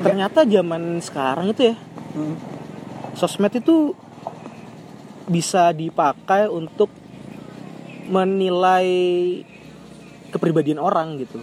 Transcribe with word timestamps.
ternyata 0.00 0.48
zaman 0.48 0.98
sekarang 1.04 1.52
itu 1.52 1.72
ya 1.72 1.76
Hmm. 2.10 2.34
sosmed 3.14 3.54
itu 3.54 3.94
bisa 5.30 5.70
dipakai 5.70 6.50
untuk 6.50 6.90
menilai 8.10 8.90
kepribadian 10.34 10.82
orang 10.82 11.22
gitu. 11.22 11.38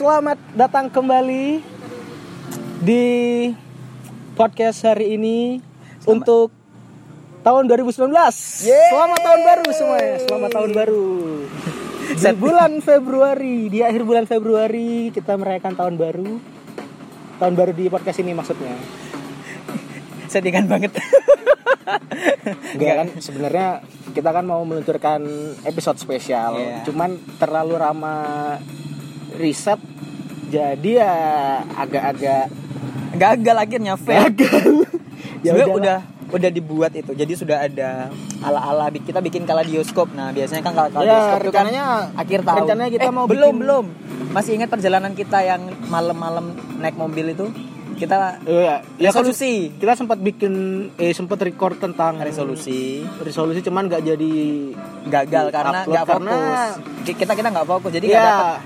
Selamat 0.00 0.40
datang 0.56 0.88
kembali 0.88 1.60
di 2.80 3.04
podcast 4.32 4.88
hari 4.88 5.12
ini 5.20 5.60
untuk 6.08 6.48
tahun 7.44 7.68
2019. 7.68 8.08
Selamat 8.64 9.20
tahun 9.20 9.40
baru 9.44 9.66
semuanya. 9.76 10.16
Selamat 10.24 10.50
tahun 10.56 10.72
baru. 10.72 11.08
Di 12.16 12.32
bulan 12.32 12.80
Februari, 12.80 13.68
di 13.68 13.84
akhir 13.84 14.02
bulan 14.08 14.24
Februari 14.24 15.12
kita 15.12 15.36
merayakan 15.36 15.76
tahun 15.76 15.94
baru. 16.00 16.42
Tahun 17.36 17.54
baru 17.54 17.70
di 17.76 17.92
podcast 17.92 18.24
ini 18.24 18.32
maksudnya. 18.32 18.72
Settingan 20.32 20.64
banget. 20.64 20.96
Enggak 22.72 22.96
kan 23.04 23.08
sebenarnya 23.20 23.68
kita 24.16 24.32
kan 24.32 24.48
mau 24.48 24.64
meluncurkan 24.64 25.22
episode 25.68 26.00
spesial. 26.00 26.56
Iya. 26.56 26.88
Cuman 26.88 27.20
terlalu 27.36 27.78
ramah 27.78 28.58
riset 29.32 29.78
jadi 30.46 30.90
ya 30.96 31.12
agak-agak 31.76 32.50
Gagal 33.12 33.56
akhirnya 33.58 33.94
fail. 33.94 34.30
gagal. 34.30 34.86
ya 35.46 35.50
udah 35.66 35.98
udah 36.30 36.46
dibuat 36.48 36.94
itu. 36.94 37.10
Jadi 37.10 37.32
sudah 37.34 37.58
ada 37.60 38.06
ala-ala 38.38 38.86
kita 38.92 39.18
bikin 39.18 39.42
kalidioskop. 39.42 40.14
Nah, 40.14 40.30
biasanya 40.30 40.62
kan 40.62 40.72
kalau 40.72 41.02
Ya, 41.02 41.34
itu 41.36 41.50
kan 41.50 41.66
akhir 42.16 42.40
tahun. 42.40 42.58
rencananya 42.64 42.90
kita 42.92 43.04
Eh, 43.04 43.12
mau 43.12 43.26
belum 43.26 43.50
bikin- 43.50 43.60
belum. 43.60 43.84
Masih 44.30 44.54
ingat 44.54 44.70
perjalanan 44.70 45.12
kita 45.12 45.42
yang 45.42 45.58
malam-malam 45.86 46.54
naik 46.78 46.94
mobil 46.94 47.34
itu? 47.34 47.50
Kita 47.92 48.38
Iya, 48.42 48.80
ya 48.96 49.10
kan 49.10 49.26
resolusi. 49.26 49.74
kita 49.74 49.92
sempat 49.92 50.16
bikin 50.18 50.54
eh 50.96 51.10
sempat 51.10 51.36
record 51.36 51.76
tentang 51.76 52.16
resolusi 52.16 53.04
resolusi 53.20 53.60
cuman 53.60 53.84
nggak 53.84 54.02
jadi 54.06 54.32
gagal 55.04 55.46
karena 55.50 55.78
nggak 55.84 56.06
fokus. 56.06 56.24
karena- 56.24 56.72
Ki- 57.02 57.18
Kita 57.18 57.32
kita 57.34 57.48
nggak 57.50 57.66
fokus. 57.66 57.90
Jadi 57.90 58.06
nggak 58.06 58.16
ya 58.16 58.24
dapat 58.24 58.58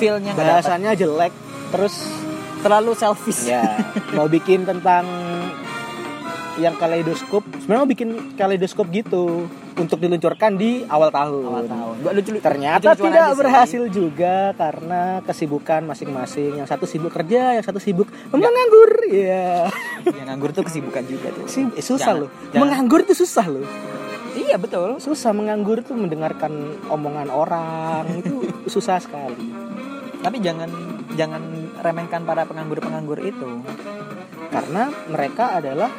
feel-nya 0.00 0.32
bahasannya 0.32 0.92
jelek 0.94 1.32
terus 1.70 1.94
Terlalu 2.60 2.92
selfish. 2.92 3.44
ya 3.46 3.64
mau 4.12 4.26
bikin 4.26 4.64
tentang 4.64 5.04
yang 6.56 6.76
kaleidoskop 6.76 7.40
sebenarnya 7.56 7.80
mau 7.80 7.88
bikin 7.88 8.08
kaleidoskop 8.34 8.84
gitu 8.90 9.48
untuk 9.72 9.96
diluncurkan 9.96 10.60
di 10.60 10.84
awal 10.84 11.08
tahun. 11.08 11.40
Awal 11.42 11.64
tahun. 11.64 11.94
Lucu 12.12 12.30
Ternyata 12.36 12.84
lucu-lucuan 12.84 13.00
tidak 13.06 13.16
aja 13.16 13.32
sih. 13.32 13.38
berhasil 13.40 13.82
juga 13.88 14.34
karena 14.52 15.00
kesibukan 15.24 15.80
masing-masing. 15.86 16.52
Yang 16.54 16.68
satu 16.68 16.84
sibuk 16.84 17.08
kerja, 17.10 17.56
yang 17.56 17.64
satu 17.64 17.80
sibuk 17.80 18.04
menganggur. 18.28 18.90
Iya. 19.08 19.72
Yang 20.04 20.26
nganggur 20.26 20.50
tuh 20.52 20.68
kesibukan 20.68 21.00
juga 21.02 21.32
tuh. 21.32 21.48
Eh, 21.48 21.80
susah 21.80 21.96
Jangan- 22.12 22.20
loh. 22.20 22.30
jangan- 22.46 22.60
Menganggur 22.60 23.00
itu 23.00 23.14
susah 23.16 23.46
loh. 23.48 23.64
Iya 24.30 24.60
betul. 24.60 25.00
Susah 25.00 25.32
menganggur 25.32 25.80
itu 25.80 25.90
mendengarkan 25.90 26.52
omongan 26.86 27.32
orang 27.32 28.04
itu 28.20 28.36
susah 28.74 29.00
sekali. 29.00 29.48
Tapi 30.20 30.36
jangan 30.38 30.68
jangan 31.12 31.42
remehkan 31.78 32.22
para 32.22 32.44
penganggur-penganggur 32.44 33.18
itu. 33.20 33.64
Karena 34.48 34.88
mereka 35.06 35.56
adalah 35.56 35.90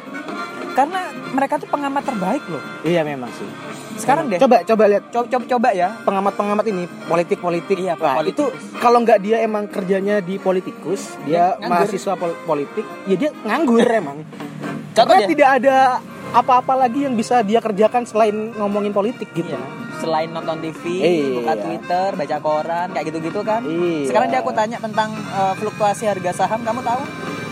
Karena 0.72 1.04
mereka 1.28 1.60
tuh 1.60 1.68
pengamat 1.68 2.00
terbaik 2.02 2.40
loh. 2.48 2.64
iya 2.80 3.04
memang 3.04 3.28
sih. 3.30 3.44
Sekarang 3.92 4.32
deh. 4.32 4.40
Coba 4.40 4.64
coba 4.64 4.88
lihat 4.88 5.04
Coba 5.12 5.26
coba, 5.28 5.44
coba 5.46 5.68
ya. 5.70 5.88
pengamat-pengamat 6.00 6.64
ini 6.64 6.88
politik-politik. 7.04 7.76
Iya, 7.76 7.92
Wah, 7.94 8.16
politik. 8.16 8.40
itu 8.40 8.44
kalau 8.80 9.04
nggak 9.04 9.20
dia 9.20 9.44
emang 9.44 9.68
kerjanya 9.68 10.18
di 10.18 10.40
politikus, 10.40 11.12
dia 11.22 11.60
nganggur. 11.60 11.68
mahasiswa 11.68 12.12
pol- 12.16 12.40
politik, 12.42 12.88
ya 13.04 13.16
dia 13.18 13.30
nganggur 13.38 13.84
emang. 14.00 14.24
Contoh 14.92 15.12
Karena 15.12 15.28
tidak 15.28 15.48
ada 15.60 15.76
apa-apa 16.32 16.72
lagi 16.78 17.04
yang 17.04 17.12
bisa 17.12 17.44
dia 17.44 17.60
kerjakan 17.60 18.08
selain 18.08 18.56
ngomongin 18.56 18.96
politik 18.96 19.28
gitu. 19.30 19.52
Iya. 19.52 19.60
Selain 20.02 20.26
nonton 20.28 20.58
TV, 20.58 20.82
Iya. 20.98 21.26
buka 21.38 21.52
Twitter, 21.56 22.08
baca 22.12 22.36
koran, 22.38 22.86
kayak 22.90 23.06
gitu-gitu 23.06 23.40
kan. 23.40 23.62
Iya. 23.62 24.10
Sekarang 24.10 24.28
dia 24.28 24.40
aku 24.40 24.50
tanya 24.50 24.76
tentang 24.76 25.10
eh, 25.14 25.54
fluktuasi 25.56 26.04
harga 26.04 26.30
saham, 26.36 26.60
kamu 26.60 26.82
tahu? 26.82 27.02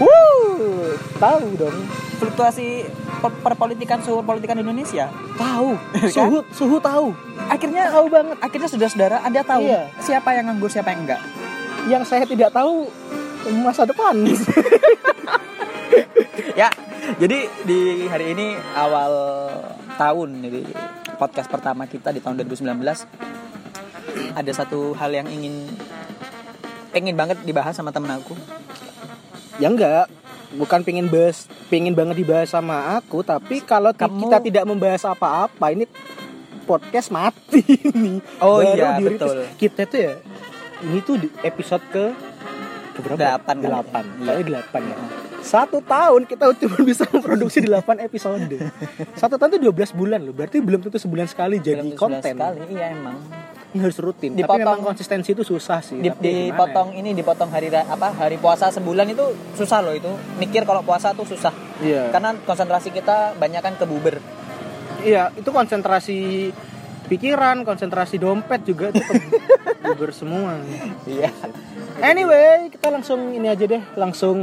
Wuh, 0.00 0.91
tahu 1.16 1.44
dong. 1.56 1.77
Fluktuasi 2.19 2.84
per- 3.16 3.38
perpolitikan 3.41 4.00
suhu 4.00 4.21
politikan 4.21 4.56
Indonesia. 4.56 5.09
Tahu. 5.34 5.78
Kan? 6.03 6.11
Suhu 6.11 6.38
suhu 6.50 6.77
tahu. 6.77 7.15
Akhirnya 7.47 7.88
Tahu 7.88 8.06
banget. 8.09 8.37
akhirnya 8.38 8.69
saudara-saudara 8.69 9.17
Anda 9.22 9.41
tahu 9.41 9.65
Iya. 9.65 9.88
siapa 9.99 10.34
yang 10.34 10.50
nganggur, 10.50 10.69
siapa 10.69 10.91
yang 10.91 11.06
enggak. 11.06 11.21
Yang 11.87 12.03
saya 12.06 12.25
tidak 12.25 12.50
tahu 12.50 12.91
masa 13.62 13.84
depan. 13.84 14.21
ya 16.53 16.69
jadi 17.17 17.38
di 17.65 17.78
hari 18.06 18.32
ini 18.32 18.47
awal 18.72 19.12
tahun 19.97 20.28
jadi 20.41 20.61
podcast 21.20 21.47
pertama 21.47 21.84
kita 21.84 22.08
di 22.08 22.25
tahun 22.25 22.41
2019 22.41 22.81
ada 24.32 24.53
satu 24.56 24.97
hal 24.97 25.12
yang 25.12 25.28
ingin 25.28 25.69
pengen 26.91 27.12
banget 27.12 27.36
dibahas 27.44 27.76
sama 27.76 27.92
temen 27.92 28.08
aku. 28.08 28.32
Ya 29.60 29.69
enggak 29.69 30.08
bukan 30.50 30.81
pengen 30.81 31.06
bahas 31.06 31.44
pengen 31.69 31.92
banget 31.92 32.19
dibahas 32.19 32.48
sama 32.48 32.97
aku 32.97 33.20
tapi 33.20 33.60
kalau 33.60 33.92
Kamu- 33.92 34.26
kita 34.26 34.38
tidak 34.41 34.64
membahas 34.64 35.04
apa-apa 35.04 35.70
ini 35.70 35.84
podcast 36.64 37.12
mati 37.12 37.62
nih 38.02 38.19
Oh 38.41 38.58
Baru 38.58 38.75
iya, 38.75 38.88
betul. 38.98 39.37
kita 39.54 39.87
tuh 39.87 40.00
ya 40.00 40.14
ini 40.81 40.98
tuh 41.04 41.20
di 41.20 41.28
episode 41.44 41.84
ke 41.92 42.04
keberapa 42.97 43.20
Delapan 43.20 43.56
delapan. 43.60 44.04
Iya. 44.08 44.25
Kayaknya 44.25 44.44
delapan 44.48 44.81
ya 44.82 44.97
satu 45.50 45.83
tahun 45.83 46.22
kita 46.25 46.47
cuma 46.55 46.78
bisa 46.81 47.03
memproduksi 47.11 47.59
delapan 47.59 47.99
episode. 48.00 48.55
Satu 49.12 49.34
tahun 49.34 49.59
tuh 49.59 49.62
12 49.66 49.91
bulan 49.93 50.22
loh. 50.22 50.31
Berarti 50.31 50.62
belum 50.62 50.78
tentu 50.81 50.94
sebulan 50.97 51.27
sekali 51.27 51.59
jadi 51.59 51.83
Belum 51.83 51.99
konten. 51.99 52.22
sekali 52.31 52.62
iya 52.71 52.94
emang. 52.94 53.19
Ini 53.71 53.78
harus 53.81 53.99
rutin. 53.99 54.31
Tapi 54.33 54.43
Dipotong- 54.43 54.62
memang 54.62 54.78
konsistensi 54.84 55.31
itu 55.31 55.43
susah 55.43 55.78
sih. 55.81 55.99
Di, 55.99 56.06
Tapi 56.06 56.22
gimana 56.22 56.47
dipotong 56.55 56.88
ini 56.93 57.11
dipotong 57.12 57.50
hari 57.50 57.66
apa 57.69 58.11
hari 58.12 58.38
puasa 58.38 58.71
sebulan 58.71 59.11
itu 59.11 59.27
susah 59.55 59.78
loh 59.81 59.91
itu. 59.91 60.11
Mikir 60.38 60.62
kalau 60.62 60.83
puasa 60.83 61.11
tuh 61.12 61.27
susah. 61.27 61.50
Ya? 61.78 61.82
iya. 61.82 62.03
Karena 62.11 62.34
konsentrasi 62.37 62.91
kita 62.91 63.34
banyak 63.34 63.59
kan 63.59 63.75
ke 63.75 63.84
buber. 63.84 64.22
Iya, 65.00 65.32
itu 65.32 65.49
konsentrasi 65.49 66.50
pikiran, 67.06 67.65
konsentrasi 67.65 68.19
dompet 68.19 68.62
juga 68.62 68.93
itu 68.93 69.03
gugur 69.82 70.15
semua. 70.21 70.62
iya. 71.05 71.31
Anyway, 72.00 72.71
kita 72.71 72.87
langsung 72.88 73.31
ini 73.31 73.47
aja 73.47 73.65
deh, 73.67 73.82
langsung 73.94 74.38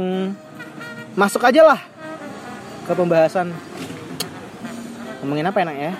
masuk 1.18 1.42
aja 1.42 1.66
lah 1.66 1.80
ke 2.86 2.92
pembahasan. 2.94 3.50
Ngomongin 5.18 5.44
apa 5.44 5.58
enak 5.60 5.76
ya? 5.76 5.92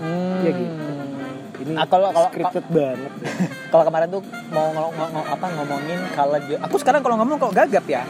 hmm. 0.00 0.36
Ya 0.42 0.50
gitu. 0.50 0.74
Ini 1.62 1.78
Ah, 1.78 1.86
kalau- 1.86 2.10
kalau- 2.10 2.32
scripted 2.32 2.64
banget. 2.66 2.98
ya. 2.98 3.30
kalau 3.72 3.84
kemarin 3.86 4.08
tuh 4.10 4.22
mau 4.50 4.66
ngomong, 4.72 5.22
apa 5.22 5.46
ngomongin 5.52 5.98
kalau 6.10 6.36
aku 6.40 6.76
sekarang 6.76 7.00
kalau 7.00 7.16
ngomong 7.20 7.36
kok 7.38 7.54
gagap 7.54 7.84
ya 7.86 8.02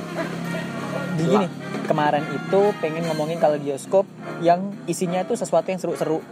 di 1.12 1.28
gini 1.28 1.46
kemarin 1.84 2.24
itu 2.32 2.60
pengen 2.80 3.04
ngomongin 3.04 3.36
kalau 3.36 3.60
bioskop 3.60 4.08
yang 4.40 4.72
isinya 4.88 5.20
itu 5.20 5.36
sesuatu 5.36 5.68
yang 5.68 5.76
seru-seru 5.76 6.24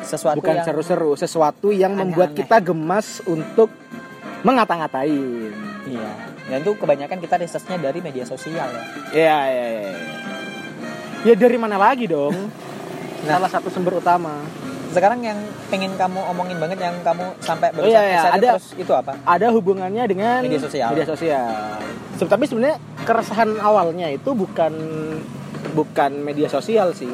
sesuatu 0.00 0.40
Bukan 0.40 0.64
seru-seru, 0.64 1.12
sesuatu 1.14 1.68
yang 1.68 1.92
membuat 1.92 2.32
Aneh-aneh. 2.32 2.48
kita 2.48 2.56
gemas 2.64 3.20
untuk 3.22 3.68
mengata-ngatain. 4.40 5.52
Iya 5.84 6.10
dan 6.44 6.58
itu 6.60 6.72
kebanyakan 6.74 7.18
kita 7.18 7.34
researchnya 7.36 7.78
dari 7.78 7.98
media 7.98 8.22
sosial 8.22 8.66
ya 8.66 8.82
Iya, 9.12 9.38
iya, 9.46 9.66
iya. 9.70 9.92
Ya 11.22 11.34
dari 11.34 11.54
mana 11.54 11.76
lagi 11.76 12.06
dong? 12.06 12.34
Nah. 13.22 13.38
Salah 13.38 13.46
satu 13.48 13.68
sumber 13.68 13.96
utama. 13.96 14.42
sekarang 14.92 15.24
yang 15.24 15.38
pengen 15.66 15.94
kamu 15.94 16.20
omongin 16.28 16.58
banget 16.58 16.76
yang 16.82 16.92
kamu 17.00 17.32
sampai 17.40 17.72
Oh, 17.72 17.80
iya, 17.82 18.02
iya. 18.04 18.20
Ada- 18.28 18.60
terus 18.60 18.76
itu 18.76 18.92
apa 18.92 19.16
ada 19.24 19.48
hubungannya 19.48 20.04
dengan 20.04 20.44
Media 20.44 20.60
sosial. 20.60 20.92
Media 20.92 21.08
sosial. 21.08 21.48
Se- 22.12 22.28
Tapi 22.28 22.44
sebenarnya 22.44 22.76
keresahan 23.00 23.56
awalnya 23.56 24.12
itu 24.12 24.30
bukan 24.32 24.74
bukan 25.72 26.12
media 26.20 26.44
sosial 26.46 26.92
sih. 26.92 27.08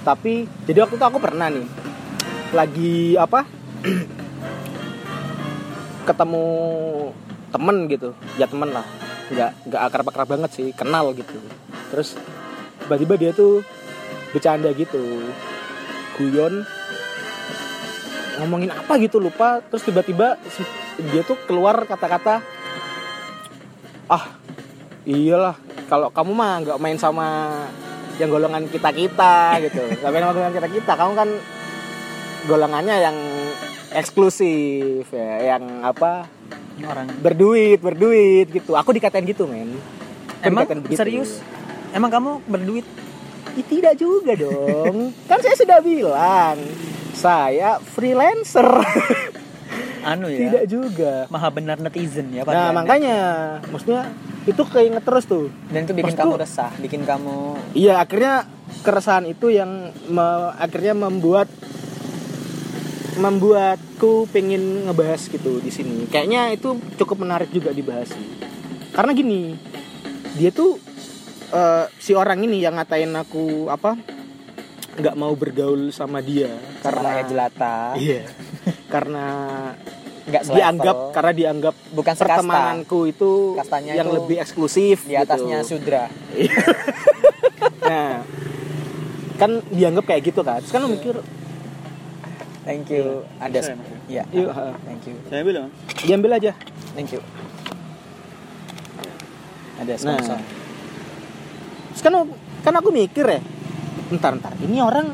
Tapi 0.00 0.46
jadi 0.62 0.86
waktu 0.86 0.94
itu 0.94 1.02
aku 1.02 1.18
pernah 1.18 1.50
nih 1.50 1.66
lagi 2.52 3.16
apa? 3.16 3.42
ketemu 6.04 6.46
temen 7.54 7.86
gitu, 7.86 8.10
ya 8.34 8.50
temen 8.50 8.74
lah. 8.74 8.82
nggak 9.30 9.50
nggak 9.70 9.82
akrab 9.86 10.06
akrab 10.10 10.28
banget 10.28 10.50
sih. 10.50 10.68
Kenal 10.74 11.14
gitu. 11.14 11.38
Terus 11.94 12.18
tiba-tiba 12.82 13.14
dia 13.14 13.30
tuh 13.30 13.62
bercanda 14.34 14.74
gitu. 14.74 15.30
Guyon 16.18 16.66
ngomongin 18.42 18.74
apa 18.74 18.98
gitu 18.98 19.22
lupa. 19.22 19.62
Terus 19.70 19.86
tiba-tiba 19.86 20.34
dia 21.14 21.22
tuh 21.22 21.38
keluar 21.46 21.86
kata-kata 21.86 22.42
ah 24.04 24.24
iyalah 25.08 25.56
kalau 25.88 26.12
kamu 26.12 26.32
mah 26.36 26.52
nggak 26.60 26.78
main 26.82 26.98
sama 27.00 27.48
yang 28.20 28.28
golongan 28.28 28.66
kita 28.68 28.90
kita 28.92 29.62
gitu. 29.64 29.82
Nggak 30.02 30.10
main 30.10 30.22
sama 30.26 30.34
golongan 30.34 30.54
kita 30.58 30.68
kita 30.68 30.92
kamu 30.98 31.12
kan 31.16 31.30
golongannya 32.44 32.96
yang 33.00 33.16
eksklusif 33.90 35.06
ya 35.08 35.54
yang 35.54 35.82
apa? 35.82 36.26
Orang. 36.80 37.06
Berduit 37.18 37.78
berduit 37.78 38.50
gitu. 38.50 38.74
Aku 38.74 38.90
dikatain 38.90 39.24
gitu 39.24 39.46
men. 39.46 39.78
Aku 40.40 40.50
emang 40.50 40.66
begitu. 40.82 40.98
serius? 40.98 41.38
Emang 41.90 42.10
kamu 42.10 42.42
berduit? 42.44 42.86
Ih, 43.54 43.62
tidak 43.62 43.94
juga 43.94 44.34
dong. 44.34 45.14
Kan 45.30 45.38
saya 45.38 45.54
sudah 45.54 45.78
bilang 45.78 46.58
saya 47.14 47.78
freelancer. 47.80 48.66
Anu 50.04 50.28
ya? 50.28 50.38
Tidak 50.42 50.64
juga. 50.66 51.24
Maha 51.30 51.48
benar 51.48 51.78
netizen 51.78 52.28
ya 52.28 52.44
nah 52.44 52.68
Anda. 52.68 52.76
makanya 52.76 53.16
maksudnya 53.70 54.10
itu 54.44 54.60
keinget 54.66 55.00
terus 55.00 55.24
tuh. 55.24 55.48
Dan 55.72 55.88
itu 55.88 55.94
bikin 55.94 56.12
Maksudku- 56.12 56.28
kamu 56.28 56.42
resah 56.42 56.70
bikin 56.76 57.02
kamu 57.08 57.56
iya 57.72 57.96
akhirnya 57.96 58.44
keresahan 58.84 59.24
itu 59.24 59.48
yang 59.48 59.88
me- 60.04 60.52
akhirnya 60.58 60.92
membuat 60.92 61.48
membuatku 63.18 64.26
pengen 64.30 64.86
ngebahas 64.90 65.30
gitu 65.30 65.58
di 65.62 65.70
sini. 65.70 66.06
Kayaknya 66.10 66.54
itu 66.54 66.78
cukup 66.98 67.22
menarik 67.22 67.50
juga 67.54 67.70
dibahas. 67.70 68.10
Sih 68.10 68.54
karena 68.94 69.10
gini 69.10 69.58
dia 70.38 70.54
tuh 70.54 70.78
eh, 71.50 71.84
si 71.98 72.14
orang 72.14 72.46
ini 72.46 72.62
yang 72.62 72.78
ngatain 72.78 73.10
aku 73.18 73.66
apa 73.66 73.98
nggak 74.94 75.18
mau 75.18 75.34
bergaul 75.34 75.90
sama 75.90 76.22
dia 76.22 76.54
karena 76.78 77.02
karena 77.02 77.10
ya 77.10 77.22
jelata. 77.26 77.76
Iya. 77.98 78.22
Karena 78.94 79.26
nggak 80.24 80.54
dianggap 80.54 80.96
karena 81.10 81.32
dianggap 81.34 81.74
bukan 81.90 82.14
sekasta. 82.14 82.40
pertemananku 82.40 83.10
itu 83.10 83.58
Kastanya 83.58 83.92
yang 83.98 84.06
itu 84.06 84.16
lebih 84.22 84.36
eksklusif 84.38 85.02
di 85.02 85.18
atasnya 85.18 85.66
gitu. 85.66 85.76
sudra. 85.76 86.06
Nah 87.84 88.22
kan 89.34 89.60
dianggap 89.68 90.04
kayak 90.06 90.22
gitu 90.30 90.46
kan. 90.46 90.62
Terus 90.62 90.72
kan 90.72 90.80
lu 90.86 90.94
mikir 90.94 91.18
thank 92.64 92.88
you. 92.90 93.22
Ada 93.38 93.58
Saya, 93.60 93.76
Mas. 93.76 93.88
ya 94.10 94.24
yuk 94.32 94.50
ha, 94.50 94.72
thank 94.84 95.04
you. 95.06 95.14
Saya 95.28 95.42
bilang. 95.44 95.68
diambil 96.04 96.36
aja. 96.36 96.52
Thank 96.96 97.14
you. 97.14 97.20
Ada 99.80 99.92
nah 100.04 100.18
sponsor. 100.18 100.38
Terus 101.94 102.02
kan 102.02 102.14
kan 102.64 102.74
aku 102.80 102.88
mikir 102.90 103.24
ya 103.28 103.40
entar 104.08 104.36
entar 104.36 104.52
ini 104.60 104.80
orang 104.80 105.12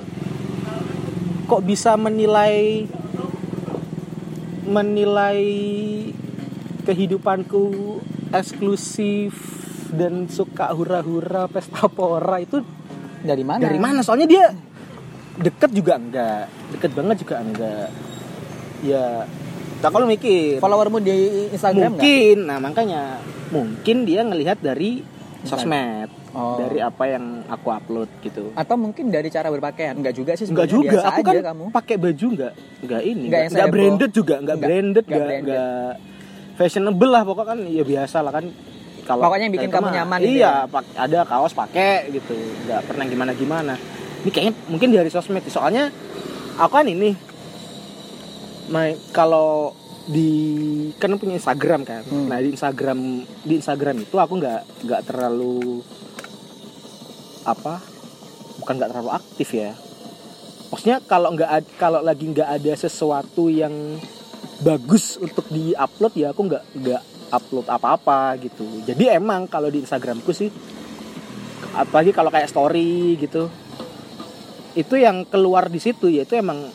kok 1.51 1.63
bisa 1.67 1.99
menilai 1.99 2.87
menilai 4.71 5.43
kehidupanku 6.87 7.99
eksklusif 8.31 9.35
dan 9.91 10.31
suka 10.31 10.71
hura-hura 10.71 11.51
pesta 11.51 11.91
pora 11.91 12.39
itu 12.39 12.63
dari 13.21 13.45
mana? 13.45 13.61
Dari 13.67 13.81
mana? 13.83 14.01
Soalnya 14.01 14.29
dia 14.31 14.45
deket 15.41 15.71
juga 15.73 15.97
enggak. 15.97 16.45
Deket 16.77 16.91
banget 16.93 17.17
juga 17.21 17.35
enggak. 17.41 17.89
Ya 18.81 19.25
tak 19.81 19.91
kalau 19.91 20.07
mikir. 20.07 20.61
Followermu 20.61 21.01
di 21.01 21.19
Instagram 21.51 21.97
mungkin. 21.97 22.37
Nah 22.45 22.59
makanya 22.61 23.03
mungkin 23.49 24.05
dia 24.05 24.21
ngelihat 24.23 24.61
dari 24.61 25.01
sosmed. 25.43 26.21
Oh. 26.31 26.55
dari 26.55 26.79
apa 26.79 27.11
yang 27.11 27.43
aku 27.51 27.75
upload 27.75 28.07
gitu. 28.23 28.55
Atau 28.55 28.79
mungkin 28.79 29.11
dari 29.11 29.35
cara 29.35 29.51
berpakaian. 29.51 29.99
Enggak 29.99 30.15
juga 30.15 30.39
sih 30.39 30.47
enggak 30.47 30.71
juga. 30.71 30.95
Biasa 30.95 31.09
aku 31.11 31.23
kan 31.27 31.35
kamu. 31.43 31.65
pakai 31.75 31.97
baju 31.99 32.27
enggak. 32.31 32.53
Enggak 32.87 33.03
ini. 33.03 33.25
Nggak 33.27 33.41
enggak, 33.43 33.51
enggak 33.51 33.69
branded 33.75 34.11
juga. 34.15 34.35
Enggak 34.39 34.55
Nggak- 34.55 34.71
branded 34.71 35.05
nggak 35.05 35.11
enggak 35.11 35.27
branded. 35.27 35.51
enggak 35.51 35.93
fashionable 36.55 37.11
lah 37.11 37.23
pokoknya 37.27 37.49
kan. 37.51 37.59
Ya 37.67 37.83
biasa 37.83 38.17
lah 38.23 38.31
kan. 38.31 38.45
Kalau 39.03 39.23
Pokoknya 39.27 39.45
yang 39.51 39.55
bikin 39.59 39.71
kamu 39.75 39.83
mah, 39.83 39.95
nyaman 39.99 40.19
gitu 40.23 40.31
iya 40.31 40.47
ya. 40.47 40.55
pak- 40.71 40.95
ada 40.95 41.19
kaos 41.27 41.51
pakai 41.51 41.95
gitu. 42.15 42.37
Enggak 42.63 42.81
pernah 42.87 43.05
gimana 43.11 43.33
gimana 43.35 43.75
ini 44.21 44.31
kayaknya 44.31 44.55
mungkin 44.69 44.89
dari 44.93 45.09
sosmed. 45.09 45.45
Soalnya 45.49 45.89
aku 46.61 46.73
kan 46.77 46.87
ini 46.89 47.17
main 48.71 48.95
kalau 49.11 49.75
di 50.11 50.31
kan 50.97 51.17
punya 51.17 51.39
Instagram 51.39 51.83
kan. 51.87 52.03
Hmm. 52.07 52.27
nah 52.29 52.39
di 52.41 52.53
Instagram 52.53 52.99
di 53.45 53.55
Instagram 53.59 53.97
itu 54.05 54.17
aku 54.17 54.33
nggak 54.41 54.61
nggak 54.87 55.03
terlalu 55.07 55.85
apa 57.45 57.81
bukan 58.61 58.75
nggak 58.77 58.91
terlalu 58.93 59.11
aktif 59.15 59.49
ya. 59.57 59.73
Maksudnya 60.71 61.03
kalau 61.03 61.35
nggak 61.35 61.79
kalau 61.81 62.01
lagi 62.05 62.31
nggak 62.31 62.49
ada 62.61 62.73
sesuatu 62.77 63.51
yang 63.51 63.99
bagus 64.61 65.17
untuk 65.17 65.49
diupload 65.49 66.13
ya 66.15 66.31
aku 66.31 66.43
nggak 66.47 66.65
nggak 66.77 67.03
upload 67.33 67.67
apa-apa 67.71 68.37
gitu. 68.43 68.67
Jadi 68.85 69.09
emang 69.11 69.49
kalau 69.49 69.73
di 69.73 69.81
Instagramku 69.83 70.31
sih 70.35 70.51
apalagi 71.71 72.11
kalau 72.11 72.35
kayak 72.35 72.51
story 72.51 73.15
gitu 73.15 73.47
itu 74.73 74.95
yang 74.95 75.27
keluar 75.27 75.67
di 75.67 75.83
situ 75.83 76.07
ya 76.07 76.23
itu 76.23 76.39
emang 76.39 76.71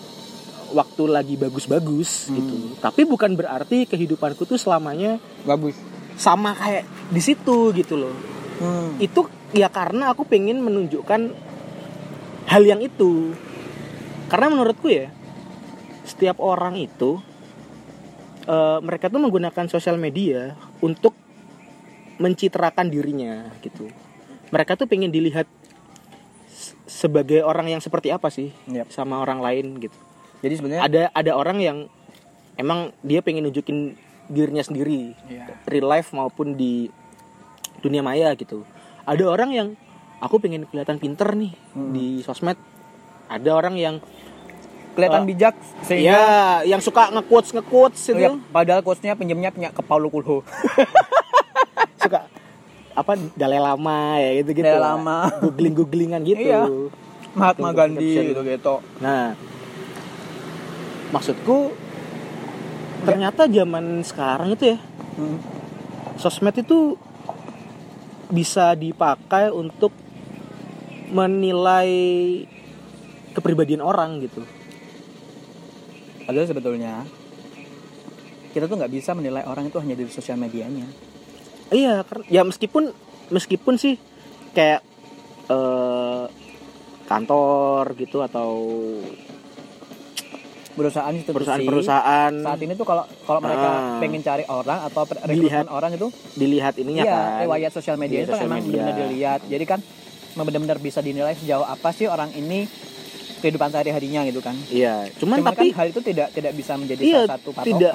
waktu 0.75 1.03
lagi 1.07 1.35
bagus-bagus 1.39 2.27
Hmm. 2.27 2.35
gitu. 2.35 2.55
Tapi 2.81 3.01
bukan 3.07 3.37
berarti 3.37 3.87
kehidupanku 3.87 4.43
tuh 4.43 4.59
selamanya 4.59 5.21
bagus. 5.47 5.77
sama 6.15 6.55
kayak 6.55 6.83
di 7.11 7.21
situ 7.23 7.71
gitu 7.71 7.95
loh. 7.95 8.15
Hmm. 8.55 8.95
itu 9.03 9.27
ya 9.51 9.67
karena 9.67 10.15
aku 10.15 10.23
pengen 10.23 10.63
menunjukkan 10.63 11.21
hal 12.47 12.63
yang 12.63 12.79
itu. 12.79 13.35
Karena 14.31 14.47
menurutku 14.47 14.87
ya 14.87 15.11
setiap 16.07 16.39
orang 16.39 16.79
itu 16.79 17.19
eh, 18.47 18.79
mereka 18.79 19.11
tuh 19.11 19.19
menggunakan 19.19 19.67
sosial 19.67 19.99
media 19.99 20.55
untuk 20.79 21.11
mencitrakan 22.15 22.87
dirinya 22.87 23.51
gitu. 23.59 23.91
Mereka 24.55 24.79
tuh 24.79 24.87
pengen 24.87 25.11
dilihat 25.11 25.49
sebagai 26.85 27.41
orang 27.41 27.67
yang 27.67 27.81
seperti 27.81 28.09
apa 28.09 28.29
sih 28.29 28.53
Yap. 28.65 28.89
sama 28.89 29.17
orang 29.17 29.41
lain 29.41 29.77
gitu. 29.79 29.97
Jadi 30.39 30.53
sebenarnya 30.53 30.83
ada 30.83 31.01
ada 31.09 31.31
orang 31.33 31.57
yang 31.57 31.77
emang 32.55 32.93
dia 33.01 33.19
pengen 33.19 33.43
nunjukin 33.43 33.97
dirinya 34.25 34.61
sendiri 34.61 35.13
Iya. 35.25 35.53
real 35.65 35.87
life 35.87 36.09
maupun 36.11 36.53
di 36.53 36.89
dunia 37.79 38.01
maya 38.01 38.33
gitu. 38.33 38.65
Ada 39.03 39.21
orang 39.23 39.49
yang 39.49 39.67
aku 40.17 40.37
pengen 40.37 40.65
kelihatan 40.65 40.97
pinter 40.97 41.33
nih 41.33 41.53
Hmm. 41.73 41.91
di 41.91 42.21
sosmed. 42.21 42.57
Ada 43.25 43.49
orang 43.51 43.75
yang 43.75 43.95
kelihatan 44.93 45.25
Eh, 45.25 45.27
bijak 45.27 45.55
sehingga 45.83 46.07
ya 46.07 46.21
yang 46.63 46.79
suka 46.79 47.11
nge-quotes 47.11 47.51
nge-quotes 47.51 47.99
itu 48.05 48.15
Iya, 48.15 48.37
padahal 48.47 48.79
quotesnya 48.79 49.11
pinjamnya 49.13 49.51
punya 49.51 49.69
ke 49.69 49.81
Paulo 49.81 50.07
Coelho 50.07 50.39
suka 52.01 52.29
apa 52.95 53.13
dalai 53.33 53.59
lama 53.59 53.99
ya 54.17 54.39
gitu 54.39 54.51
gitu 54.53 54.65
Dalai 54.65 54.79
Lama. 54.81 55.17
googling 55.43 55.75
googlingan 55.75 56.21
gitu 56.23 56.39
Iya. 56.41 56.63
Mahatma 57.35 57.69
Caption, 57.69 57.99
Gandhi 57.99 58.31
gitu 58.31 58.41
gitu 58.41 58.75
Nah, 58.97 59.35
maksudku 61.07 61.75
ternyata 63.03 63.45
zaman 63.45 64.01
sekarang 64.01 64.49
itu 64.51 64.73
ya 64.73 64.77
Hmm. 65.15 65.39
sosmed 66.15 66.55
itu 66.55 66.99
bisa 68.27 68.73
dipakai 68.73 69.47
untuk 69.47 69.95
menilai 71.07 71.87
kepribadian 73.31 73.79
orang 73.79 74.19
gitu. 74.19 74.43
padahal 76.21 76.43
sebetulnya 76.45 77.05
kita 78.49 78.65
tuh 78.65 78.75
nggak 78.75 78.89
bisa 78.89 79.13
menilai 79.13 79.45
orang 79.45 79.69
itu 79.69 79.77
hanya 79.77 79.93
dari 79.93 80.09
sosial 80.09 80.35
medianya 80.35 80.89
Iya, 81.67 82.05
ya 82.27 82.41
meskipun 82.41 82.93
meskipun 83.27 83.73
sih 83.75 83.97
kayak 84.51 84.85
eh, 85.47 86.25
kantor 87.05 87.93
gitu 87.95 88.21
atau 88.21 88.49
perusahaan 90.75 91.15
itu 91.15 91.31
perusahaan-perusahaan 91.31 92.33
saat 92.35 92.59
ini 92.59 92.75
tuh 92.75 92.83
kalau 92.83 93.07
kalau 93.23 93.39
mereka 93.39 93.63
Ah. 93.65 93.97
pengen 93.97 94.19
cari 94.19 94.43
orang 94.43 94.83
atau 94.83 95.07
rekrutmen 95.07 95.71
orang 95.71 95.91
itu 95.95 96.07
dilihat 96.35 96.75
ininya 96.75 97.01
iya 97.01 97.15
kan. 97.15 97.41
riwayat 97.47 97.71
sosial 97.71 97.95
media 97.95 98.19
itu 98.21 98.29
kan 98.29 98.35
sosial 98.35 98.49
emang 98.51 98.59
media. 98.59 98.71
benar-benar 98.75 99.07
dilihat 99.07 99.39
jadi 99.47 99.65
kan 99.65 99.79
benar-benar 100.35 100.77
bisa 100.83 100.99
dinilai 100.99 101.31
sejauh 101.33 101.63
apa 101.63 101.95
sih 101.95 102.11
orang 102.11 102.27
ini 102.35 102.67
kehidupan 103.39 103.71
sehari-harinya 103.71 104.27
gitu 104.27 104.43
kan 104.43 104.55
Iya, 104.67 105.07
cuman, 105.15 105.37
Cuman 105.39 105.51
tapi 105.53 105.71
kan 105.71 105.77
hal 105.79 105.87
itu 105.95 106.01
tidak 106.03 106.27
tidak 106.35 106.51
bisa 106.51 106.73
menjadi 106.75 107.01
Iya, 107.01 107.21
salah 107.23 107.31
satu 107.39 107.49
tidak. 107.63 107.91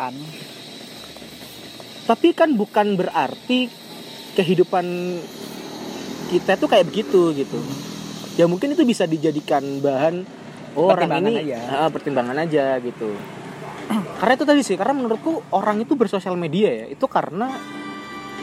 Tapi 2.11 2.35
kan 2.35 2.59
bukan 2.59 2.99
berarti 2.99 3.71
kehidupan 4.35 4.83
kita 6.35 6.59
tuh 6.59 6.67
kayak 6.67 6.91
begitu 6.91 7.31
gitu 7.39 7.63
ya 8.35 8.51
mungkin 8.51 8.75
itu 8.75 8.83
bisa 8.83 9.07
dijadikan 9.07 9.63
bahan 9.79 10.27
oh, 10.75 10.91
orang 10.91 11.23
ini 11.23 11.55
aja. 11.55 11.87
Ah, 11.87 11.91
pertimbangan 11.95 12.35
aja 12.43 12.83
gitu 12.83 13.15
karena 14.19 14.33
itu 14.35 14.45
tadi 14.47 14.61
sih 14.67 14.75
karena 14.75 14.99
menurutku 14.99 15.55
orang 15.55 15.87
itu 15.87 15.95
bersosial 15.95 16.35
media 16.35 16.83
ya 16.83 16.87
itu 16.91 17.07
karena 17.07 17.47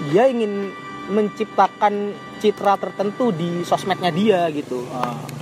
dia 0.07 0.31
ingin 0.31 0.71
menciptakan 1.12 2.15
citra 2.39 2.75
tertentu 2.79 3.31
di 3.31 3.63
sosmednya 3.63 4.12
dia 4.12 4.50
gitu. 4.51 4.83
Oh. 4.83 5.37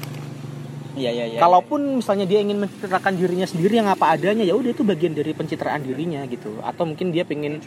Iya 0.96 1.12
iya 1.12 1.26
iya. 1.36 1.40
Kalaupun 1.44 2.00
misalnya 2.00 2.24
dia 2.24 2.40
ingin 2.40 2.64
mencitrakan 2.64 3.20
dirinya 3.20 3.44
sendiri 3.44 3.78
yang 3.78 3.92
apa 3.92 4.16
adanya, 4.16 4.48
ya 4.48 4.56
udah 4.56 4.72
itu 4.72 4.88
bagian 4.88 5.12
dari 5.12 5.36
pencitraan 5.36 5.84
dirinya 5.84 6.24
gitu. 6.32 6.56
Atau 6.64 6.88
mungkin 6.88 7.12
dia 7.12 7.28
pengen 7.28 7.60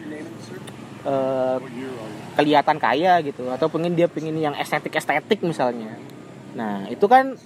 eh, 1.04 1.58
kelihatan 2.40 2.80
kaya 2.80 3.20
gitu, 3.20 3.52
atau 3.52 3.68
pengen 3.68 3.92
dia 3.92 4.08
pengen 4.08 4.40
yang 4.40 4.56
estetik 4.56 4.96
estetik 4.96 5.44
misalnya. 5.44 6.00
Nah 6.56 6.88
itu 6.88 7.04
kan 7.04 7.36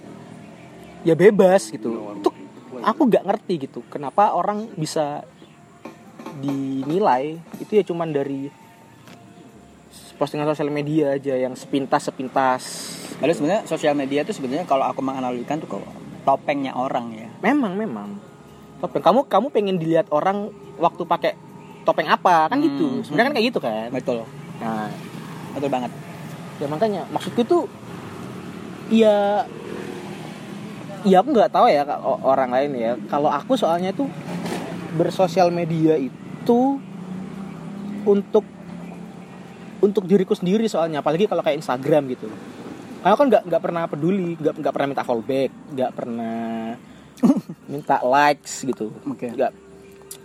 ya 1.03 1.19
bebas 1.19 1.67
gitu. 1.67 2.15
Itu 2.15 2.31
aku 2.79 3.01
nggak 3.11 3.27
ngerti 3.27 3.53
gitu, 3.67 3.83
kenapa 3.91 4.31
orang 4.31 4.71
bisa 4.79 5.23
dinilai 6.43 7.39
itu 7.61 7.71
ya 7.77 7.83
cuman 7.85 8.11
dari 8.11 8.51
postingan 10.15 10.47
sosial 10.47 10.69
media 10.69 11.17
aja 11.17 11.33
yang 11.33 11.53
sepintas 11.53 12.07
sepintas. 12.07 12.61
Lalu 13.19 13.33
sebenarnya 13.33 13.63
sosial 13.65 13.93
media 13.93 14.21
itu 14.21 14.33
sebenarnya 14.35 14.65
kalau 14.65 14.85
aku 14.85 14.99
menganalogikan 15.01 15.57
tuh 15.57 15.77
kok 15.77 15.83
topengnya 16.23 16.73
orang 16.75 17.11
ya. 17.13 17.29
Memang 17.41 17.73
memang. 17.75 18.09
Topeng. 18.79 19.03
Kamu 19.03 19.19
kamu 19.27 19.47
pengen 19.51 19.75
dilihat 19.79 20.11
orang 20.11 20.51
waktu 20.77 21.03
pakai 21.03 21.31
topeng 21.83 22.07
apa 22.07 22.47
kan 22.51 22.57
Hmm, 22.59 22.65
gitu. 22.67 22.87
Sebenarnya 23.03 23.27
kan 23.31 23.35
kayak 23.35 23.47
gitu 23.51 23.59
kan. 23.59 23.87
Betul. 23.91 24.23
Nah, 24.59 24.87
Betul 25.53 25.69
banget. 25.69 25.91
ya 26.61 26.69
makanya 26.69 27.01
maksudku 27.09 27.41
tuh 27.43 27.65
ya 28.93 29.41
ya 31.03 31.17
aku 31.19 31.33
nggak 31.33 31.51
tahu 31.51 31.67
ya 31.67 31.83
orang 32.23 32.49
lain 32.53 32.71
ya. 32.77 32.91
Kalau 33.09 33.27
aku 33.27 33.57
soalnya 33.57 33.91
tuh 33.91 34.07
bersosial 34.93 35.49
media 35.49 35.97
itu 35.97 36.59
untuk 38.03 38.45
untuk 39.83 40.07
diriku 40.07 40.31
sendiri 40.31 40.65
soalnya 40.65 41.03
apalagi 41.03 41.27
kalau 41.27 41.43
kayak 41.43 41.59
Instagram 41.59 42.07
gitu. 42.15 42.31
Aku 43.03 43.15
kan 43.19 43.27
nggak 43.27 43.43
nggak 43.51 43.61
pernah 43.61 43.83
peduli 43.83 44.39
nggak 44.39 44.55
nggak 44.63 44.73
pernah 44.73 44.87
minta 44.87 45.03
follow 45.03 45.25
back 45.27 45.51
nggak 45.75 45.91
pernah 45.91 46.39
minta 47.71 47.95
likes 47.99 48.63
gitu. 48.63 48.95
Nggak 49.35 49.51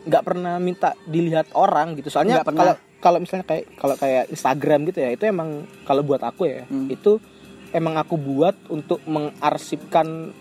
nggak 0.06 0.22
pernah 0.22 0.54
minta 0.62 0.94
dilihat 1.04 1.50
orang 1.58 1.98
gitu. 1.98 2.08
Soalnya 2.08 2.46
kalau 2.46 2.74
kalau 2.98 3.18
misalnya 3.18 3.46
kayak 3.46 3.64
kalau 3.78 3.94
kayak 3.94 4.30
Instagram 4.30 4.90
gitu 4.90 4.98
ya 5.02 5.10
itu 5.14 5.24
emang 5.26 5.66
kalau 5.82 6.02
buat 6.02 6.22
aku 6.22 6.42
ya 6.46 6.62
Hmm. 6.66 6.90
itu 6.90 7.22
emang 7.70 7.94
aku 7.94 8.18
buat 8.18 8.56
untuk 8.70 8.98
mengarsipkan 9.06 10.34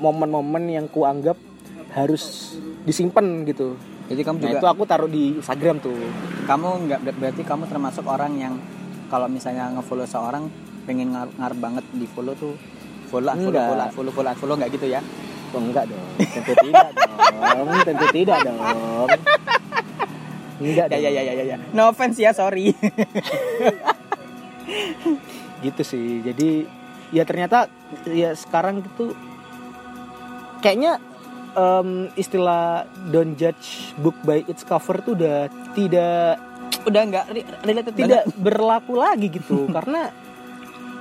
momen-momen 0.00 0.64
yang 0.68 0.86
kuanggap 0.88 1.36
harus 1.94 2.56
disimpan 2.82 3.46
gitu 3.46 3.78
Jadi 4.04 4.20
kamu 4.20 4.36
nah 4.36 4.42
juga 4.44 4.58
itu 4.60 4.66
aku 4.68 4.82
taruh 4.84 5.08
di 5.08 5.40
Instagram 5.40 5.80
tuh. 5.80 5.96
Kamu 6.44 6.68
nggak 6.88 7.00
ber- 7.00 7.18
berarti 7.18 7.42
kamu 7.42 7.64
termasuk 7.68 8.04
orang 8.04 8.36
yang 8.36 8.54
kalau 9.08 9.28
misalnya 9.28 9.72
ngefollow 9.72 10.04
seorang 10.04 10.48
pengen 10.84 11.16
ngar, 11.16 11.28
ngar 11.40 11.52
banget 11.56 11.84
di 11.96 12.04
follow 12.04 12.36
tuh 12.36 12.52
follow 13.08 13.32
ah, 13.32 13.36
follow 13.36 13.62
follow 13.64 13.88
follow 13.96 14.12
follow 14.12 14.30
ah, 14.32 14.36
follow 14.36 14.54
nggak 14.60 14.70
gitu 14.76 14.86
ya? 14.92 15.00
Oh 15.54 15.62
enggak 15.62 15.86
dong. 15.86 16.04
Tentu 16.18 16.52
tidak 16.58 16.88
dong. 16.92 17.66
Tentu 17.86 18.06
tidak 18.10 18.38
dong. 18.42 18.58
Enggak 20.60 20.86
ya 20.90 20.98
dong. 20.98 21.02
ya 21.02 21.10
ya 21.10 21.22
ya 21.22 21.32
ya, 21.32 21.44
ya. 21.54 21.56
no 21.72 21.88
offense 21.88 22.18
ya 22.20 22.34
sorry. 22.34 22.74
Gitu 25.64 25.80
sih. 25.80 26.20
Jadi 26.20 26.68
ya 27.14 27.24
ternyata 27.24 27.72
ya 28.10 28.36
sekarang 28.36 28.84
itu 28.84 29.16
kayaknya 30.60 31.00
em, 31.54 31.88
istilah 32.14 32.84
don't 33.08 33.34
judge 33.34 33.94
book 33.96 34.14
by 34.20 34.42
its 34.44 34.62
cover 34.62 34.98
tuh 35.00 35.14
udah 35.14 35.46
tidak 35.72 36.38
udah 36.84 37.02
nggak 37.02 37.26
re- 37.30 37.48
related 37.62 37.94
tidak 37.94 38.22
berlaku 38.34 38.94
lagi 38.94 39.26
gitu 39.28 39.64
karena 39.76 40.10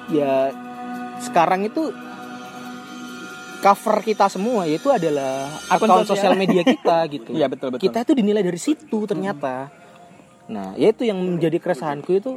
ya 0.07 0.53
sekarang 1.19 1.63
itu 1.63 1.91
cover 3.59 3.97
kita 4.01 4.27
semua 4.27 4.63
yaitu 4.63 4.89
adalah 4.89 5.47
Akun 5.67 5.87
sosial. 5.87 6.07
sosial 6.09 6.33
media 6.35 6.61
kita 6.61 6.97
gitu 7.15 7.31
Iya, 7.31 7.47
betul, 7.47 7.71
betul. 7.71 7.83
kita 7.83 8.03
itu 8.03 8.13
dinilai 8.13 8.43
dari 8.43 8.59
situ 8.59 8.99
ternyata 9.03 9.71
nah 10.43 10.75
ya 10.75 10.91
itu 10.91 11.03
yang 11.03 11.15
menjadi 11.15 11.55
keresahanku 11.55 12.11
itu 12.11 12.31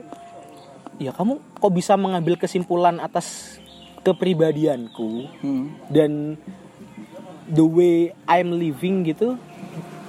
ya 0.96 1.10
kamu 1.10 1.42
kok 1.52 1.72
bisa 1.74 1.98
mengambil 1.98 2.38
kesimpulan 2.38 2.96
atas 2.98 3.58
kepribadianku 4.00 5.26
Hmm. 5.42 5.74
dan 5.90 6.38
the 7.50 7.66
way 7.66 8.10
I'm 8.26 8.54
living 8.56 9.06
gitu 9.06 9.38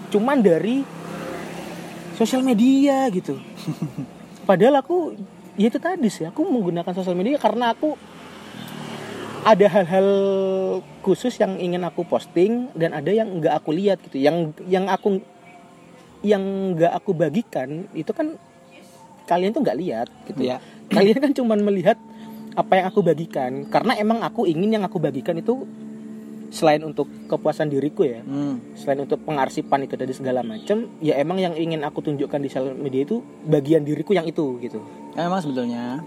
cuman 0.07 0.39
dari 0.39 0.87
sosial 2.17 2.41
media 2.41 3.05
gitu. 3.13 3.37
Padahal 4.49 4.81
aku 4.81 5.13
ya 5.59 5.69
itu 5.69 5.77
tadi 5.77 6.09
sih 6.09 6.25
aku 6.25 6.41
menggunakan 6.41 6.91
sosial 6.97 7.13
media 7.13 7.37
karena 7.37 7.77
aku 7.77 7.93
ada 9.45 9.63
hal-hal 9.69 10.09
khusus 11.05 11.37
yang 11.39 11.55
ingin 11.61 11.85
aku 11.85 12.03
posting 12.03 12.73
dan 12.73 12.91
ada 12.97 13.13
yang 13.13 13.37
nggak 13.37 13.53
aku 13.61 13.69
lihat 13.71 14.01
gitu. 14.09 14.17
Yang 14.17 14.57
yang 14.65 14.89
aku 14.89 15.21
yang 16.25 16.73
nggak 16.73 16.91
aku 16.97 17.13
bagikan 17.13 17.85
itu 17.93 18.09
kan 18.09 18.33
kalian 19.29 19.53
tuh 19.53 19.61
nggak 19.61 19.77
lihat 19.77 20.09
gitu. 20.25 20.49
Iya. 20.49 20.57
kalian 20.87 21.19
kan 21.19 21.31
cuman 21.35 21.59
melihat 21.61 21.99
apa 22.57 22.73
yang 22.81 22.85
aku 22.89 23.05
bagikan. 23.05 23.67
Karena 23.69 23.93
emang 23.99 24.23
aku 24.25 24.49
ingin 24.49 24.79
yang 24.79 24.83
aku 24.87 24.97
bagikan 24.97 25.37
itu 25.37 25.67
selain 26.49 26.79
untuk 26.81 27.05
kepuasan 27.27 27.67
diriku 27.67 28.01
ya 28.01 28.21
Hmm. 28.21 28.63
selain 28.73 29.01
untuk 29.01 29.19
pengarsipan 29.21 29.83
itu 29.83 29.93
dari 29.93 30.11
segala 30.11 30.39
macam 30.41 30.87
ya 30.97 31.15
emang 31.15 31.37
yang 31.37 31.53
ingin 31.53 31.81
aku 31.81 31.99
tunjukkan 32.01 32.39
di 32.39 32.47
sosial 32.47 32.71
media 32.73 33.03
itu 33.03 33.19
bagian 33.43 33.81
diriku 33.81 34.11
yang 34.11 34.23
itu 34.23 34.55
gitu. 34.57 34.79
Kan 35.11 35.27
memang 35.27 35.39
sebetulnya 35.39 35.99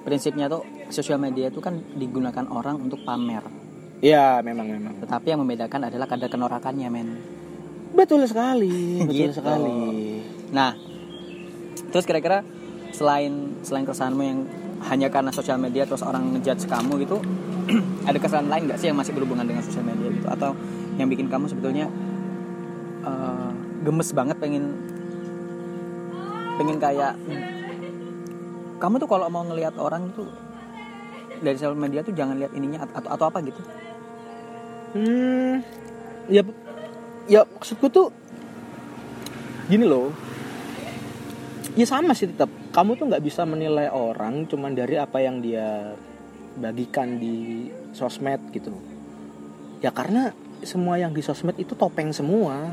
prinsipnya 0.00 0.46
tuh 0.46 0.62
sosial 0.88 1.16
media 1.16 1.48
itu 1.48 1.58
kan 1.58 1.74
digunakan 1.92 2.44
orang 2.46 2.78
untuk 2.78 3.02
pamer. 3.02 3.42
Ya 3.98 4.38
memang 4.40 4.68
memang. 4.68 4.94
Tetapi 4.96 5.26
yang 5.26 5.40
membedakan 5.40 5.80
adalah 5.84 6.04
kadar 6.04 6.28
kenorakannya 6.28 6.88
men. 6.88 7.08
Betul 7.90 8.22
sekali 8.24 9.00
betul 9.00 9.14
Gitu. 9.26 9.32
sekali. 9.32 10.20
Nah, 10.50 10.74
terus 11.88 12.04
kira-kira 12.04 12.42
selain 12.90 13.32
selain 13.60 13.82
keresahanmu 13.82 14.22
yang 14.22 14.40
hanya 14.84 15.08
karena 15.08 15.30
sosial 15.30 15.56
media 15.56 15.82
terus 15.82 16.02
orang 16.02 16.30
ngejudge 16.32 16.66
kamu 16.66 17.00
gitu, 17.00 17.16
ada 18.08 18.18
kesan 18.20 18.48
lain 18.48 18.68
nggak 18.68 18.78
sih 18.80 18.92
yang 18.92 18.98
masih 18.98 19.12
berhubungan 19.16 19.46
dengan 19.48 19.62
sosial 19.64 19.84
media 19.86 20.10
gitu 20.12 20.28
atau 20.28 20.52
yang 21.00 21.08
bikin 21.08 21.26
kamu 21.32 21.48
sebetulnya 21.48 21.88
eh, 23.04 23.50
gemes 23.84 24.10
banget 24.12 24.36
pengen 24.38 24.76
pengen 26.54 26.78
kayak 26.78 27.18
kamu 28.78 29.00
tuh 29.00 29.08
kalau 29.08 29.26
mau 29.32 29.42
ngelihat 29.48 29.74
orang 29.80 30.12
itu 30.12 30.28
dari 31.40 31.56
sosial 31.58 31.76
media 31.76 32.04
tuh 32.04 32.14
jangan 32.14 32.38
lihat 32.38 32.52
ininya 32.54 32.86
atau 32.88 33.10
atau 33.10 33.24
apa 33.28 33.38
gitu. 33.42 33.60
Hmm, 34.94 35.64
ya, 36.30 36.42
ya 37.26 37.42
maksudku 37.44 37.90
tuh 37.90 38.08
gini 39.66 39.84
loh. 39.84 40.14
Ya 41.74 41.88
sama 41.88 42.14
sih 42.14 42.30
tetap. 42.30 42.46
Kamu 42.70 42.94
tuh 42.94 43.10
nggak 43.10 43.24
bisa 43.24 43.42
menilai 43.46 43.90
orang 43.90 44.46
cuman 44.46 44.74
dari 44.74 44.98
apa 44.98 45.18
yang 45.22 45.42
dia 45.42 45.94
bagikan 46.58 47.18
di 47.18 47.68
sosmed 47.94 48.40
gitu. 48.54 48.70
Ya 49.82 49.90
karena 49.90 50.32
semua 50.64 50.96
yang 50.96 51.12
di 51.12 51.20
sosmed 51.20 51.54
itu 51.60 51.76
topeng 51.76 52.10
semua. 52.14 52.72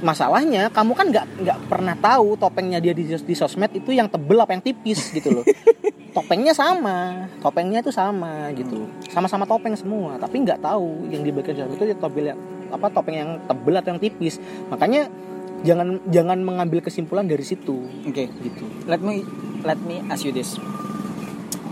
Masalahnya 0.00 0.72
kamu 0.72 0.92
kan 0.96 1.06
nggak 1.12 1.26
nggak 1.44 1.58
pernah 1.68 1.92
tahu 1.92 2.32
topengnya 2.40 2.80
dia 2.80 2.96
di, 2.96 3.04
di 3.04 3.34
sosmed 3.36 3.68
itu 3.76 3.92
yang 3.92 4.08
tebel 4.08 4.40
apa 4.40 4.56
yang 4.56 4.64
tipis 4.64 5.12
gitu 5.12 5.40
loh. 5.40 5.44
topengnya 6.16 6.56
sama, 6.56 7.28
topengnya 7.38 7.84
itu 7.84 7.92
sama 7.94 8.50
gitu, 8.58 8.90
sama-sama 9.12 9.46
topeng 9.46 9.78
semua, 9.78 10.18
tapi 10.18 10.42
nggak 10.42 10.58
tahu 10.58 11.06
yang 11.12 11.22
di 11.22 11.30
sosmed 11.30 11.76
itu 11.76 11.94
topeng 12.00 12.32
yang 12.32 12.40
apa 12.72 12.86
topeng 12.88 13.16
yang 13.18 13.30
tebel 13.44 13.74
atau 13.76 13.90
yang 13.92 14.00
tipis. 14.00 14.40
Makanya 14.72 15.12
jangan 15.60 16.00
jangan 16.08 16.38
mengambil 16.40 16.80
kesimpulan 16.80 17.28
dari 17.28 17.44
situ 17.44 17.84
Oke. 18.08 18.32
gitu. 18.40 18.64
Let 18.88 19.04
me 19.04 19.22
let 19.62 19.76
me 19.84 20.00
ask 20.08 20.24
you 20.24 20.32
this. 20.32 20.56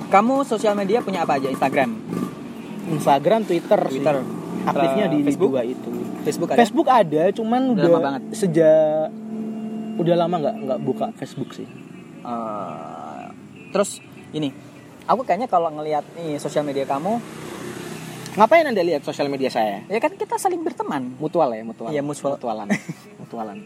Kamu 0.09 0.41
sosial 0.43 0.73
media 0.73 1.05
punya 1.05 1.23
apa 1.23 1.37
aja? 1.37 1.49
Instagram, 1.49 1.91
Instagram, 2.89 3.41
Twitter, 3.45 3.81
sih. 3.89 4.01
Twitter. 4.01 4.25
aktifnya 4.65 5.05
Eh, 5.07 5.11
di 5.11 5.19
Facebook? 5.23 5.51
dua 5.53 5.63
itu. 5.65 5.91
Facebook 6.25 6.49
ada? 6.51 6.59
Facebook 6.59 6.89
ada, 6.89 7.23
cuman 7.33 7.63
Udah 7.73 7.77
udah, 7.77 7.89
lama 7.89 8.01
banget. 8.05 8.23
sejak 8.33 9.09
udah 9.97 10.15
lama 10.17 10.35
nggak 10.39 10.57
nggak 10.65 10.81
buka 10.81 11.07
Facebook 11.15 11.51
sih. 11.53 11.69
Eh, 12.21 13.25
terus 13.69 14.01
ini, 14.31 14.49
aku 15.05 15.25
kayaknya 15.25 15.49
kalau 15.49 15.69
ngelihat 15.73 16.05
nih 16.15 16.37
sosial 16.37 16.65
media 16.65 16.85
kamu, 16.85 17.21
Ngapain 18.29 18.63
anda 18.63 18.79
lihat 18.81 19.03
sosial 19.03 19.27
media 19.27 19.51
saya? 19.51 19.83
ya 19.91 19.99
kan 19.99 20.15
kita 20.15 20.39
saling 20.39 20.63
berteman. 20.63 21.17
Mutual 21.19 21.51
ya, 21.51 21.65
mutual. 21.67 21.91
Iya, 21.91 22.07
mutual. 22.07 22.39
mutualan. 22.39 22.69
mutualan. 23.21 23.59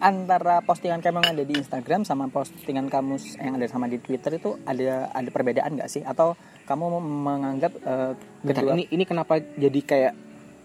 Antara 0.00 0.58
postingan 0.60 0.98
kamu 0.98 1.20
yang 1.20 1.30
ada 1.30 1.44
di 1.44 1.54
Instagram 1.54 2.02
sama 2.02 2.24
postingan 2.26 2.88
kamu 2.88 3.14
yang 3.36 3.54
ada 3.54 3.68
sama 3.68 3.84
di 3.84 3.96
Twitter 3.96 4.32
itu 4.34 4.56
ada 4.64 5.12
ada 5.12 5.28
perbedaan 5.28 5.76
nggak 5.76 5.86
sih? 5.86 6.00
Atau 6.00 6.40
kamu 6.64 6.84
menganggap 6.98 7.72
eh, 7.76 8.12
Bentar, 8.40 8.64
kedua? 8.64 8.72
ini 8.74 8.88
ini 8.88 9.04
kenapa 9.04 9.36
jadi 9.38 9.80
kayak 9.82 10.12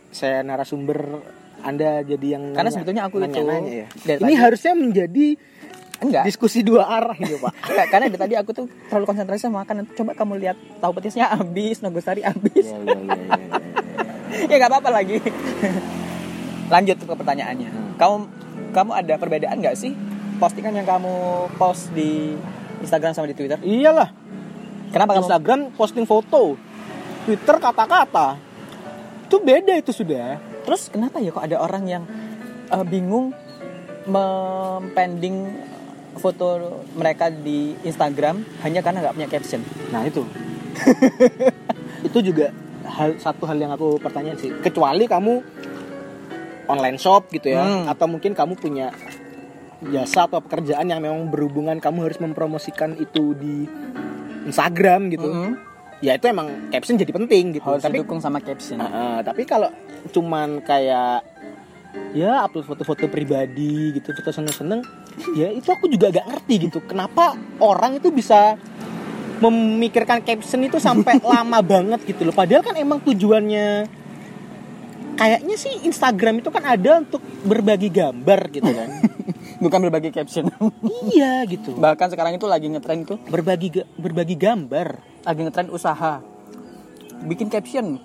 saya 0.10 0.40
narasumber 0.40 1.20
Anda 1.60 2.00
jadi 2.02 2.28
yang 2.32 2.44
Karena 2.50 2.64
nanya- 2.64 2.74
sebetulnya 2.74 3.04
aku 3.04 3.16
itu 3.18 3.28
nanya-nanya 3.28 3.74
ya. 3.76 3.88
Ini 3.92 4.16
tadi- 4.24 4.40
harusnya 4.40 4.74
menjadi 4.74 5.26
Enggak. 5.98 6.24
diskusi 6.24 6.60
dua 6.62 6.84
arah 6.86 7.16
gitu 7.16 7.36
pak 7.38 7.52
Enggak, 7.68 7.88
karena 7.90 8.06
dari 8.08 8.20
tadi 8.22 8.36
aku 8.36 8.52
tuh 8.52 8.66
terlalu 8.88 9.06
konsentrasi 9.06 9.42
sama 9.42 9.64
makan. 9.64 9.84
Coba 9.92 10.12
kamu 10.14 10.34
lihat 10.40 10.56
tahu 10.80 10.92
petisnya 10.94 11.28
habis, 11.30 11.80
nogosari 11.80 12.24
habis. 12.24 12.66
Iya, 12.66 12.78
iya, 12.78 12.94
iya, 12.94 13.16
iya, 13.20 13.36
iya. 14.32 14.48
ya 14.52 14.56
nggak 14.58 14.72
apa-apa 14.72 14.90
lagi. 14.94 15.20
Lanjut 16.72 16.98
ke 16.98 17.14
pertanyaannya. 17.14 17.70
Hmm. 17.70 17.92
Kamu 17.96 18.16
kamu 18.76 18.92
ada 18.92 19.16
perbedaan 19.16 19.64
nggak 19.64 19.80
sih 19.80 19.96
postingan 20.36 20.76
yang 20.76 20.84
kamu 20.84 21.48
post 21.56 21.96
di 21.96 22.36
Instagram 22.84 23.16
sama 23.16 23.32
di 23.32 23.36
Twitter? 23.40 23.56
iyalah 23.64 24.12
Kenapa 24.92 25.16
kamu? 25.16 25.24
Instagram 25.24 25.60
posting 25.80 26.04
foto 26.04 26.60
Twitter 27.24 27.56
kata-kata 27.56 28.36
itu 29.26 29.38
beda 29.40 29.74
itu 29.80 29.96
sudah 29.96 30.38
Terus 30.66 30.90
kenapa 30.90 31.22
ya 31.22 31.30
kok 31.30 31.46
ada 31.46 31.62
orang 31.62 31.84
yang 31.88 32.04
eh, 32.74 32.86
bingung 32.86 33.32
mempending 34.06 35.56
foto 36.20 36.82
mereka 36.96 37.30
di 37.32 37.76
Instagram 37.84 38.44
hanya 38.64 38.80
karena 38.80 39.04
nggak 39.04 39.16
punya 39.16 39.30
caption? 39.30 39.62
nah 39.92 40.04
itu 40.06 40.24
itu 42.08 42.20
juga 42.22 42.52
hal 42.86 43.18
satu 43.18 43.44
hal 43.50 43.58
yang 43.58 43.74
aku 43.74 43.98
pertanyaan 43.98 44.38
sih 44.38 44.54
kecuali 44.62 45.10
kamu 45.10 45.42
online 46.68 46.98
shop 46.98 47.30
gitu 47.30 47.52
ya 47.52 47.64
Hmm. 47.64 47.86
atau 47.88 48.06
mungkin 48.06 48.32
kamu 48.32 48.54
punya 48.56 48.90
jasa 49.86 50.26
atau 50.26 50.40
pekerjaan 50.40 50.88
yang 50.88 50.98
memang 50.98 51.30
berhubungan 51.30 51.78
kamu 51.78 52.10
harus 52.10 52.18
mempromosikan 52.18 52.96
itu 52.96 53.36
di 53.36 53.70
Instagram 54.44 55.10
gitu 55.10 55.28
Mm-mm. 55.28 55.52
ya 56.00 56.16
itu 56.16 56.26
emang 56.26 56.70
caption 56.70 56.96
jadi 56.96 57.12
penting 57.12 57.58
gitu 57.58 57.66
Harus 57.66 57.82
tapi 57.82 58.02
didukung 58.02 58.18
sama 58.18 58.40
caption. 58.40 58.78
Uh, 58.78 58.86
uh, 58.86 59.18
tapi 59.22 59.44
kalau 59.44 59.70
cuman 60.10 60.62
kayak 60.62 61.26
ya 62.12 62.44
upload 62.44 62.66
foto-foto 62.66 63.08
pribadi 63.08 63.94
gitu 63.94 64.12
foto 64.12 64.32
seneng-seneng 64.32 64.84
ya 65.34 65.48
itu 65.48 65.68
aku 65.68 65.88
juga 65.88 66.12
gak 66.12 66.28
ngerti 66.28 66.68
gitu 66.68 66.84
kenapa 66.84 67.34
orang 67.58 67.98
itu 67.98 68.12
bisa 68.12 68.60
memikirkan 69.40 70.24
caption 70.24 70.64
itu 70.64 70.80
sampai 70.80 71.20
lama 71.36 71.60
banget 71.60 72.04
gitu 72.04 72.24
loh 72.24 72.36
padahal 72.36 72.64
kan 72.64 72.76
emang 72.76 73.00
tujuannya 73.04 73.88
kayaknya 75.16 75.56
sih 75.56 75.74
Instagram 75.84 76.44
itu 76.44 76.50
kan 76.52 76.64
ada 76.64 77.02
untuk 77.02 77.24
berbagi 77.44 77.90
gambar 77.90 78.40
gitu 78.52 78.72
kan 78.72 78.90
Bukan 79.56 79.88
berbagi 79.88 80.12
caption. 80.12 80.52
iya 81.10 81.40
gitu 81.48 81.80
Bahkan 81.80 82.12
sekarang 82.12 82.36
itu 82.36 82.44
lagi 82.44 82.68
ngetren 82.68 83.08
itu, 83.08 83.16
berbagi 83.32 83.72
berbagi 83.96 84.36
gambar 84.36 85.00
lagi 85.24 85.42
ngetren 85.48 85.72
usaha. 85.72 86.20
Bikin 87.24 87.48
caption. 87.48 87.96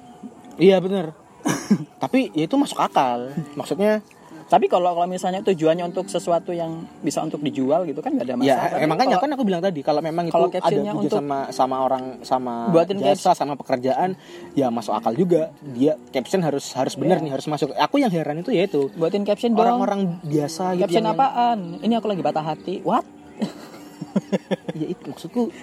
iya 0.57 0.79
bener 0.79 1.11
tapi 2.03 2.29
ya 2.37 2.45
itu 2.45 2.55
masuk 2.55 2.77
akal 2.77 3.33
maksudnya 3.57 4.05
Tapi 4.51 4.67
kalau 4.67 4.91
kalau 4.91 5.07
misalnya 5.07 5.41
tujuannya 5.41 5.87
untuk 5.87 6.11
sesuatu 6.11 6.51
yang 6.51 6.83
bisa 6.99 7.23
untuk 7.23 7.39
dijual 7.39 7.87
gitu 7.87 8.03
kan 8.03 8.11
nggak 8.13 8.27
ada 8.27 8.35
masalah. 8.35 8.67
Ya, 8.75 8.83
emang 8.83 8.99
kan 8.99 9.07
kalau- 9.07 9.23
kan 9.23 9.31
aku 9.31 9.43
bilang 9.47 9.63
tadi 9.63 9.81
kalau 9.81 10.03
memang 10.03 10.27
itu 10.27 10.35
kalau 10.35 10.51
ada 10.51 10.59
captionnya 10.59 10.91
kerja 10.91 11.03
untuk- 11.07 11.19
sama 11.23 11.39
sama 11.51 11.77
orang 11.79 12.05
sama 12.21 12.55
Buatin 12.69 12.99
jasa 12.99 13.31
sama 13.33 13.55
pekerjaan 13.55 14.19
ya 14.53 14.67
masuk 14.69 14.91
akal 14.91 15.15
juga. 15.15 15.55
Dia 15.63 15.95
caption 16.11 16.43
harus 16.43 16.67
harus 16.75 16.99
benar 16.99 17.23
nih 17.23 17.31
harus 17.31 17.47
masuk. 17.47 17.71
Aku 17.73 17.97
yang 17.97 18.11
heran 18.11 18.43
itu 18.43 18.51
ya 18.51 18.67
itu 18.67 18.91
buatin 18.93 19.23
caption 19.23 19.55
dong. 19.55 19.63
orang-orang 19.63 20.19
biasa 20.21 20.75
gitu 20.75 20.83
caption 20.85 21.05
yang- 21.05 21.15
apaan? 21.15 21.59
Ini 21.79 21.95
aku 21.95 22.07
lagi 22.09 22.21
patah 22.21 22.45
hati. 22.45 22.75
What? 22.83 23.07
Ya 24.75 24.87
itu 24.89 25.03
maksudku 25.07 25.55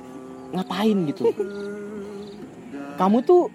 ngapain 0.49 0.97
gitu. 1.05 1.27
Kamu 2.95 3.19
tuh 3.21 3.51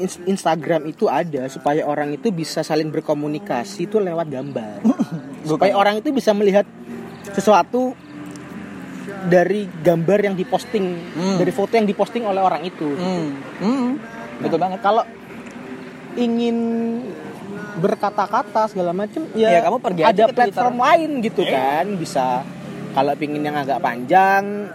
Instagram 0.00 0.88
itu 0.88 1.06
ada 1.06 1.46
supaya 1.46 1.86
orang 1.86 2.14
itu 2.14 2.30
bisa 2.30 2.60
saling 2.60 2.90
berkomunikasi 2.90 3.86
itu 3.86 3.98
lewat 3.98 4.26
gambar. 4.28 4.78
supaya 5.50 5.72
orang 5.74 6.00
itu 6.00 6.10
bisa 6.10 6.32
melihat 6.32 6.66
sesuatu 7.30 7.94
dari 9.24 9.64
gambar 9.68 10.32
yang 10.32 10.34
diposting, 10.36 10.84
Hmm. 11.16 11.36
dari 11.40 11.52
foto 11.52 11.72
yang 11.76 11.88
diposting 11.88 12.24
oleh 12.28 12.40
orang 12.44 12.62
itu. 12.64 12.88
Hmm. 12.92 13.28
Hmm. 13.60 13.90
Betul 14.40 14.58
banget. 14.60 14.80
Kalau 14.84 15.04
ingin 16.14 16.56
berkata-kata 17.74 18.70
segala 18.70 18.94
macam 18.94 19.26
ya, 19.34 19.50
Ya, 19.50 19.60
kamu 19.66 19.78
pergi 19.82 20.02
ada 20.06 20.24
ke 20.30 20.34
platform 20.34 20.76
lain 20.78 21.10
gitu 21.26 21.42
kan 21.42 21.84
bisa 21.98 22.46
kalau 22.94 23.10
pingin 23.18 23.42
yang 23.42 23.58
agak 23.58 23.82
panjang 23.82 24.70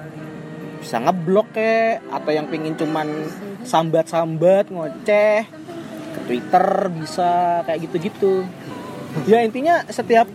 bisa 0.84 1.00
ngeblok 1.00 1.56
ke 1.56 2.00
atau 2.12 2.32
yang 2.32 2.48
pingin 2.52 2.76
cuman 2.76 3.08
sambat-sambat 3.64 4.72
ngoceh 4.72 5.44
ke 6.10 6.20
Twitter 6.28 6.68
bisa 6.94 7.62
kayak 7.66 7.80
gitu-gitu. 7.90 8.46
Ya 9.26 9.42
intinya 9.42 9.84
setiap 9.90 10.30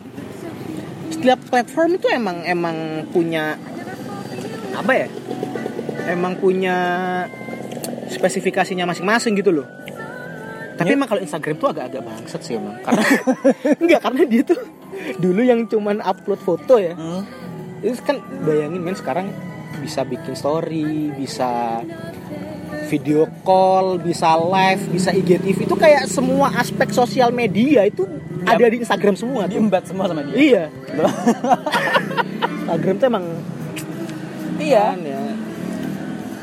setiap 1.12 1.38
platform 1.46 1.96
itu 1.96 2.08
emang 2.10 2.42
emang 2.44 3.06
punya 3.14 3.56
apa 4.74 4.92
ya 4.92 5.06
emang 6.10 6.36
punya 6.36 6.76
spesifikasinya 8.10 8.84
masing-masing 8.84 9.38
gitu 9.38 9.54
loh. 9.54 9.68
Tapi 10.74 10.90
emang 10.98 11.06
kalau 11.06 11.22
Instagram 11.22 11.54
tuh 11.54 11.70
agak-agak 11.70 12.02
bangsat 12.02 12.40
sih 12.42 12.58
emang 12.58 12.74
karena 12.82 13.06
enggak 13.82 14.00
karena 14.02 14.22
dia 14.26 14.42
tuh 14.42 14.58
dulu 15.22 15.40
yang 15.42 15.66
cuman 15.70 16.02
upload 16.02 16.40
foto 16.42 16.78
ya. 16.82 16.94
Hmm. 16.94 17.22
itu 17.84 18.00
kan 18.00 18.16
bayangin 18.48 18.80
men 18.80 18.96
sekarang 18.96 19.28
bisa 19.84 20.08
bikin 20.08 20.32
story 20.32 21.12
bisa 21.12 21.84
video 22.86 23.26
call 23.42 23.96
bisa 23.96 24.36
live 24.36 24.82
bisa 24.88 25.10
IGTV 25.10 25.64
itu 25.64 25.74
kayak 25.74 26.06
semua 26.06 26.52
aspek 26.54 26.90
sosial 26.90 27.30
media 27.30 27.84
itu 27.84 28.06
Ya. 28.44 28.60
ada 28.60 28.68
di 28.68 28.76
Instagram 28.76 29.16
semua. 29.16 29.48
Diembat 29.48 29.88
semua 29.88 30.04
sama 30.04 30.20
dia. 30.20 30.36
iya 30.36 30.64
Instagram 32.60 32.94
tuh 33.00 33.06
emang 33.08 33.24
Iya. 34.60 34.84
kan 34.92 35.00
ya 35.00 35.20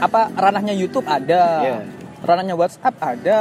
Apa 0.02 0.34
ranahnya 0.34 0.74
YouTube 0.74 1.06
ada. 1.06 1.62
Iya. 1.62 1.78
Ranahnya 2.26 2.58
WhatsApp 2.58 2.98
ada. 2.98 3.40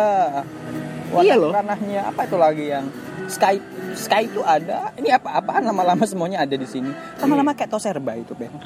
Whatsapp 1.08 1.24
Iya 1.24 1.34
loh. 1.40 1.56
Ranahnya 1.56 2.04
apa 2.04 2.28
itu 2.28 2.36
lagi 2.36 2.68
yang 2.68 2.84
Skype 3.32 3.64
Skype 3.96 4.28
itu 4.28 4.44
ada. 4.44 4.92
Ini 5.00 5.16
apa-apaan 5.16 5.64
lama-lama 5.64 6.04
semuanya 6.04 6.44
ada 6.44 6.52
di 6.52 6.68
sini. 6.68 6.92
Lama-lama 7.16 7.56
kayak 7.56 7.72
toserba 7.72 8.12
itu, 8.12 8.36
Ben. 8.36 8.52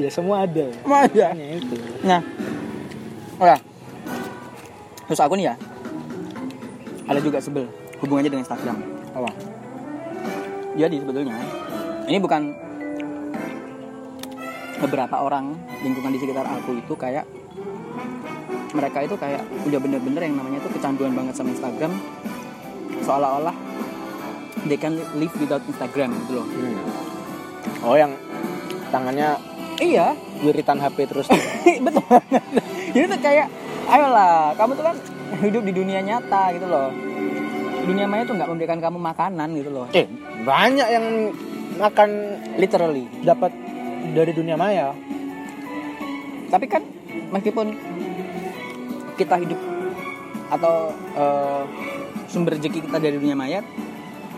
iya 0.00 0.08
semua 0.08 0.48
ada 0.48 0.64
Semua 0.80 1.04
ada. 1.04 1.36
Itu 1.36 1.76
Nah, 2.00 2.20
ya. 3.40 3.56
Terus 5.10 5.20
aku 5.20 5.34
nih 5.36 5.52
ya, 5.52 5.54
ada 7.10 7.20
juga 7.20 7.42
sebel 7.42 7.66
hubungannya 8.00 8.30
dengan 8.30 8.44
Instagram. 8.46 8.78
apa 9.10 9.30
Jadi 10.78 11.02
sebetulnya 11.02 11.34
ini 12.06 12.18
bukan 12.22 12.54
beberapa 14.80 15.16
orang 15.18 15.58
lingkungan 15.82 16.14
di 16.14 16.18
sekitar 16.22 16.46
aku 16.46 16.78
itu 16.78 16.94
kayak 16.94 17.26
mereka 18.70 19.02
itu 19.02 19.18
kayak 19.18 19.42
udah 19.66 19.78
bener-bener 19.82 20.30
yang 20.30 20.38
namanya 20.38 20.62
itu 20.62 20.70
kecanduan 20.78 21.12
banget 21.12 21.34
sama 21.34 21.50
Instagram 21.52 21.92
seolah-olah 23.02 23.52
they 24.70 24.78
can 24.78 24.94
live 25.18 25.34
without 25.42 25.60
Instagram 25.66 26.14
gitu 26.24 26.38
loh. 26.38 26.46
Hmm. 26.46 26.78
oh 27.82 27.96
yang 27.98 28.14
tangannya 28.94 29.36
Iya, 29.80 30.12
wiritan 30.40 30.78
HP 30.80 31.08
terus 31.08 31.26
betul. 31.86 32.04
Jadi 32.90 33.04
tuh 33.06 33.20
kayak, 33.22 33.46
ayolah, 33.86 34.56
kamu 34.58 34.72
tuh 34.74 34.84
kan 34.84 34.96
hidup 35.44 35.62
di 35.62 35.72
dunia 35.72 36.00
nyata 36.02 36.50
gitu 36.56 36.66
loh. 36.66 36.90
Dunia 37.86 38.04
maya 38.10 38.26
tuh 38.26 38.34
nggak 38.36 38.50
memberikan 38.50 38.78
kamu 38.82 38.98
makanan 39.00 39.48
gitu 39.56 39.70
loh. 39.72 39.86
eh 39.96 40.04
banyak 40.44 40.88
yang 40.90 41.06
makan 41.80 42.10
Literally. 42.60 43.08
dapat 43.24 43.52
dari 44.10 44.32
dunia 44.34 44.58
maya 44.58 44.92
Tapi 46.50 46.66
kan 46.66 46.82
meskipun 47.30 47.72
kita 49.14 49.38
hidup 49.38 49.60
atau 50.50 50.90
eh, 51.14 51.62
sumber 52.26 52.58
rezeki 52.58 52.90
kita 52.90 52.98
dari 52.98 53.16
dunia 53.22 53.38
maya, 53.38 53.62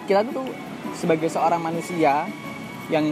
kita 0.05 0.25
tuh 0.29 0.45
sebagai 0.93 1.33
seorang 1.33 1.61
manusia 1.61 2.29
yang 2.93 3.05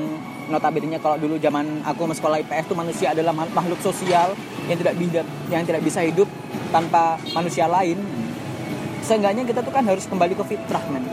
notabene 0.50 0.98
kalau 0.98 1.16
dulu 1.16 1.38
zaman 1.38 1.80
aku 1.86 2.10
masuk 2.10 2.26
sekolah 2.26 2.42
IPS 2.42 2.64
tuh 2.68 2.76
manusia 2.76 3.14
adalah 3.14 3.32
ma- 3.32 3.54
makhluk 3.54 3.80
sosial 3.80 4.34
yang 4.66 4.76
tidak 4.76 4.94
bisa 4.98 5.22
yang 5.48 5.62
tidak 5.64 5.82
bisa 5.86 6.02
hidup 6.02 6.26
tanpa 6.74 7.16
manusia 7.32 7.70
lain. 7.70 7.98
Seenggaknya 9.00 9.46
kita 9.46 9.64
tuh 9.64 9.72
kan 9.72 9.86
harus 9.86 10.04
kembali 10.06 10.34
ke 10.36 10.44
fitrah 10.44 10.84
men. 10.92 11.06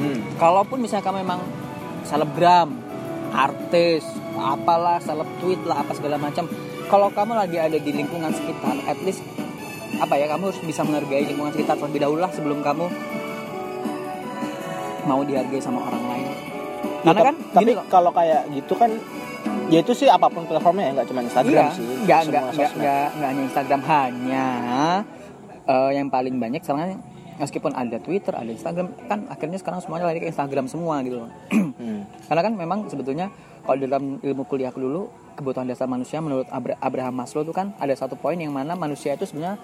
hmm. 0.00 0.38
Kalaupun 0.38 0.80
misalnya 0.80 1.04
kamu 1.04 1.18
memang 1.26 1.40
selebgram, 2.06 2.72
artis, 3.34 4.06
apalah, 4.38 5.02
seleb 5.02 5.28
tweet 5.42 5.60
lah, 5.66 5.82
apa 5.82 5.92
segala 5.96 6.16
macam. 6.16 6.48
Kalau 6.90 7.08
kamu 7.12 7.32
lagi 7.38 7.56
ada 7.60 7.78
di 7.78 7.90
lingkungan 7.94 8.34
sekitar, 8.34 8.74
at 8.86 8.98
least 9.06 9.22
apa 10.00 10.14
ya, 10.16 10.26
kamu 10.26 10.50
harus 10.50 10.60
bisa 10.64 10.82
menghargai 10.82 11.28
lingkungan 11.28 11.52
sekitar 11.54 11.78
terlebih 11.78 12.00
dahulu 12.02 12.20
lah 12.24 12.32
sebelum 12.32 12.64
kamu 12.64 12.86
mau 15.06 15.20
dihargai 15.22 15.62
sama 15.62 15.86
orang 15.86 16.04
lain. 16.08 16.19
Karena 17.00 17.16
Ya, 17.16 17.26
kan 17.26 17.36
tapi 17.50 17.62
gini 17.64 17.72
kalau 17.88 18.10
kayak 18.10 18.42
gitu 18.52 18.74
kan 18.74 18.90
ya 19.70 19.78
itu 19.80 19.92
sih 19.94 20.04
apa 20.04 20.26
pun 20.26 20.44
platformnya 20.44 20.84
ya 20.84 20.92
nggak 20.92 21.08
cuma 21.08 21.20
Instagram 21.22 21.64
iya, 21.64 21.72
sih 21.72 21.86
nggak 22.04 22.20
nggak 22.26 22.42
nggak 22.52 22.70
nggak 23.10 23.28
hanya 23.30 23.42
Instagram 23.46 23.80
hanya 23.86 24.46
eh, 25.64 25.90
yang 25.94 26.08
paling 26.08 26.36
banyak 26.36 26.60
sekarang 26.60 27.00
meskipun 27.38 27.72
ada 27.72 27.96
Twitter 27.96 28.34
ada 28.34 28.50
Instagram 28.50 28.92
kan 29.06 29.24
akhirnya 29.26 29.56
sekarang 29.56 29.80
semuanya 29.80 30.04
lari 30.06 30.20
ke 30.20 30.28
Instagram 30.28 30.68
semua 30.68 31.00
gitu 31.00 31.24
loh. 31.24 31.30
Hmm. 31.80 32.04
karena 32.28 32.44
kan 32.44 32.52
memang 32.52 32.78
sebetulnya 32.92 33.32
kalau 33.64 33.80
dalam 33.80 34.20
ilmu 34.20 34.44
kuliah 34.44 34.68
dulu 34.68 35.08
kebutuhan 35.32 35.64
dasar 35.64 35.88
manusia 35.88 36.20
menurut 36.20 36.44
Abra- 36.52 36.76
Abraham 36.76 37.16
Maslow 37.16 37.40
itu 37.40 37.56
kan 37.56 37.72
ada 37.80 37.96
satu 37.96 38.20
poin 38.20 38.36
yang 38.36 38.52
mana 38.52 38.76
manusia 38.76 39.16
itu 39.16 39.24
sebenarnya 39.24 39.56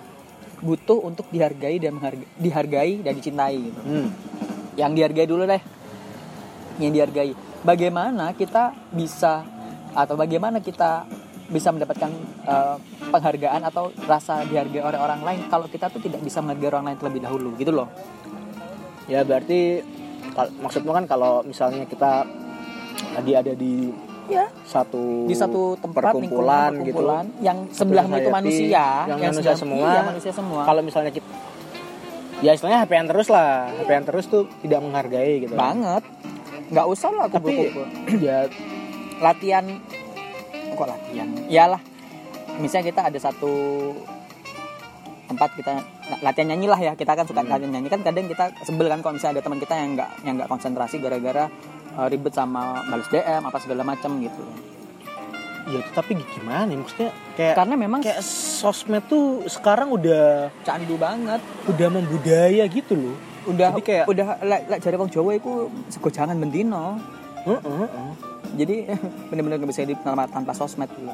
butuh 0.56 1.04
untuk 1.04 1.28
dihargai 1.28 1.76
dan 1.76 1.92
menghargai, 1.92 2.24
dihargai 2.40 3.04
dan 3.04 3.12
dicintai 3.12 3.56
gitu. 3.60 3.80
Hmm. 3.84 4.08
yang 4.80 4.96
dihargai 4.96 5.28
dulu 5.28 5.44
deh 5.44 5.60
yang 6.78 6.92
dihargai 6.92 7.32
bagaimana 7.62 8.32
kita 8.32 8.70
bisa 8.90 9.42
atau 9.92 10.14
bagaimana 10.14 10.60
kita 10.60 11.08
bisa 11.46 11.70
mendapatkan 11.70 12.10
eh, 12.42 12.76
penghargaan 13.06 13.62
atau 13.64 13.88
rasa 14.02 14.42
dihargai 14.42 14.82
oleh 14.82 14.98
orang 14.98 15.22
lain 15.22 15.40
kalau 15.46 15.64
kita 15.66 15.86
tuh 15.88 15.98
tidak 15.98 16.20
bisa 16.20 16.38
menghargai 16.38 16.68
orang 16.68 16.84
lain 16.86 16.96
terlebih 16.96 17.22
dahulu 17.22 17.54
gitu 17.56 17.72
loh 17.72 17.88
Ya 19.06 19.22
berarti 19.22 19.86
maksudmu 20.58 20.90
kan 20.90 21.06
kalau 21.06 21.38
misalnya 21.40 21.86
kita 21.86 22.26
lagi 23.14 23.32
ada 23.32 23.54
di 23.54 23.94
ya 24.26 24.50
satu 24.66 25.24
di 25.24 25.32
satu 25.32 25.78
tempat 25.78 26.10
perkumpulan, 26.10 26.74
lingkungan, 26.74 26.82
gitu 26.82 26.98
perkumpulan, 26.98 27.24
yang 27.38 27.58
sebelahmu 27.70 28.14
itu 28.18 28.30
manusia 28.34 29.06
yang 29.06 29.18
manusia 29.22 29.54
sebelah- 29.54 29.62
semua. 29.62 29.86
iya, 29.86 30.00
manusia 30.02 30.32
semua 30.34 30.60
Kalau 30.66 30.82
misalnya 30.82 31.12
kita 31.14 31.28
ya 32.36 32.50
istilahnya 32.50 32.82
HPN 32.82 33.06
terus 33.06 33.28
lah, 33.30 33.70
HPN 33.78 34.04
terus 34.04 34.24
tuh 34.26 34.44
tidak 34.60 34.82
menghargai 34.82 35.32
gitu. 35.40 35.54
banget 35.54 36.02
nggak 36.70 36.86
usah 36.90 37.10
lah 37.14 37.26
Tapi 37.30 37.46
kumpul-kumpul. 37.46 37.86
ya 38.26 38.38
latihan 39.22 39.64
kok 40.76 40.88
latihan? 40.88 41.28
Iyalah 41.48 41.82
misalnya 42.60 42.86
kita 42.88 43.00
ada 43.12 43.18
satu 43.20 43.52
tempat 45.26 45.50
kita 45.58 45.72
latihan 46.22 46.54
nyanyi 46.54 46.66
lah 46.70 46.78
ya 46.78 46.92
kita 46.94 47.12
kan 47.18 47.26
suka 47.26 47.42
latihan 47.42 47.72
nyanyi. 47.72 47.88
Kan 47.90 48.00
kadang 48.06 48.30
kita 48.30 48.54
sebel 48.62 48.86
kan 48.86 49.00
kalau 49.02 49.14
misalnya 49.18 49.40
ada 49.40 49.42
teman 49.42 49.58
kita 49.58 49.74
yang 49.74 49.90
nggak 49.98 50.10
yang 50.22 50.34
nggak 50.38 50.50
konsentrasi 50.50 50.96
gara-gara 51.02 51.44
uh, 51.98 52.06
ribet 52.06 52.32
sama 52.34 52.84
balas 52.86 53.08
DM 53.10 53.42
apa 53.42 53.58
segala 53.58 53.82
macam 53.82 54.20
gitu. 54.22 54.44
Ya 55.66 55.82
tapi 55.90 56.14
gimana 56.14 56.70
ya 56.70 56.78
maksudnya 56.78 57.10
kayak 57.34 57.54
karena 57.58 57.74
memang 57.74 58.00
kayak 58.06 58.22
sosmed 58.22 59.02
tuh 59.10 59.42
sekarang 59.50 59.90
udah 59.90 60.54
candu 60.62 60.94
banget. 60.94 61.42
udah 61.66 61.88
membudaya 61.90 62.64
gitu 62.70 62.94
loh. 62.94 63.16
Udah 63.46 63.68
Jadi 63.72 63.82
kayak- 63.82 64.06
udah 64.06 64.28
lek 64.40 64.62
lek 64.66 64.78
jari 64.80 64.96
wong 64.96 65.08
Jawa 65.08 65.30
itu 65.32 65.50
sego 65.86 66.08
jangan 66.08 66.34
bendino 66.34 66.98
Heeh, 67.42 67.62
heeh. 67.62 68.10
jadi 68.56 68.76
bener-bener 69.30 69.56
nggak 69.56 69.70
bisa 69.70 69.82
hidup 69.82 70.02
tanpa, 70.02 70.26
tanpa 70.26 70.50
sosmed 70.50 70.88
gitu. 70.88 71.06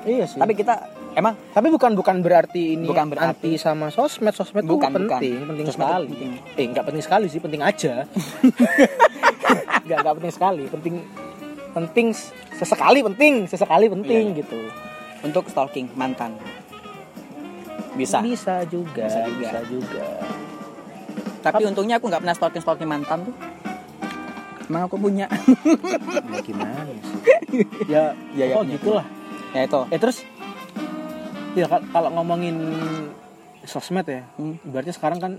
Iya 0.00 0.24
sih. 0.24 0.38
tapi 0.38 0.54
kita 0.54 0.74
emang 1.12 1.34
Tapi 1.50 1.68
bukan 1.68 1.92
bukan 1.92 2.16
berarti 2.18 2.72
ini 2.72 2.86
Bukan 2.86 3.10
berarti. 3.10 3.28
anti 3.44 3.50
sama 3.54 3.90
sosmed. 3.90 4.30
Sosmed 4.30 4.62
Bukan, 4.62 4.88
bukan. 4.88 5.18
penting, 5.18 5.42
penting 5.44 5.66
Sosmed 5.66 5.84
sekali. 5.84 6.06
penting. 6.08 6.30
Eh, 6.54 6.66
nggak 6.68 6.84
penting 6.86 7.02
sekali 7.02 7.26
sih, 7.26 7.38
penting 7.38 7.60
aja. 7.60 7.94
Nggak 9.84 9.98
nggak 9.98 10.14
penting 10.14 10.32
sekali, 10.32 10.62
penting 10.66 10.94
penting 11.70 12.06
sesekali 12.52 13.00
penting, 13.02 13.34
sesekali 13.44 13.86
penting 13.88 14.24
Iya, 14.24 14.32
iya. 14.32 14.38
gitu. 14.38 14.60
untuk 15.20 15.44
stalking 15.46 15.90
mantan 15.92 16.38
bisa 17.92 18.22
Bisa 18.22 18.62
juga, 18.64 19.02
Bisa 19.04 19.26
bisa 19.28 19.58
juga. 19.66 20.04
Tapi 21.50 21.64
untungnya 21.66 21.96
aku 21.96 22.06
nggak 22.06 22.20
pernah 22.20 22.34
stalking 22.34 22.60
stalking 22.60 22.86
mantan 22.86 23.24
tuh 23.24 23.34
emang 24.66 24.84
aku 24.84 24.96
punya 24.96 25.26
Ya 26.28 26.40
gimana 26.42 26.76
sih? 26.84 26.98
ya, 27.92 28.12
Ya, 28.32 28.44
ya, 28.44 28.54
oh 28.54 28.62
ya. 28.62 28.76
gitulah. 28.76 29.06
ya 29.50 29.64
itu 29.64 29.80
Eh 29.88 29.96
terus 29.96 30.20
ya 31.54 31.66
kal- 31.66 31.88
kalau 31.88 32.10
ngomongin 32.12 32.56
sosmed 33.64 34.04
ya, 34.04 34.24
Hmm. 34.34 34.56
berarti 34.62 34.92
sekarang 34.92 35.18
kan 35.18 35.32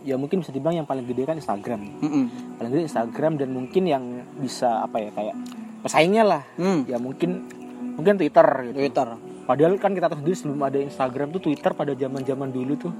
ya 0.00 0.14
mungkin 0.14 0.40
bisa 0.40 0.48
dibilang 0.48 0.76
yang 0.76 0.86
paling 0.86 1.04
gede 1.04 1.26
kan 1.26 1.36
Instagram. 1.36 1.80
Mm-mm. 1.98 2.24
Paling 2.54 2.70
gede 2.70 2.82
Instagram 2.86 3.32
dan 3.36 3.48
mungkin 3.50 3.82
yang 3.84 4.04
bisa 4.34 4.80
apa 4.80 4.96
ya 4.98 5.10
kayak 5.10 5.36
pesaingnya 5.80 6.22
lah. 6.22 6.42
Hmm. 6.54 6.84
Ya 6.84 6.96
mungkin 6.96 7.44
mungkin 7.92 8.14
Twitter 8.16 8.46
gitu. 8.68 8.76
Twitter 8.78 9.08
Padahal 9.42 9.74
kan 9.76 9.90
kita 9.90 10.06
tahu 10.06 10.20
sendiri 10.20 10.36
sebelum 10.36 10.60
ada 10.62 10.78
Instagram 10.78 11.28
tuh 11.30 11.40
Twitter 11.42 11.72
pada 11.72 11.92
zaman-zaman 11.92 12.48
dulu 12.48 12.72
tuh 12.78 12.92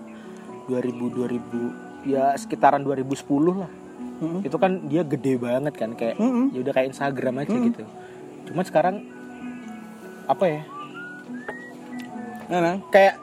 2000 0.66 1.12
2000 1.12 1.87
ya 2.08 2.32
sekitaran 2.34 2.80
2010 2.80 3.20
lah. 3.52 3.70
Mm-mm. 4.18 4.40
Itu 4.42 4.56
kan 4.56 4.88
dia 4.88 5.04
gede 5.04 5.38
banget 5.38 5.74
kan 5.76 5.92
kayak 5.94 6.16
Mm-mm. 6.18 6.50
ya 6.56 6.58
udah 6.64 6.72
kayak 6.74 6.88
Instagram 6.90 7.34
aja 7.44 7.54
Mm. 7.54 7.64
gitu. 7.70 7.82
Cuman 8.50 8.64
sekarang 8.64 8.94
apa 10.26 10.44
ya? 10.48 10.62
Memang. 12.48 12.80
kayak 12.88 13.14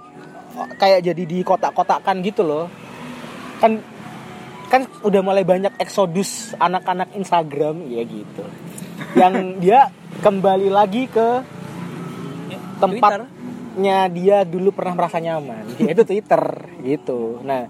kayak 0.78 1.00
jadi 1.02 1.24
di 1.26 1.42
kotak-kotakan 1.42 2.22
gitu 2.22 2.46
loh 2.46 2.70
kan 3.58 3.82
kan 4.70 4.86
udah 5.02 5.22
mulai 5.26 5.42
banyak 5.42 5.74
eksodus 5.82 6.54
anak-anak 6.62 7.10
Instagram 7.18 7.90
ya 7.90 8.06
gitu 8.06 8.44
yang 9.18 9.34
dia 9.64 9.90
kembali 10.22 10.70
lagi 10.70 11.10
ke 11.10 11.42
tempatnya 12.80 14.08
dia 14.12 14.38
dulu 14.44 14.72
pernah 14.72 14.94
merasa 14.96 15.18
nyaman 15.20 15.64
yaitu 15.80 16.04
Twitter 16.06 16.44
gitu 16.84 17.42
nah 17.42 17.68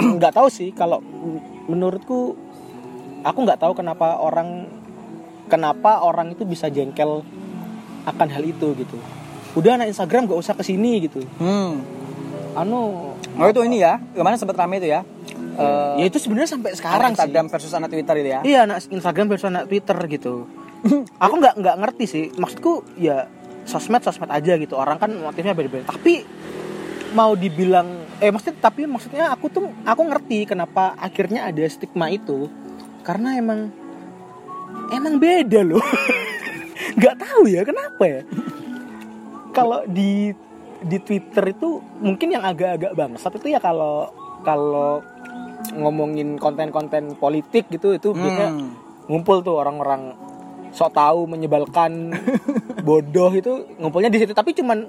nggak 0.18 0.32
tahu 0.34 0.48
sih 0.48 0.72
kalau 0.72 1.04
menurutku 1.68 2.34
aku 3.20 3.38
nggak 3.44 3.60
tahu 3.60 3.72
kenapa 3.76 4.16
orang 4.20 4.66
kenapa 5.50 6.00
orang 6.00 6.32
itu 6.32 6.46
bisa 6.46 6.70
jengkel 6.70 7.26
akan 8.06 8.28
hal 8.32 8.42
itu 8.46 8.72
gitu. 8.78 8.96
Udah 9.58 9.76
anak 9.76 9.90
Instagram 9.90 10.30
gak 10.30 10.40
usah 10.40 10.54
ke 10.54 10.62
sini 10.62 11.04
gitu. 11.04 11.20
Hmm. 11.42 11.82
anu 12.54 13.12
Oh 13.38 13.46
itu 13.46 13.62
ini 13.62 13.78
ya, 13.78 14.02
ke 14.02 14.22
mana 14.26 14.34
sempat 14.34 14.58
rame 14.58 14.82
itu 14.82 14.90
ya? 14.90 15.06
Eh, 15.60 15.92
ya 16.02 16.04
itu 16.08 16.18
sebenarnya 16.18 16.50
sampai 16.56 16.72
sekarang 16.74 17.12
sih 17.12 17.20
Instagram 17.20 17.46
versus 17.52 17.72
anak 17.76 17.88
Twitter 17.92 18.14
itu 18.16 18.28
ya? 18.32 18.40
iya 18.42 18.58
anak 18.64 18.78
Instagram 18.90 19.26
versus 19.30 19.46
anak 19.46 19.64
Twitter 19.68 19.98
gitu. 20.08 20.34
Aku 21.24 21.34
nggak 21.38 21.54
nggak 21.60 21.76
ngerti 21.84 22.04
sih. 22.08 22.24
Maksudku 22.34 22.96
ya 22.96 23.28
sosmed 23.68 24.02
sosmed 24.02 24.30
aja 24.32 24.56
gitu. 24.56 24.74
Orang 24.74 24.96
kan 24.98 25.12
motifnya 25.14 25.52
beda-beda. 25.52 25.92
Tapi 25.92 26.24
mau 27.12 27.36
dibilang 27.36 27.86
eh 28.20 28.28
maksudnya 28.28 28.56
tapi 28.60 28.84
maksudnya 28.84 29.32
aku 29.32 29.48
tuh 29.48 29.64
aku 29.82 30.02
ngerti 30.04 30.44
kenapa 30.44 30.92
akhirnya 31.00 31.48
ada 31.48 31.64
stigma 31.66 32.12
itu. 32.12 32.52
Karena 33.00 33.34
emang 33.40 33.72
emang 34.92 35.16
beda 35.16 35.64
loh. 35.64 35.82
Nggak 37.00 37.16
tahu 37.16 37.42
ya 37.48 37.64
kenapa 37.64 38.04
ya? 38.04 38.20
Kalau 39.50 39.82
di 39.88 40.30
di 40.80 40.96
Twitter 41.00 41.52
itu 41.52 41.80
mungkin 42.00 42.32
yang 42.32 42.44
agak-agak 42.44 42.92
bangsat 42.96 43.36
itu 43.36 43.52
ya 43.52 43.60
kalau 43.60 44.08
kalau 44.40 45.04
ngomongin 45.76 46.40
konten-konten 46.40 47.16
politik 47.20 47.68
gitu 47.68 47.92
itu 47.92 48.16
biasanya 48.16 48.48
Hmm. 48.56 48.72
ngumpul 49.12 49.44
tuh 49.44 49.60
orang-orang 49.60 50.16
sok 50.72 50.96
tahu 50.96 51.26
menyebalkan 51.28 52.14
bodoh 52.86 53.28
itu 53.34 53.64
ngumpulnya 53.76 54.08
di 54.08 54.22
situ. 54.22 54.32
Tapi 54.32 54.52
cuman 54.54 54.86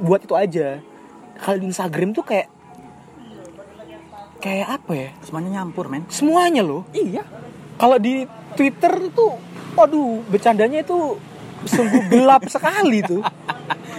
buat 0.00 0.22
itu 0.22 0.34
aja. 0.36 0.78
Kalau 1.34 1.56
di 1.58 1.66
Instagram 1.68 2.14
tuh 2.14 2.22
kayak 2.22 2.53
kayak 4.44 4.68
apa 4.70 4.92
ya 4.92 5.08
Semuanya 5.22 5.50
nyampur 5.56 5.88
men. 5.88 6.04
semuanya 6.08 6.60
loh 6.60 6.84
Iya. 6.90 7.24
kalau 7.74 7.96
di 7.96 8.28
Twitter 8.52 8.92
tuh 9.10 9.40
waduh 9.72 10.20
bercandanya 10.24 10.78
itu 10.78 11.16
sungguh 11.64 12.06
gelap 12.06 12.44
sekali 12.52 13.00
tuh 13.00 13.24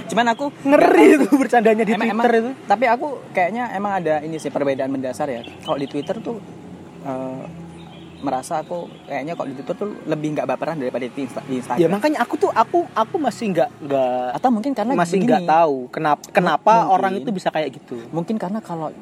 Cuman 0.05 0.27
aku 0.29 0.53
ngeri 0.61 1.17
tuh 1.19 1.33
bercandanya 1.33 1.81
di 1.81 1.91
emang, 1.91 2.05
Twitter 2.07 2.29
emang- 2.31 2.41
itu 2.45 2.51
Tapi 2.63 2.85
aku 2.85 3.07
kayaknya 3.33 3.73
emang 3.73 3.97
ada 3.97 4.21
ini 4.21 4.37
sih 4.37 4.47
perbedaan 4.47 4.87
mendasar 4.87 5.25
ya. 5.27 5.41
Kalau 5.59 5.75
di 5.75 5.89
Twitter 5.89 6.21
tuh 6.21 6.37
eh, 7.01 7.43
merasa 8.17 8.61
aku 8.61 8.85
kayaknya 9.03 9.33
kalau 9.33 9.49
di 9.49 9.55
Twitter 9.55 9.75
tuh 9.75 9.89
lebih 10.03 10.27
nggak 10.31 10.45
baperan 10.45 10.77
daripada 10.77 11.03
di, 11.03 11.19
Insta- 11.19 11.41
di 11.43 11.57
Instagram. 11.57 11.77
ya 11.79 11.87
makanya 11.87 12.17
aku 12.21 12.37
tuh 12.37 12.49
aku 12.49 12.85
aku 12.87 13.15
masih 13.17 13.45
nggak 13.51 13.69
nggak 13.81 14.27
Atau 14.33 14.49
mungkin 14.51 14.71
karena 14.71 14.91
masih 14.93 15.17
nggak 15.19 15.43
tahu 15.43 15.77
kenapa 15.89 16.21
kenapa 16.29 16.73
Mungkin. 16.79 16.93
orang 16.95 17.13
itu 17.17 17.29
bisa 17.31 17.49
kayak 17.49 17.69
gitu 17.71 17.97
Mungkin 18.09 18.35
karena 18.35 18.57
kalau 18.59 18.93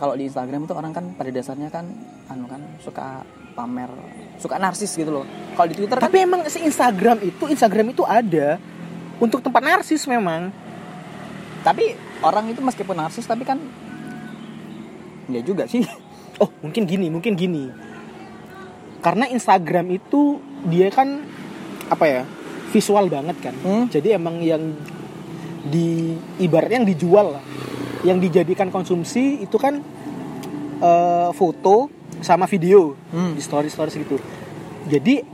kalau 0.00 0.16
di 0.16 0.24
Instagram 0.32 0.64
itu 0.64 0.72
orang 0.72 0.96
kan 0.96 1.04
pada 1.12 1.28
dasarnya 1.28 1.68
kan 1.68 1.84
anu 2.32 2.48
kan 2.48 2.64
suka 2.80 3.20
pamer, 3.52 3.92
suka 4.40 4.56
narsis 4.56 4.88
gitu 4.96 5.12
loh. 5.12 5.28
Kalau 5.52 5.68
di 5.68 5.76
Twitter 5.76 6.00
kan 6.00 6.08
tapi 6.08 6.24
emang 6.24 6.40
si 6.48 6.64
Instagram 6.64 7.20
itu 7.20 7.44
Instagram 7.44 7.92
itu 7.92 8.02
ada 8.08 8.56
untuk 9.20 9.44
tempat 9.44 9.60
narsis 9.60 10.08
memang 10.08 10.48
tapi 11.60 11.92
orang 12.24 12.48
itu 12.48 12.64
meskipun 12.64 12.96
narsis 12.96 13.28
tapi 13.28 13.44
kan 13.44 13.60
ya 15.28 15.44
juga 15.44 15.68
sih. 15.68 15.84
oh 16.40 16.48
mungkin 16.64 16.88
gini 16.88 17.12
mungkin 17.12 17.36
gini 17.36 17.68
karena 19.04 19.28
Instagram 19.28 19.92
itu 19.92 20.40
dia 20.72 20.88
kan 20.88 21.20
apa 21.92 22.04
ya 22.08 22.22
visual 22.72 23.12
banget 23.12 23.36
kan 23.44 23.54
Hmm. 23.60 23.84
jadi 23.92 24.16
emang 24.16 24.40
yang 24.40 24.72
di 25.68 26.16
ibaratnya 26.40 26.80
yang 26.80 26.88
dijual 26.88 27.36
lah 27.36 27.44
yang 28.02 28.16
dijadikan 28.16 28.68
konsumsi 28.68 29.40
itu 29.40 29.56
kan 29.56 29.80
eh, 30.80 31.30
foto 31.32 31.88
sama 32.20 32.44
video. 32.44 32.96
Hmm. 33.08 33.32
di 33.32 33.40
story 33.40 33.68
story 33.68 33.90
gitu 33.96 34.20
jadi 34.86 35.24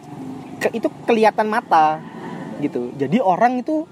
ke- 0.57 0.73
itu 0.73 0.89
kelihatan 1.05 1.47
mata 1.47 2.01
gitu. 2.59 2.89
Jadi 2.95 3.21
orang 3.21 3.61
itu 3.61 3.85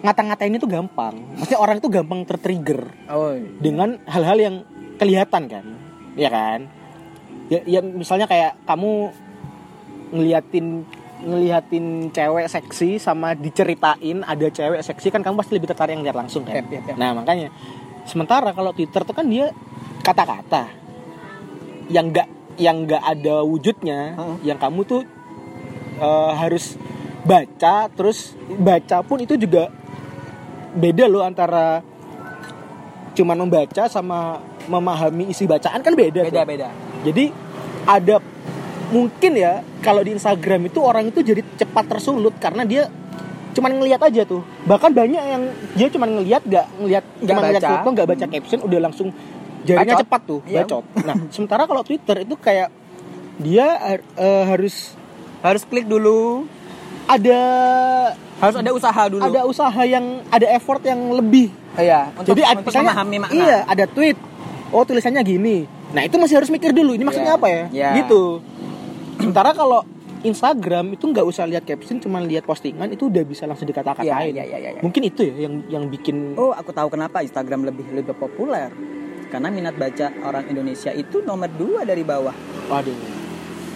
ngata-ngatain 0.00 0.54
itu 0.54 0.64
gampang. 0.64 1.16
Maksudnya 1.34 1.58
orang 1.58 1.76
itu 1.80 1.88
gampang 1.88 2.20
tertrigger 2.22 2.86
Oh. 3.08 3.34
dengan 3.58 3.98
hal-hal 4.06 4.38
yang 4.38 4.56
kelihatan 4.94 5.48
kan 5.48 5.66
ya 6.14 6.30
kan? 6.30 6.70
Ya, 7.50 7.60
ya 7.66 7.80
misalnya 7.82 8.24
kayak 8.24 8.56
kamu 8.64 9.10
ngeliatin 10.12 10.86
ngeliatin 11.24 12.12
cewek 12.12 12.46
seksi 12.46 13.00
sama 13.00 13.32
diceritain 13.32 14.20
ada 14.22 14.46
cewek 14.52 14.84
seksi 14.84 15.08
kan 15.08 15.24
kamu 15.24 15.40
pasti 15.40 15.52
lebih 15.56 15.68
tertarik 15.72 15.96
yang 15.96 16.04
lihat 16.04 16.16
langsung 16.16 16.44
kan 16.44 16.60
Yap, 16.60 16.68
yap, 16.68 16.84
yap. 16.92 16.96
nah 17.00 17.16
makanya 17.16 17.48
sementara 18.04 18.52
kalau 18.52 18.76
Twitter 18.76 19.00
tuh 19.02 19.16
kan 19.16 19.24
dia 19.24 19.50
kata-kata 20.04 20.68
yang 21.88 22.12
enggak 22.12 22.28
yang 22.60 22.84
enggak 22.84 23.02
ada 23.02 23.42
wujudnya 23.42 24.14
Heeh. 24.14 24.36
yang 24.52 24.58
kamu 24.60 24.80
tuh 24.84 25.02
eh, 25.98 26.32
harus 26.36 26.76
baca 27.24 27.88
terus 27.88 28.36
baca 28.60 29.00
pun 29.00 29.18
itu 29.24 29.34
juga 29.40 29.72
beda 30.76 31.08
loh 31.08 31.24
antara 31.24 31.80
cuman 33.14 33.46
membaca 33.46 33.88
sama 33.88 34.42
memahami 34.68 35.32
isi 35.32 35.48
bacaan 35.48 35.80
kan 35.80 35.94
beda 35.96 36.20
beda 36.28 36.42
tuh. 36.44 36.48
beda 36.52 36.68
Jadi 37.04 37.24
ada 37.84 38.16
mungkin 38.94 39.32
ya 39.34 39.52
kalau 39.80 40.00
di 40.00 40.14
Instagram 40.14 40.70
itu 40.70 40.78
orang 40.78 41.10
itu 41.10 41.18
jadi 41.20 41.42
cepat 41.56 41.84
tersulut 41.88 42.38
karena 42.38 42.62
dia 42.62 42.86
cuman 43.50 43.70
ngelihat 43.72 43.98
aja 44.00 44.22
tuh. 44.24 44.42
Bahkan 44.64 44.90
banyak 44.90 45.18
yang 45.20 45.42
dia 45.74 45.86
cuman 45.88 46.08
ngelihat 46.12 46.42
nggak 46.42 46.66
ngelihat 46.76 47.04
Nggak 47.12 47.26
cuma 47.28 47.40
ngelihat 47.40 47.60
baca. 47.60 47.70
foto 47.72 47.88
nggak 47.90 48.08
baca 48.08 48.24
caption 48.28 48.60
udah 48.62 48.80
langsung 48.80 49.08
jarinya 49.62 49.94
Bacot. 49.94 50.02
cepat 50.02 50.20
tuh 50.24 50.40
Iya. 50.44 50.58
bacot. 50.60 50.84
Nah 51.04 51.16
sementara 51.28 51.62
kalau 51.64 51.82
Twitter 51.82 52.16
itu 52.20 52.34
kayak 52.36 52.68
dia 53.36 53.66
eh, 54.14 54.44
harus 54.44 54.94
harus 55.40 55.62
klik 55.62 55.84
dulu 55.84 56.46
ada 57.04 57.40
harus 58.36 58.56
ada 58.56 58.70
usaha 58.72 59.02
dulu 59.06 59.22
ada 59.22 59.40
usaha 59.44 59.82
yang 59.84 60.22
ada 60.28 60.46
effort 60.48 60.82
yang 60.82 60.98
lebih. 61.12 61.50
iya 61.74 62.10
untuk, 62.12 62.32
Jadi 62.32 62.42
ad- 62.42 62.50
untuk 62.56 62.70
misalnya 62.70 62.90
memahami 62.92 63.16
makna 63.18 63.34
iya 63.36 63.58
ada 63.64 63.84
tweet. 63.86 64.16
Oh 64.70 64.82
tulisannya 64.82 65.22
gini. 65.22 65.66
Nah 65.90 66.02
itu 66.02 66.16
masih 66.16 66.34
harus 66.36 66.50
mikir 66.50 66.70
dulu. 66.70 66.90
Ini 66.92 67.02
maksudnya 67.02 67.30
Iya. 67.30 67.38
apa 67.38 67.46
ya? 67.46 67.62
Iya. 67.70 67.90
Gitu. 68.02 68.22
Sementara 69.16 69.50
kalau 69.52 69.80
Instagram 70.20 70.96
itu 70.96 71.04
nggak 71.04 71.20
usah 71.22 71.44
lihat 71.44 71.62
caption, 71.62 72.00
cuma 72.00 72.16
lihat 72.18 72.42
postingan 72.42 72.88
itu 72.88 73.12
udah 73.12 73.22
bisa 73.22 73.44
langsung 73.44 73.68
dikata-katain. 73.68 74.32
Iya, 74.32 74.42
iya, 74.42 74.44
iya, 74.48 74.70
iya. 74.72 74.80
Mungkin 74.80 75.02
itu 75.04 75.20
ya 75.22 75.34
yang 75.38 75.54
yang 75.68 75.84
bikin 75.86 76.32
oh 76.34 76.50
aku 76.50 76.72
tahu 76.72 76.88
kenapa 76.88 77.20
Instagram 77.20 77.64
lebih 77.64 77.84
lebih 77.92 78.16
populer 78.16 78.72
karena 79.28 79.50
minat 79.50 79.74
baca 79.74 80.14
orang 80.22 80.46
Indonesia 80.46 80.94
itu 80.94 81.18
nomor 81.20 81.50
dua 81.50 81.82
dari 81.82 82.00
bawah 82.00 82.30
waduh. 82.70 82.94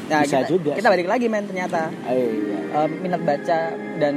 nah, 0.07 0.23
Bisa 0.23 0.41
kita, 0.41 0.49
juga 0.49 0.73
kita 0.73 0.87
balik 0.87 1.11
lagi 1.11 1.27
men 1.27 1.45
ternyata 1.45 1.91
Ayo, 2.07 2.31
iya. 2.31 2.59
Eh, 2.79 2.89
minat 2.97 3.21
baca 3.21 3.59
dan 3.99 4.15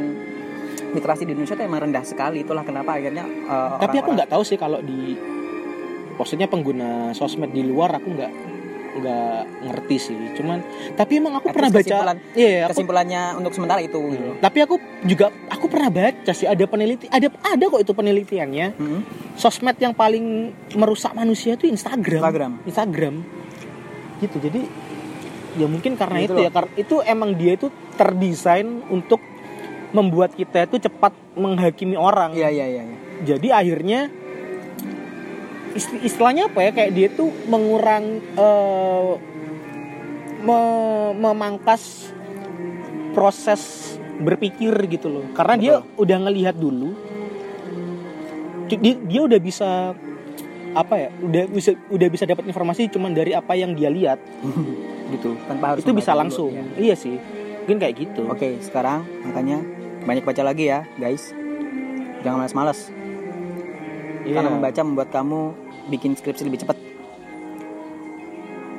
literasi 0.94 1.26
di 1.26 1.34
Indonesia 1.34 1.58
itu 1.58 1.66
emang 1.66 1.82
rendah 1.82 2.06
sekali 2.06 2.46
itulah 2.46 2.62
kenapa 2.62 2.94
akhirnya 2.94 3.26
eh, 3.26 3.70
Tapi 3.76 3.82
aku 3.82 3.82
orang-orang- 3.82 4.16
nggak 4.16 4.30
tahu 4.30 4.44
sih 4.46 4.56
kalau 4.56 4.80
di 4.80 5.18
maksudnya 6.14 6.46
pengguna 6.46 7.10
sosmed 7.12 7.50
di 7.50 7.66
luar 7.66 7.90
aku 7.92 8.08
nggak 8.08 8.32
nggak 8.94 9.40
ngerti 9.64 9.96
sih. 9.98 10.18
Cuman 10.34 10.60
tapi 10.94 11.18
emang 11.18 11.34
aku 11.34 11.48
At 11.48 11.54
pernah 11.54 11.70
baca 11.70 11.80
kesimpulan- 11.82 12.20
Iya, 12.34 12.58
aku 12.62 12.70
kesimpulannya 12.72 13.22
untuk 13.36 13.52
sementara 13.52 13.80
itu 13.80 14.00
gitu 14.10 14.24
loh. 14.26 14.36
tapi 14.38 14.58
aku 14.60 14.76
juga 15.04 15.26
aku 15.48 15.66
pernah 15.66 15.90
baca 15.90 16.32
sih 16.32 16.44
ada 16.44 16.64
peneliti 16.64 17.08
ada 17.08 17.28
ada 17.42 17.64
kok 17.64 17.80
itu 17.80 17.92
penelitiannya 17.92 18.68
Hmm. 18.74 19.02
sosmed 19.34 19.78
yang 19.78 19.92
paling 19.92 20.26
merusak 20.74 21.12
manusia 21.12 21.54
itu 21.54 21.66
Instagram. 21.66 22.20
Instagram. 22.20 22.52
Instagram. 22.64 23.16
Gitu. 24.20 24.38
Jadi 24.40 24.62
ya 25.54 25.66
mungkin 25.66 25.96
karena 25.96 26.18
Gitu 26.18 26.26
itu 26.28 26.34
loh. 26.34 26.44
ya 26.44 26.50
karena 26.50 26.72
itu 26.76 26.96
emang 27.04 27.30
dia 27.34 27.54
itu 27.54 27.68
terdesain 27.96 28.64
untuk 28.88 29.20
membuat 29.92 30.32
kita 30.32 30.64
itu 30.66 30.80
cepat 30.82 31.12
menghakimi 31.34 31.96
orang. 31.96 32.32
Iya 32.32 32.48
iya 32.50 32.66
iya. 32.70 32.84
iya. 32.86 32.98
Jadi 33.26 33.48
akhirnya 33.50 34.08
istilahnya 36.02 36.48
apa 36.48 36.60
ya 36.62 36.72
kayak 36.72 36.92
dia 36.92 37.08
tuh 37.10 37.32
mengurang 37.48 38.20
eh, 38.20 39.12
me- 40.42 41.14
memangkas 41.16 42.12
proses 43.12 43.94
berpikir 44.22 44.72
gitu 44.88 45.10
loh. 45.10 45.26
Karena 45.34 45.56
dia 45.58 45.74
udah 45.98 46.18
ngelihat 46.28 46.56
dulu 46.56 46.94
dia, 48.72 48.96
dia 48.96 49.22
udah 49.28 49.40
bisa 49.42 49.92
apa 50.72 50.96
ya 50.96 51.10
udah 51.20 51.44
bisa 51.52 51.76
udah 51.92 52.08
bisa 52.08 52.24
dapat 52.24 52.48
informasi 52.48 52.88
cuman 52.88 53.12
dari 53.12 53.36
apa 53.36 53.52
yang 53.60 53.76
dia 53.76 53.92
lihat 53.92 54.24
gitu 55.12 55.36
Tanpa 55.44 55.76
harus 55.76 55.84
itu 55.84 55.92
bisa 55.92 56.16
langsung 56.16 56.56
dulu, 56.56 56.80
iya 56.80 56.96
ya. 56.96 57.04
sih 57.04 57.20
mungkin 57.68 57.78
kayak 57.84 57.96
gitu 58.00 58.24
Oke, 58.32 58.56
sekarang 58.64 59.04
makanya 59.28 59.60
banyak 60.02 60.26
baca 60.26 60.42
lagi 60.42 60.66
ya, 60.66 60.82
guys. 60.98 61.30
Jangan 62.26 62.42
malas-malas. 62.42 62.90
Iya. 64.22 64.36
Karena 64.36 64.50
membaca 64.52 64.82
membuat 64.82 65.10
kamu 65.10 65.40
bikin 65.88 66.12
skripsi 66.14 66.44
lebih 66.44 66.62
cepat. 66.62 66.78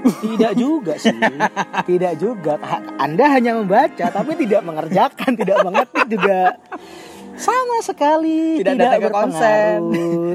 tidak 0.03 0.53
juga 0.55 0.99
sih 0.99 1.15
tidak 1.89 2.19
juga 2.19 2.59
anda 2.99 3.23
hanya 3.29 3.55
membaca 3.55 4.03
tapi 4.05 4.35
tidak 4.35 4.59
mengerjakan 4.61 5.31
tidak 5.33 5.63
mengetik 5.63 6.05
juga 6.09 6.59
sama 7.33 7.79
sekali 7.81 8.59
Tidak 8.59 8.75
datang 8.75 8.99
ke 8.99 9.11
konsen. 9.11 9.79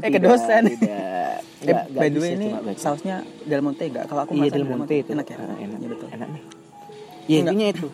ke 0.02 0.08
tidak- 0.10 0.24
dosen. 0.24 0.62
tidak 0.72 0.88
Eh, 0.88 1.36
Nggak- 1.68 1.84
nggak 1.84 2.00
by 2.00 2.08
the 2.08 2.18
way 2.18 2.30
ini 2.32 2.48
sausnya 2.74 3.16
Del 3.42 3.60
Monte 3.60 3.84
enggak? 3.84 4.06
Kalau 4.06 4.22
aku 4.22 4.32
iya 4.32 4.46
masak 4.46 4.56
Del 4.56 4.66
Monte 4.72 4.94
itu 4.94 5.10
enak 5.10 5.26
ya. 5.26 5.36
Ah, 5.36 5.56
enak 5.58 5.78
Iya, 5.78 5.88
betul. 5.90 6.08
enak 6.08 6.28
nih 6.30 6.42
ya 7.28 7.36
intinya 7.38 7.66
itu 7.68 7.86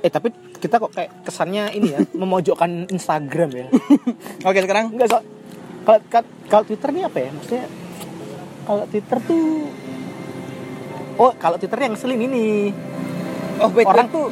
eh 0.00 0.10
tapi 0.10 0.28
kita 0.58 0.74
kok 0.76 0.90
kayak 0.90 1.10
kesannya 1.22 1.70
ini 1.70 1.86
ya 1.88 2.00
memojokkan 2.18 2.70
Instagram 2.88 3.50
ya 3.52 3.66
Oke, 4.48 4.58
sekarang 4.58 4.90
Enggak 4.90 5.06
so 5.06 5.18
kalau 5.82 6.00
kalau- 6.48 6.66
Twitter 6.66 6.88
ini 6.90 7.02
apa 7.02 7.18
ya? 7.18 7.28
Maksudnya 7.30 7.64
kalau 8.62 8.84
Twitter 8.86 9.18
tuh 9.22 9.44
Oh, 11.12 11.30
kalau 11.36 11.60
Twitter 11.60 11.76
yang 11.76 11.92
ngeselin 11.92 12.20
ini. 12.20 12.72
oh 13.60 13.68
wait, 13.70 13.84
Orang 13.84 14.08
wait. 14.08 14.16
tuh 14.16 14.26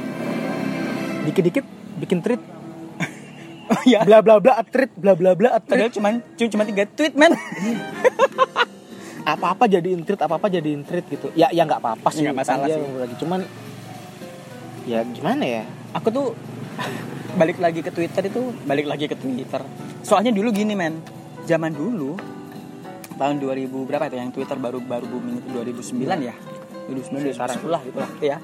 dikit-dikit 1.21 1.65
bikin 2.01 2.19
tweet 2.25 2.41
oh 3.71 3.83
ya. 3.85 4.01
bla 4.03 4.25
bla 4.25 4.41
bla 4.41 4.65
tweet 4.65 4.89
bla 4.97 5.13
bla 5.13 5.37
bla 5.37 5.61
tweet 5.61 5.87
Padahal 5.87 5.93
cuma 5.93 6.09
cuma 6.35 6.65
tiga 6.65 6.89
tweet, 6.89 7.13
man. 7.15 7.37
apa-apa 9.31 9.69
jadiin 9.69 10.03
tweet 10.03 10.19
apa-apa 10.19 10.49
jadiin 10.49 10.83
tweet 10.83 11.05
gitu. 11.07 11.29
Ya 11.37 11.53
ya 11.53 11.69
nggak 11.69 11.79
apa-apa 11.79 12.09
sih. 12.11 12.25
Nggak 12.25 12.37
masalah 12.41 12.67
sih. 12.67 12.81
Lagi 12.81 13.15
cuman 13.21 13.41
ya 14.89 15.05
gimana 15.05 15.45
ya? 15.45 15.63
Aku 15.93 16.09
tuh 16.09 16.33
balik 17.37 17.61
lagi 17.61 17.85
ke 17.85 17.93
Twitter 17.93 18.25
itu 18.27 18.41
balik 18.65 18.89
lagi 18.89 19.05
ke 19.07 19.15
Twitter. 19.15 19.61
Soalnya 20.01 20.33
dulu 20.33 20.49
gini, 20.51 20.73
men. 20.73 21.20
Zaman 21.51 21.75
dulu 21.75 22.15
tahun 23.19 23.43
2000 23.43 23.67
berapa 23.91 24.07
itu 24.07 24.17
yang 24.17 24.31
Twitter 24.31 24.55
baru 24.55 24.79
baru 24.79 25.11
booming 25.11 25.43
itu 25.43 25.49
2009 25.51 26.07
ya. 26.23 26.35
2009 26.87 27.35
sekarang 27.35 27.59
lah 27.67 27.83
gitu 27.83 27.99
lah, 27.99 28.11
ya. 28.23 28.39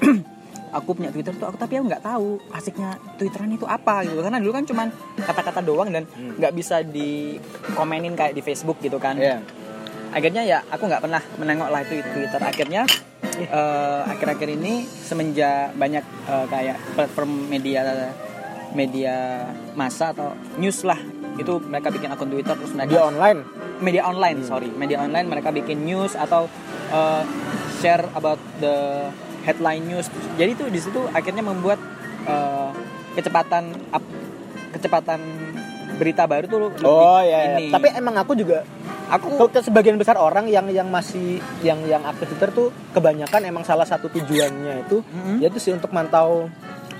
aku 0.74 0.90
punya 0.98 1.14
Twitter 1.14 1.30
tuh 1.38 1.46
aku 1.46 1.56
tapi 1.60 1.78
aku 1.78 1.86
nggak 1.86 2.02
tahu 2.02 2.42
asiknya 2.50 2.98
Twitteran 3.14 3.54
itu 3.54 3.62
apa 3.62 4.02
gitu 4.02 4.18
karena 4.18 4.42
dulu 4.42 4.52
kan 4.58 4.64
cuman 4.66 4.88
kata-kata 5.22 5.62
doang 5.62 5.86
dan 5.94 6.02
nggak 6.10 6.50
bisa 6.50 6.82
dikomenin 6.82 8.18
kayak 8.18 8.34
di 8.34 8.42
Facebook 8.42 8.82
gitu 8.82 8.98
kan 8.98 9.14
Iya. 9.14 9.38
akhirnya 10.10 10.42
ya 10.42 10.58
aku 10.66 10.90
nggak 10.90 11.02
pernah 11.06 11.22
menengok 11.38 11.68
lah 11.70 11.80
itu 11.86 12.02
Twitter 12.02 12.42
akhirnya 12.42 12.82
eh, 13.54 14.02
akhir-akhir 14.10 14.48
ini 14.50 14.82
semenjak 14.82 15.78
banyak 15.78 16.02
eh, 16.26 16.46
kayak 16.50 16.76
platform 16.98 17.46
media 17.46 18.10
media 18.74 19.46
massa 19.78 20.10
atau 20.10 20.34
news 20.58 20.82
lah 20.82 20.98
itu 21.34 21.58
mereka 21.60 21.88
bikin 21.88 22.08
akun 22.08 22.28
Twitter 22.28 22.54
terus 22.54 22.72
mereka 22.72 22.90
Dia 22.90 23.02
online. 23.04 23.40
media 23.78 24.02
online 24.04 24.38
sorry 24.42 24.70
media 24.70 24.98
online 24.98 25.26
mereka 25.26 25.50
bikin 25.50 25.82
news 25.82 26.14
atau 26.14 26.46
uh, 26.90 27.22
share 27.76 28.06
about 28.12 28.38
the 28.56 29.08
headline 29.42 29.82
news 29.82 30.06
jadi 30.34 30.54
tuh 30.54 30.68
di 30.68 30.78
situ 30.78 31.00
akhirnya 31.10 31.42
membuat 31.42 31.76
uh, 32.24 32.70
kecepatan 33.12 33.74
up, 33.90 34.02
kecepatan 34.70 35.20
berita 35.94 36.26
baru 36.26 36.44
tuh 36.44 36.58
lebih 36.64 36.82
Oh 36.82 37.22
ya. 37.22 37.54
ini. 37.54 37.70
Tapi 37.70 37.86
emang 37.94 38.18
aku 38.18 38.34
juga 38.34 38.66
aku 39.06 39.38
Kalau 39.38 39.62
sebagian 39.62 39.94
besar 39.94 40.18
orang 40.18 40.48
yang 40.48 40.66
yang 40.66 40.88
masih 40.88 41.38
yang 41.60 41.78
yang 41.84 42.02
aktif 42.02 42.34
Twitter 42.34 42.50
tuh 42.50 42.68
kebanyakan 42.90 43.46
emang 43.46 43.62
salah 43.62 43.86
satu 43.86 44.10
tujuannya 44.10 44.82
itu 44.82 44.98
Mhm. 45.04 45.36
yaitu 45.38 45.58
sih 45.60 45.70
untuk 45.70 45.94
mantau 45.94 46.50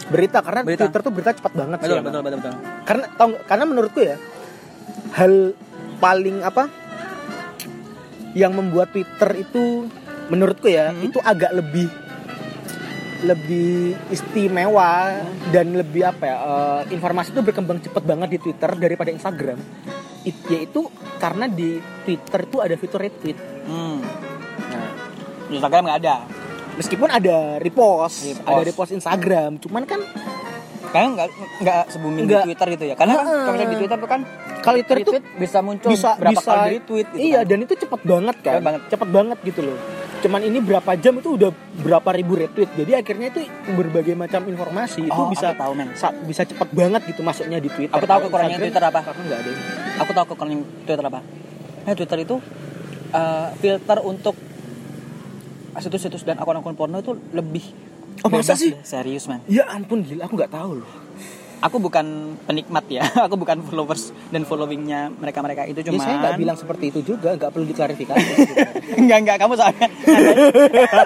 berita 0.06 0.38
karena 0.38 0.60
Berita. 0.62 0.80
Twitter 0.84 1.00
tuh 1.00 1.12
berita 1.12 1.30
cepat 1.32 1.52
banget 1.54 1.78
sih. 1.78 1.88
betul, 1.88 2.00
betul 2.02 2.20
betul 2.22 2.38
betul 2.38 2.54
Karena 2.84 3.04
tau 3.10 3.28
karena 3.42 3.64
menurutku 3.64 4.00
ya 4.00 4.16
hal 5.12 5.32
paling 5.96 6.36
apa 6.40 6.64
yang 8.32 8.52
membuat 8.52 8.90
Twitter 8.90 9.30
itu 9.38 9.86
menurutku 10.26 10.66
ya 10.66 10.90
Mhm. 10.90 11.06
itu 11.06 11.18
agak 11.18 11.52
lebih 11.52 11.88
lebih 13.24 13.96
istimewa 14.10 15.16
dan 15.48 15.72
lebih 15.72 16.04
apa 16.04 16.22
ya 16.22 16.36
eh, 16.36 16.92
informasi 16.92 17.32
itu 17.32 17.40
berkembang 17.40 17.80
cepat 17.80 18.02
banget 18.02 18.28
di 18.30 18.38
Twitter 18.40 18.70
daripada 18.74 19.08
Instagram 19.08 19.56
It- 20.22 20.44
yaitu 20.46 20.88
karena 21.16 21.46
di 21.46 21.76
Twitter 22.02 22.40
itu 22.42 22.56
ada 22.58 22.74
fitur 22.74 23.00
retweet 23.00 23.38
hmm. 23.64 23.98
nah, 24.60 24.90
Di 25.48 25.56
Instagram 25.56 25.82
nggak 25.82 25.98
ada 25.98 26.14
meskipun 26.74 27.08
ada 27.08 27.56
repost, 27.56 28.24
Repost. 28.24 28.46
ada 28.46 28.62
repost 28.62 28.90
Instagram 28.92 29.50
cuman 29.58 29.82
kan 29.84 30.00
Karena 30.86 31.08
nggak 31.12 31.28
nggak 31.58 31.80
se 31.88 31.98
booming 31.98 32.22
di. 32.22 32.34
Twitter 32.40 32.66
gitu 32.70 32.84
ya. 32.86 32.94
Karena 32.94 33.14
kan 33.16 33.26
Heeh. 33.26 33.44
kalau 33.44 33.56
di 33.58 33.76
Twitter 33.76 33.98
tuh 33.98 34.06
kan 34.08 34.20
Kalau 34.60 34.76
Twitter 34.76 34.96
retweet 34.96 35.24
bisa 35.34 35.58
muncul 35.58 35.88
bisa 35.90 36.10
berapa 36.14 36.32
bisa 36.32 36.48
kali 36.48 36.70
retweet 36.72 37.06
gitu 37.08 37.18
iya 37.20 37.36
kan. 37.36 37.50
dan 37.50 37.58
itu 37.60 37.74
cepet 37.76 38.00
banget 38.04 38.36
kan 38.38 38.52
Cepet 38.52 38.62
banget. 38.62 38.80
cepet 38.88 39.08
banget 39.10 39.38
gitu 39.42 39.60
loh 39.64 39.78
cuman 40.22 40.40
ini 40.40 40.58
berapa 40.58 40.90
jam 40.96 41.14
itu 41.14 41.28
udah 41.30 41.50
berapa 41.76 42.10
ribu 42.14 42.32
retweet 42.34 42.70
jadi 42.72 42.92
akhirnya 42.96 43.28
itu 43.28 43.40
berbagai 43.68 44.14
macam 44.14 44.40
informasi 44.46 45.04
itu 45.04 45.12
Oh, 45.12 45.28
bisa 45.28 45.50
aku 45.50 45.60
tahu, 45.60 45.72
men. 45.74 45.88
sa- 45.92 46.16
bisa 46.16 46.42
cepet 46.42 46.68
banget 46.70 47.02
gitu 47.04 47.20
masuknya 47.20 47.58
di 47.58 47.68
Twitter 47.68 47.92
Aku 47.92 48.06
tahu 48.06 48.20
kekurangannya 48.24 48.56
Twitter 48.62 48.82
apa. 48.84 49.00
karena 49.02 49.20
nggak 49.20 49.40
ada 49.40 49.50
Aku 49.98 50.10
tahu 50.10 50.26
kekurangan 50.30 50.58
Twitter 50.80 51.04
apa. 51.04 51.20
Nah, 51.84 51.92
Twitter 51.92 52.18
itu 52.20 52.36
eh, 53.10 53.48
filter 53.56 53.98
untuk 54.00 54.34
situs-situs 55.76 56.22
dan 56.22 56.36
akun-akun 56.36 56.72
porno 56.72 56.96
itu 56.96 57.12
lebih 57.30 57.62
Oh, 58.20 58.28
masa 58.28 58.54
sih? 58.54 58.70
deh, 58.70 58.82
serius 58.82 59.24
man. 59.24 59.38
Ya 59.44 59.62
ampun 59.66 60.00
gila 60.00 60.24
aku 60.24 60.34
nggak 60.34 60.50
tahu 60.50 60.80
loh. 60.80 60.88
Aku 61.60 61.78
bukan 61.78 62.34
penikmat 62.42 62.82
ya 62.88 63.02
aku 63.26 63.34
bukan 63.34 63.62
followers 63.62 64.10
dan 64.28 64.42
followingnya 64.42 65.08
mereka 65.12 65.38
mereka 65.38 65.62
itu 65.64 65.78
ya 65.78 65.86
cuma 65.86 66.00
saya 66.00 66.14
nggak 66.18 66.34
bilang 66.38 66.54
seperti 66.54 66.88
itu 66.88 66.98
juga 67.06 67.34
nggak 67.34 67.50
perlu 67.50 67.64
diklarifikasi. 67.64 68.30
Enggak 68.96 69.16
enggak 69.20 69.36
kamu 69.38 69.52
soalnya 69.54 69.86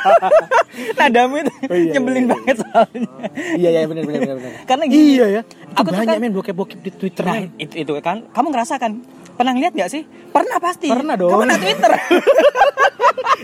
nadamu 0.97 1.35
itu 1.39 1.51
Oh, 1.65 1.75
iya, 1.75 1.91
nyebelin 1.93 2.21
iya, 2.21 2.31
banget 2.31 2.57
soalnya. 2.61 3.09
Iya 3.57 3.69
iya 3.73 3.81
benar 3.85 4.03
benar 4.05 4.35
benar 4.37 4.51
karena 4.65 4.83
gini 4.87 5.03
iya 5.13 5.25
ya. 5.29 5.41
aku 5.73 5.89
banyak 5.91 6.09
kan- 6.09 6.21
men 6.21 6.33
bokep 6.33 6.55
bokep 6.55 6.79
di 6.81 6.91
Twitter. 6.93 7.23
Nah 7.25 7.37
itu, 7.57 7.75
itu 7.77 7.91
kan 8.01 8.17
kamu 8.29 8.47
ngerasa 8.49 8.75
kan 8.77 8.93
pernah 9.39 9.55
lihat 9.55 9.73
nggak 9.73 9.87
sih 9.89 10.03
pernah 10.29 10.59
pasti 10.59 10.87
Pernah 10.87 11.15
dong. 11.15 11.31
kamu 11.31 11.43
ada 11.45 11.57
Twitter 11.57 11.93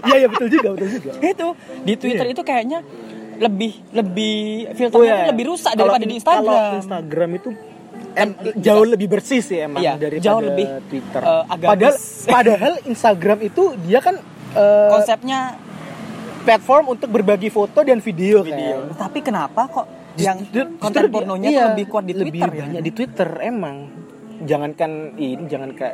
iya 0.04 0.16
iya 0.16 0.28
betul 0.28 0.48
juga 0.48 0.68
betul 0.74 0.88
juga 0.92 1.10
itu 1.22 1.46
di 1.80 1.92
Twitter 1.94 2.24
Iya. 2.24 2.32
itu 2.32 2.42
kayaknya 2.42 2.78
lebih 3.36 3.72
lebih 3.90 4.36
filternya 4.74 5.14
tuh 5.16 5.30
lebih 5.30 5.44
rusak 5.48 5.70
Oh, 5.70 5.72
iya. 5.72 5.76
Kalau 5.76 5.88
daripada 5.88 6.02
di 6.02 6.06
in- 6.06 6.16
Instagram 6.16 6.44
Kalau 6.44 6.76
Instagram 6.76 7.30
itu 7.32 7.50
Kan 8.14 8.28
em- 8.30 8.58
jauh 8.58 8.86
lebih 8.86 9.08
bersih 9.08 9.40
sih 9.40 9.58
emang 9.60 9.80
Iya, 9.80 9.94
daripada 9.96 10.22
jauh 10.24 10.42
lebih, 10.44 10.66
Twitter. 10.86 11.20
eh, 11.20 11.42
agamis. 11.44 11.66
padahal 11.66 11.94
padahal 12.34 12.72
Instagram 12.84 13.38
itu 13.42 13.62
dia 13.80 13.98
kan 13.98 14.14
eh, 14.52 14.88
konsepnya 14.88 15.38
platform 16.40 16.84
untuk 16.92 17.08
berbagi 17.08 17.48
foto 17.48 17.80
dan 17.80 17.98
video, 17.98 18.42
video 18.42 18.86
kan. 18.86 19.00
tapi 19.00 19.18
kenapa 19.18 19.64
kok 19.64 19.86
yang 20.14 20.38
konten 20.76 21.08
pornonya 21.08 21.48
iya, 21.48 21.64
lebih 21.66 21.88
kuat 21.88 22.04
di 22.04 22.12
lebih 22.12 22.38
Twitter 22.38 22.50
ya 22.52 22.62
banyak 22.62 22.80
di 22.80 22.90
Twitter 22.92 23.28
emang. 23.40 23.76
Jangankan 24.44 24.90
ini, 25.16 25.44
jangankan 25.44 25.92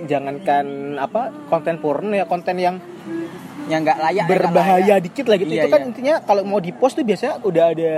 jangankan 0.00 0.66
apa 0.96 1.34
konten 1.46 1.76
porno 1.76 2.14
ya 2.14 2.22
konten 2.24 2.54
yang 2.54 2.78
yang 3.66 3.82
nggak 3.82 3.98
layak 3.98 4.24
nggak 4.24 4.38
berbahaya 4.40 4.78
layak. 4.94 4.98
dikit 5.02 5.26
lah 5.26 5.36
gitu. 5.36 5.50
Iya, 5.50 5.60
itu 5.60 5.68
kan 5.68 5.80
iya. 5.80 5.88
intinya 5.90 6.14
kalau 6.22 6.42
mau 6.42 6.58
di 6.58 6.70
post 6.70 6.94
tuh 6.94 7.02
biasanya 7.02 7.42
udah 7.42 7.64
ada 7.68 7.94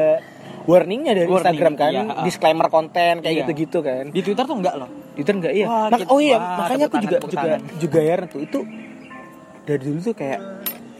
warningnya 0.62 1.12
dari 1.14 1.26
Warning, 1.26 1.40
Instagram 1.46 1.72
kan, 1.74 1.90
iya, 1.90 2.02
ha. 2.06 2.22
disclaimer 2.22 2.66
konten 2.68 3.20
kayak 3.20 3.28
Iya. 3.30 3.40
gitu-gitu 3.44 3.78
kan. 3.80 4.04
di 4.08 4.20
Twitter 4.20 4.44
tuh 4.44 4.56
enggak 4.56 4.74
loh 4.76 4.88
Twitter 5.12 5.34
enggak 5.34 5.52
iya. 5.52 5.66
Wah, 5.66 5.86
Mak- 5.88 6.00
gitu. 6.00 6.10
oh 6.10 6.20
iya, 6.20 6.36
Wah, 6.36 6.56
makanya 6.58 6.84
aku 6.86 6.96
juga 6.98 7.16
juga 7.22 7.50
juga 7.76 7.98
heran 8.00 8.26
tuh. 8.26 8.40
Itu 8.40 8.58
dari 9.62 9.80
dulu 9.80 9.98
tuh 10.02 10.14
kayak 10.14 10.40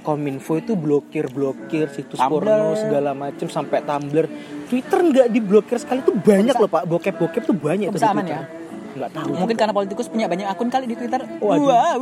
Kominfo 0.00 0.56
itu 0.56 0.72
blokir 0.74 1.28
blokir 1.28 1.88
situs 1.88 2.16
Tumblr. 2.16 2.40
porno 2.40 2.72
segala 2.74 3.12
macem 3.12 3.48
sampai 3.48 3.80
Tumblr. 3.80 4.26
Twitter 4.64 4.98
nggak 5.02 5.28
diblokir 5.28 5.76
sekali 5.76 6.00
tuh 6.00 6.14
banyak 6.14 6.52
bisa- 6.52 6.60
loh 6.60 6.68
pak. 6.68 6.82
Bokep 6.84 7.14
bokep 7.16 7.42
tuh 7.42 7.56
banyak 7.56 7.88
tuh 7.88 7.96
bisa 7.96 8.06
di 8.06 8.16
Twitter. 8.18 8.36
ya? 8.36 8.59
Nggak 9.00 9.12
tahu. 9.12 9.32
mungkin 9.34 9.56
karena 9.56 9.72
politikus 9.72 10.06
punya 10.06 10.26
banyak 10.26 10.46
akun 10.46 10.68
kali 10.68 10.84
di 10.84 10.94
Twitter 10.94 11.24
Waduh. 11.38 11.64
wow 11.64 11.96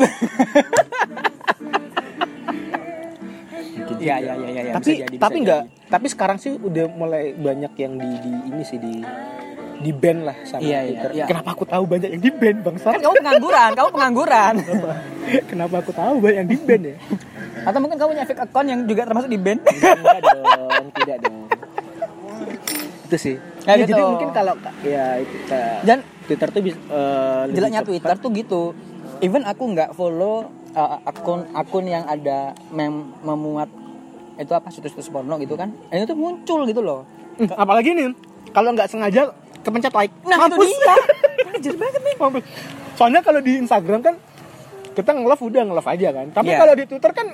Iya, 3.99 4.15
juga. 4.21 4.31
iya, 4.31 4.35
iya, 4.37 4.63
iya, 4.63 4.73
Tapi 4.73 4.93
jadi, 4.97 5.17
tapi 5.17 5.37
nggak. 5.43 5.63
Tapi 5.89 6.07
sekarang 6.07 6.37
sih 6.37 6.53
udah 6.55 6.87
mulai 6.89 7.33
banyak 7.33 7.73
yang 7.77 7.93
di, 7.97 8.11
di 8.21 8.31
ini 8.47 8.63
sih 8.63 8.77
di 8.77 9.03
di 9.79 9.91
ban 9.93 10.23
lah 10.23 10.35
sama 10.43 10.61
Iya, 10.61 10.79
iya, 10.79 10.83
Twitter. 10.85 11.11
iya. 11.15 11.25
Kenapa 11.27 11.49
aku 11.53 11.65
tahu 11.65 11.85
banyak 11.85 12.09
yang 12.09 12.21
di 12.21 12.31
ban 12.33 12.57
bang 12.59 12.77
kan 12.77 12.99
kamu 12.99 13.15
pengangguran 13.17 13.71
kamu 13.73 13.89
pengangguran 13.91 14.55
Kenapa 15.47 15.75
aku 15.79 15.93
tahu 15.93 16.15
banyak 16.19 16.37
yang 16.37 16.49
di 16.49 16.59
ban 16.59 16.81
ya? 16.85 16.97
atau 17.61 17.79
mungkin 17.79 17.97
kamu 17.97 18.09
punya 18.13 18.25
fake 18.25 18.43
account 18.45 18.67
yang 18.67 18.81
juga 18.85 19.03
termasuk 19.05 19.29
di 19.29 19.39
band 19.39 19.61
Enggak 19.63 20.21
dong, 20.25 20.87
tidak 20.95 21.17
dong. 21.21 21.37
Itu 23.05 23.17
sih. 23.19 23.37
Ya, 23.65 23.73
Ya, 23.73 23.85
gitu. 23.85 23.93
Jadi 23.95 24.03
mungkin 24.05 24.31
kalau 24.33 24.55
ya 24.81 25.05
itu 25.17 25.37
dan 25.83 25.99
Twitter 26.29 26.49
tuh 26.49 26.61
bisa 26.63 26.77
eh, 26.79 27.43
jeleknya 27.51 27.81
cepat. 27.81 27.89
Twitter 27.89 28.15
tuh 28.19 28.31
gitu 28.33 28.63
even 29.19 29.43
aku 29.43 29.65
nggak 29.67 29.91
follow 29.91 30.47
uh, 30.71 31.01
akun 31.03 31.49
akun 31.53 31.85
yang 31.85 32.05
ada 32.05 32.39
mem 32.69 32.95
memuat 33.19 33.67
itu 34.37 34.53
apa 34.53 34.69
situs-situs 34.69 35.09
porno 35.09 35.35
gitu 35.37 35.57
kan 35.57 35.73
dan 35.89 36.05
itu 36.05 36.15
muncul 36.15 36.63
gitu 36.63 36.79
loh 36.79 37.03
Hmm, 37.35 37.55
apalagi 37.55 37.95
nih 37.95 38.11
kalau 38.51 38.75
nggak 38.75 38.87
sengaja 38.87 39.31
kepencet 39.61 39.91
like. 39.93 40.11
nah 40.23 40.43
itu 40.43 40.59
Mampus. 40.59 40.67
dia 40.69 40.95
Anjir 41.55 41.75
banget 41.77 42.03
nih 42.03 42.15
Mampus. 42.17 42.45
Soalnya 42.93 43.21
kalau 43.21 43.39
di 43.39 43.53
Instagram 43.57 44.01
kan 44.01 44.15
kita 44.91 45.11
nge-love 45.13 45.39
udah 45.41 45.63
nge-love 45.65 45.87
aja 45.89 46.09
kan. 46.11 46.27
Tapi 46.29 46.51
Iya. 46.51 46.59
kalau 46.59 46.75
di 46.75 46.85
Twitter 46.85 47.13
kan 47.13 47.27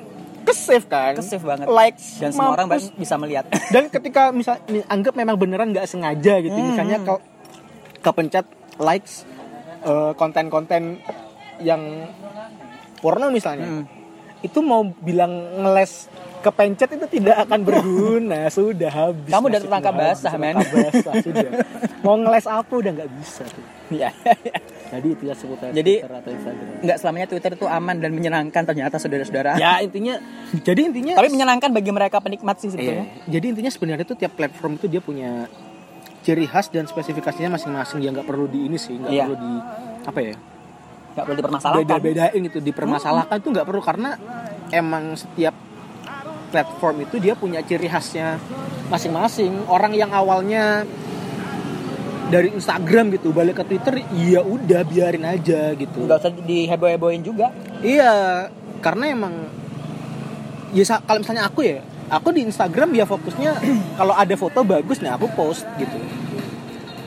ke-save 0.44 0.84
kan. 0.84 1.16
Kesave 1.16 1.40
banget. 1.42 1.66
Like 1.66 1.96
dan 2.20 2.30
semua 2.30 2.52
orang 2.52 2.68
bisa 2.92 3.16
melihat 3.16 3.48
Dan 3.72 3.88
ketika 3.88 4.28
misal 4.28 4.60
mi- 4.66 4.84
anggap 4.84 5.16
memang 5.16 5.40
beneran 5.40 5.72
nggak 5.72 5.88
sengaja 5.88 6.34
gitu, 6.38 6.52
Hmm. 6.52 6.68
misalnya 6.70 7.00
ke 7.00 7.14
kepencet 8.02 8.44
likes 8.76 9.24
eh, 9.80 10.12
konten-konten 10.14 10.98
yang 11.58 12.08
porno 12.96 13.28
misalnya, 13.28 13.66
Hmm. 13.66 13.84
itu 14.40 14.58
mau 14.58 14.80
bilang 14.96 15.30
ngeles 15.58 16.08
kepencet 16.40 16.88
itu 16.90 17.06
tidak 17.10 17.36
akan 17.42 17.60
berguna, 17.62 18.48
sudah 18.52 18.90
habis. 18.90 19.28
Kamu 19.28 19.44
udah 19.46 19.60
tertangkap 19.60 19.92
basah, 19.94 20.34
men. 20.34 20.56
basah, 20.56 21.14
sudah. 21.18 21.44
Mau 22.04 22.16
ngeles 22.16 22.44
apa 22.44 22.68
udah 22.70 22.92
nggak 22.92 23.10
bisa 23.14 23.44
tuh. 23.44 23.64
ya 23.90 24.12
Jadi 24.92 25.08
itu 25.10 25.22
ya 25.24 25.34
sebutan 25.34 25.72
Jadi- 25.72 25.98
Twitter 25.98 26.12
atau 26.14 26.30
Instagram. 26.30 26.66
nggak 26.80 26.96
selamanya 26.98 27.26
Twitter 27.26 27.50
itu 27.54 27.66
aman 27.66 27.96
dan 27.96 28.10
menyenangkan 28.10 28.62
ternyata 28.62 28.96
saudara-saudara 28.96 29.56
Ya 29.56 29.80
intinya, 29.80 30.20
jadi 30.58 30.80
intinya. 30.84 31.14
tapi 31.14 31.28
menyenangkan 31.28 31.68
bagi 31.70 31.90
mereka 31.90 32.20
penikmat 32.20 32.56
sih 32.58 32.68
Iya. 32.68 32.72
sebetulnya 32.74 33.04
Jadi 33.26 33.44
intinya 33.46 33.70
sebenarnya 33.70 34.04
tuh 34.06 34.16
tiap 34.16 34.32
platform 34.34 34.76
itu 34.76 34.86
dia 34.86 35.00
punya 35.00 35.48
ciri 36.24 36.48
khas 36.48 36.72
dan 36.72 36.88
spesifikasinya 36.88 37.54
masing-masing 37.54 38.00
yang 38.00 38.16
nggak 38.16 38.24
perlu 38.24 38.48
di 38.48 38.64
ini 38.64 38.80
sih, 38.80 38.96
nggak 38.96 39.12
Iya. 39.12 39.24
perlu 39.28 39.36
di 39.36 39.52
apa 40.04 40.20
ya? 40.20 40.34
nggak 41.14 41.24
perlu 41.30 41.36
dipermasalahkan 41.38 41.82
Beda-bedain 41.86 42.40
gitu, 42.42 42.58
dipermasalahkan 42.58 43.36
tuh 43.38 43.50
nggak 43.54 43.66
perlu 43.68 43.82
karena 43.84 44.10
emang 44.72 45.14
setiap 45.14 45.54
platform 46.50 47.06
itu 47.06 47.22
dia 47.22 47.34
punya 47.34 47.62
ciri 47.62 47.86
khasnya 47.86 48.42
masing-masing. 48.88 49.62
Orang 49.66 49.94
yang 49.94 50.10
awalnya 50.10 50.82
dari 52.24 52.50
Instagram 52.50 53.14
gitu 53.14 53.30
balik 53.30 53.62
ke 53.62 53.64
Twitter, 53.68 54.02
ya 54.10 54.42
udah 54.42 54.82
biarin 54.82 55.22
aja 55.22 55.70
gitu. 55.76 56.02
nggak 56.02 56.18
usah 56.18 56.32
diheboh-hebohin 56.34 57.22
juga 57.22 57.52
Iya, 57.78 58.48
karena 58.80 59.12
emang 59.12 59.34
ya 60.72 60.82
kalau 60.98 61.22
misalnya 61.22 61.46
aku 61.46 61.62
ya, 61.62 61.78
aku 62.08 62.28
di 62.32 62.44
Instagram 62.44 62.90
ya 62.92 63.04
fokusnya 63.04 63.52
kalau 64.00 64.14
ada 64.14 64.34
foto 64.34 64.60
bagus 64.62 65.00
nih 65.00 65.12
aku 65.12 65.28
post 65.32 65.64
gitu. 65.76 65.96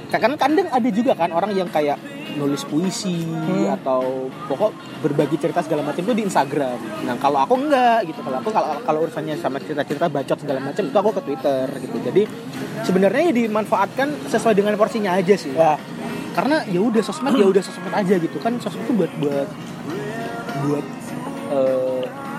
Kan 0.08 0.40
kadang 0.40 0.68
ada 0.72 0.90
juga 0.90 1.14
kan 1.14 1.36
orang 1.36 1.52
yang 1.52 1.68
kayak 1.68 2.00
nulis 2.38 2.64
puisi 2.64 3.26
Hmm. 3.28 3.74
atau 3.74 4.30
pokok 4.46 5.02
berbagi 5.02 5.42
cerita 5.42 5.66
segala 5.66 5.82
macam 5.82 6.06
itu 6.06 6.14
di 6.14 6.24
Instagram. 6.24 6.78
Nah 7.04 7.18
kalau 7.18 7.42
aku 7.42 7.58
enggak 7.58 8.06
gitu, 8.06 8.22
kalau 8.22 8.38
aku 8.40 8.50
kalau 8.54 8.68
kalau 8.86 9.00
urusannya 9.04 9.36
sama 9.42 9.58
cerita-cerita 9.58 10.06
bacot 10.08 10.38
segala 10.38 10.62
macam 10.62 10.84
itu 10.86 10.98
aku 10.98 11.12
ke 11.18 11.22
Twitter 11.26 11.66
gitu. 11.82 11.98
Jadi 11.98 12.22
sebenarnya 12.86 13.24
ya 13.32 13.34
dimanfaatkan 13.34 14.08
sesuai 14.30 14.54
dengan 14.54 14.78
porsinya 14.78 15.18
aja 15.18 15.34
sih. 15.34 15.52
ya 15.52 15.76
Karena 16.38 16.62
ya 16.70 16.78
udah 16.78 17.02
sosmed 17.02 17.34
ya 17.34 17.50
udah 17.50 17.64
sosmed 17.66 17.90
aja 17.92 18.16
gitu 18.22 18.38
kan 18.38 18.54
sosmed 18.62 18.86
itu 18.86 18.94
buat 18.94 19.12
buat 19.18 19.50
buat 20.62 20.86
eh, 21.52 21.97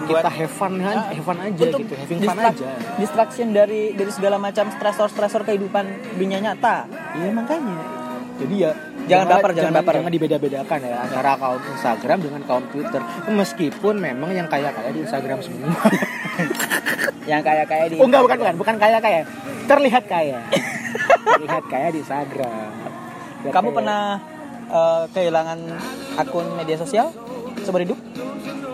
Buat- 0.08 0.24
kita 0.24 0.30
have 0.32 0.52
fun 0.52 0.72
kan, 0.80 0.96
have 1.12 1.24
fun 1.24 1.38
aja 1.38 1.62
untuk 1.68 1.80
gitu, 1.84 1.94
having 1.94 2.20
fun 2.24 2.38
aja. 2.40 2.66
distraction 2.96 3.46
dari 3.52 3.92
dari 3.92 4.10
segala 4.10 4.36
macam 4.40 4.72
stresor-stresor 4.72 5.44
kehidupan 5.44 5.84
dunia 6.16 6.40
nyata 6.40 6.88
Iya 7.14 7.30
makanya. 7.36 7.76
Jadi 8.38 8.54
ya 8.62 8.72
Jangan 9.08 9.26
baper, 9.26 9.50
jangan 9.56 9.72
baper. 9.80 9.92
Jangan 9.98 10.12
dibeda-bedakan 10.12 10.78
ya 10.84 10.96
antara 11.00 11.28
akun 11.40 11.60
Instagram 11.64 12.18
dengan 12.20 12.40
akun 12.44 12.64
Twitter. 12.68 13.00
Meskipun 13.32 13.94
memang 13.96 14.30
yang 14.36 14.46
kaya-kaya 14.46 14.90
di 14.92 15.00
Instagram 15.00 15.38
semua. 15.40 15.72
yang 17.30 17.40
kayak 17.40 17.66
kayak 17.68 17.86
di 17.92 17.96
oh 17.96 18.04
enggak 18.04 18.22
bukan 18.28 18.38
bukan, 18.40 18.54
bukan 18.60 18.76
kaya-kaya. 18.76 19.24
Terlihat 19.64 20.04
kaya. 20.04 20.38
Terlihat 21.24 21.64
kaya 21.72 21.88
di 21.88 21.98
Instagram. 22.04 22.68
Terlihat 23.40 23.54
kamu 23.56 23.68
kaya. 23.72 23.76
pernah 23.80 24.02
eh, 24.68 25.02
kehilangan 25.16 25.58
akun 26.20 26.46
media 26.52 26.76
sosial 26.76 27.08
seumur 27.64 27.82
hidup 27.82 27.98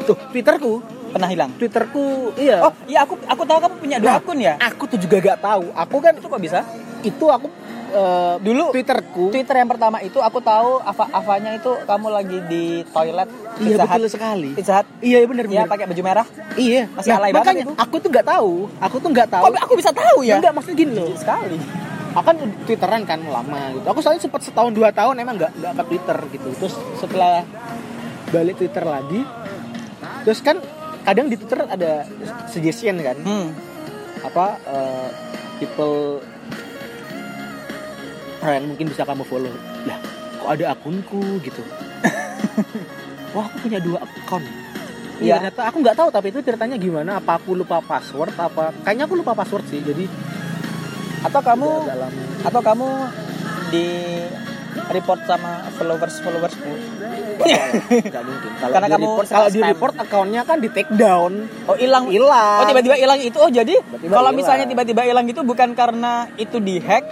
tuh 0.05 0.19
Twitterku, 0.35 0.85
pernah 1.15 1.29
hilang? 1.29 1.51
Twitterku 1.55 2.05
iya. 2.37 2.59
oh 2.61 2.73
iya 2.85 2.99
aku 3.03 3.15
aku 3.23 3.43
tahu 3.43 3.59
kamu 3.61 3.75
punya 3.79 3.97
dua 3.99 4.09
Nah, 4.09 4.19
akun 4.19 4.39
ya? 4.39 4.55
Aku 4.61 4.85
tuh 4.85 4.99
juga 4.99 5.17
gak 5.23 5.39
tahu. 5.41 5.65
Aku 5.73 5.97
kan 5.99 6.13
itu 6.13 6.27
kok 6.27 6.43
bisa? 6.43 6.61
Itu 7.01 7.27
aku 7.29 7.47
eh, 7.91 8.35
Dulu- 8.43 8.75
Twitterku. 8.75 9.31
Twitter 9.31 9.55
yang 9.55 9.71
pertama 9.71 10.03
itu 10.03 10.19
aku 10.19 10.39
tahu 10.39 10.83
Ava 10.83 11.05
Avanya 11.11 11.55
itu 11.55 11.71
kamu 11.81 12.07
lagi 12.11 12.39
di 12.45 12.65
toilet 12.89 13.31
iya 13.55 13.79
Pizza 13.79 13.85
Hut. 13.87 13.95
betul 13.95 14.11
sekali. 14.11 14.51
Pizza 14.53 14.73
Hut? 14.77 14.87
Iya 14.99 15.17
benar 15.25 15.45
ya 15.47 15.51
benar 15.63 15.69
pakai 15.71 15.87
baju 15.87 16.03
merah? 16.03 16.27
Iya. 16.59 16.83
Masih 16.91 17.11
alay 17.15 17.31
banget 17.31 17.47
makanya 17.47 17.65
itu. 17.65 17.73
aku 17.79 17.97
tuh 18.03 18.09
nggak 18.11 18.27
tahu. 18.27 18.53
Aku 18.83 18.97
tuh 18.99 19.09
nggak 19.09 19.29
tahu. 19.31 19.43
Kok 19.47 19.55
aku 19.63 19.75
bisa 19.79 19.91
tahu 19.95 20.19
ya? 20.21 20.35
Enggak 20.37 20.53
maksudnya 20.53 20.77
gini 20.77 20.93
loh. 20.93 21.15
Sekali. 21.15 21.59
Aku 22.15 22.25
kan 22.25 22.37
twitteran 22.67 23.03
kan 23.03 23.19
lama 23.23 23.61
gitu. 23.73 23.87
Aku 23.87 23.99
soalnya 23.99 24.23
sempat 24.23 24.43
setahun 24.43 24.71
dua 24.71 24.91
tahun 24.91 25.15
emang 25.19 25.35
nggak 25.35 25.53
nggak 25.55 25.73
ke 25.79 25.83
twitter 25.87 26.19
gitu. 26.31 26.49
Terus 26.59 26.75
setelah 26.99 27.43
balik 28.31 28.59
twitter 28.59 28.83
lagi 28.83 29.23
terus 30.25 30.41
kan 30.41 30.57
kadang 31.05 31.27
di 31.29 31.37
twitter 31.37 31.63
ada 31.69 32.09
suggestion 32.49 32.99
kan. 33.01 33.17
Hmm. 33.23 33.49
apa 34.25 34.57
eh, 34.65 35.09
people 35.61 36.25
yang 38.41 38.65
mungkin 38.65 38.89
bisa 38.89 39.05
kamu 39.05 39.25
follow. 39.25 39.53
Lah 39.85 39.99
kok 40.41 40.49
ada 40.49 40.65
akunku 40.73 41.41
gitu. 41.45 41.61
Wah 43.37 43.45
aku 43.45 43.69
punya 43.69 43.81
dua 43.81 44.01
akun 44.01 44.45
Iya, 45.15 45.23
Iya. 45.23 45.35
ternyata 45.39 45.63
aku 45.71 45.77
nggak 45.79 45.97
tahu 45.97 46.09
tapi 46.11 46.27
itu 46.35 46.41
ceritanya 46.43 46.75
gimana 46.75 47.23
apa 47.23 47.39
aku 47.39 47.55
lupa 47.55 47.79
password 47.79 48.35
apa 48.35 48.75
kayaknya 48.83 49.07
aku 49.07 49.15
lupa 49.15 49.31
password 49.31 49.63
sih 49.71 49.79
jadi 49.79 50.11
atau 51.23 51.39
kamu 51.39 51.71
dalam 51.87 52.13
atau 52.43 52.61
kamu 52.61 52.89
di 53.71 53.87
report 54.87 55.21
sama 55.25 55.51
followers 55.73 56.21
followersmu 56.21 56.73
nggak 57.35 58.23
mungkin. 58.23 58.51
Kalau 58.55 58.73
Karena 58.73 58.87
kamu 58.89 59.05
report 59.05 59.27
kalau 59.27 59.49
di 59.49 59.61
report 59.61 59.95
akunnya 59.97 60.43
kan 60.43 60.57
di 60.57 60.69
take 60.69 60.91
down. 60.91 61.33
Oh 61.67 61.75
hilang. 61.75 62.07
Hilang. 62.07 62.59
Oh 62.59 62.65
tiba-tiba 62.65 62.95
hilang 62.95 63.19
itu. 63.19 63.37
Oh 63.37 63.51
jadi 63.51 63.75
kalau 64.05 64.31
misalnya 64.31 64.65
tiba-tiba 64.65 65.03
hilang 65.03 65.27
itu 65.27 65.41
bukan 65.41 65.75
karena 65.75 66.31
itu 66.37 66.57
dihack? 66.59 67.03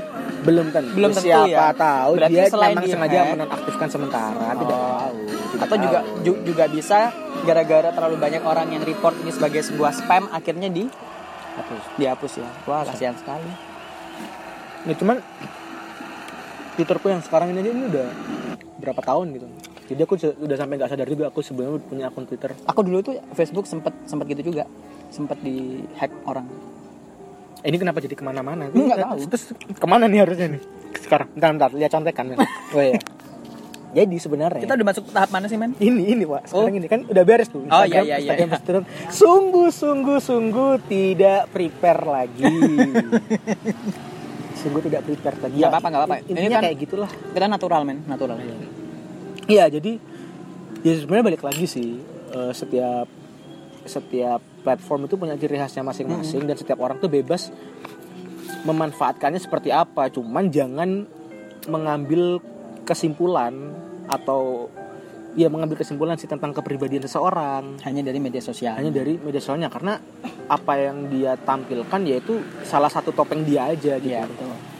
Belum 0.42 0.70
tentu. 0.70 0.94
Belum 0.94 1.10
tentu 1.10 1.22
siapa 1.24 1.46
ya. 1.48 1.70
tahu 1.72 2.12
Berarti 2.16 2.32
dia 2.32 2.44
selain 2.48 2.70
memang 2.72 2.86
sengaja 2.88 3.18
hack- 3.18 3.30
menonaktifkan 3.32 3.88
sementara 3.88 4.46
tidak 4.52 4.72
Oh. 4.72 4.86
tahu 4.96 5.16
tidak 5.22 5.62
atau 5.62 5.76
juga 5.76 5.98
tahu. 6.00 6.22
ju- 6.22 6.42
juga 6.44 6.64
bisa 6.66 6.98
gara-gara 7.42 7.88
terlalu 7.90 8.16
banyak 8.16 8.42
orang 8.42 8.66
yang 8.68 8.82
report 8.82 9.14
ini 9.18 9.30
sebagai 9.30 9.60
sebuah 9.60 9.90
spam 9.92 10.30
akhirnya 10.30 10.66
di 10.66 10.86
Hapus. 11.52 11.82
dihapus 11.96 12.32
ya. 12.38 12.48
Wah 12.64 12.82
kasihan 12.84 13.14
sekali. 13.14 13.50
Ya 14.82 14.94
cuman 14.94 15.18
Twitterku 16.72 17.06
yang 17.06 17.20
sekarang 17.20 17.50
ini 17.50 17.60
aja 17.60 17.70
ini 17.70 17.84
udah 17.86 18.06
berapa 18.78 19.00
tahun 19.00 19.26
gitu. 19.32 19.46
Jadi 19.88 20.00
aku 20.00 20.14
udah 20.40 20.56
sampai 20.56 20.74
nggak 20.76 20.88
sadar 20.88 21.04
juga 21.04 21.28
aku 21.28 21.40
sebelumnya 21.40 21.78
punya 21.78 22.04
akun 22.06 22.24
Twitter. 22.24 22.56
aku 22.62 22.80
dulu 22.80 22.98
tuh 23.02 23.14
Facebook 23.32 23.64
sempet 23.64 23.92
sempet 24.04 24.24
gitu 24.30 24.50
juga 24.50 24.64
sempet 25.08 25.36
di 25.38 25.56
hack 25.94 26.12
orang 26.24 26.48
Eh, 27.62 27.70
ini 27.70 27.78
kenapa 27.78 28.02
jadi 28.02 28.12
ke 28.12 28.24
mana-mana? 28.24 28.66
Nggak 28.66 28.74
Terus- 28.90 29.06
tahu. 29.06 29.18
Terus 29.30 29.44
ke 29.78 29.86
mana 29.86 30.10
nih 30.10 30.18
harusnya 30.18 30.50
nih? 30.50 30.62
Sekarang, 30.98 31.30
bentar, 31.30 31.50
bentar, 31.52 31.70
lihat 31.72 31.90
contekan. 31.90 32.24
Men. 32.26 32.38
oh 32.74 32.82
iya. 32.82 32.98
Jadi 33.92 34.16
sebenarnya 34.18 34.58
kita 34.58 34.74
udah 34.74 34.86
masuk 34.88 35.04
tahap 35.12 35.30
mana 35.30 35.46
sih 35.46 35.54
men 35.54 35.76
ini 35.76 36.16
ini 36.16 36.24
pak 36.24 36.48
sekarang 36.48 36.74
ini 36.74 36.88
kan 36.88 37.04
udah 37.04 37.22
beres 37.22 37.52
tuh 37.52 37.60
Oh, 37.68 37.84
iya, 37.84 38.00
iya, 38.00 38.16
iya. 38.16 38.32
Instagram 38.32 38.48
Instagram. 38.50 38.84
sungguh 39.12 39.68
sungguh 39.68 40.16
sungguh 40.18 40.72
tidak 40.88 41.52
prepare 41.52 42.00
lagi 42.02 42.48
sungguh 44.62 44.82
tidak 44.86 45.02
prepare 45.02 45.36
lagi. 45.42 45.58
Nggak 45.58 45.70
apa-apa, 45.70 45.88
nggak 45.90 46.02
apa-apa. 46.06 46.16
Ini 46.30 46.48
kan- 46.48 46.64
kayak 46.64 46.76
gitulah. 46.78 47.10
kita 47.10 47.46
natural 47.50 47.82
men. 47.82 47.98
Natural 48.06 48.36
Iya, 49.50 49.64
jadi 49.68 49.98
ya 50.86 50.92
sebenarnya 51.02 51.34
balik 51.34 51.42
lagi 51.42 51.66
sih 51.66 51.98
eh, 52.32 52.52
setiap 52.54 53.10
setiap 53.82 54.40
platform 54.62 55.10
itu 55.10 55.18
punya 55.18 55.34
ciri 55.34 55.58
khasnya 55.58 55.82
masing-masing 55.82 56.46
dan 56.46 56.54
setiap 56.54 56.78
orang 56.78 57.02
tuh 57.02 57.10
bebas 57.10 57.50
memanfaatkannya 58.62 59.42
seperti 59.42 59.74
apa. 59.74 60.06
Cuman 60.08 60.46
jangan 60.48 61.02
mengambil 61.66 62.38
kesimpulan 62.86 63.74
atau 64.06 64.70
ya 65.32 65.48
mengambil 65.48 65.80
kesimpulan 65.80 66.20
sih 66.20 66.28
tentang 66.28 66.52
kepribadian 66.52 67.08
seseorang 67.08 67.80
hanya 67.88 68.02
dari 68.04 68.20
media 68.20 68.44
sosial 68.44 68.76
hanya 68.76 68.92
dari 68.92 69.16
media 69.16 69.40
sosialnya 69.40 69.72
karena 69.72 69.96
apa 70.48 70.72
yang 70.76 71.08
dia 71.08 71.40
tampilkan 71.40 72.00
yaitu 72.04 72.44
salah 72.68 72.92
satu 72.92 73.16
topeng 73.16 73.40
dia 73.46 73.72
aja 73.72 73.96
gitu. 73.96 74.12
Iya 74.12 74.28
betul 74.28 74.72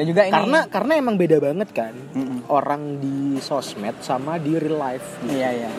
dan 0.00 0.04
juga 0.08 0.22
ini 0.24 0.32
Karena 0.32 0.60
karena 0.70 0.92
emang 0.96 1.14
beda 1.18 1.36
banget 1.42 1.68
kan 1.74 1.92
Mm-mm. 2.14 2.46
orang 2.48 3.02
di 3.02 3.36
sosmed 3.42 3.98
sama 4.00 4.38
di 4.38 4.54
real 4.56 4.78
life. 4.78 5.18
gitu. 5.20 5.34
Iya 5.36 5.48
iya. 5.50 5.70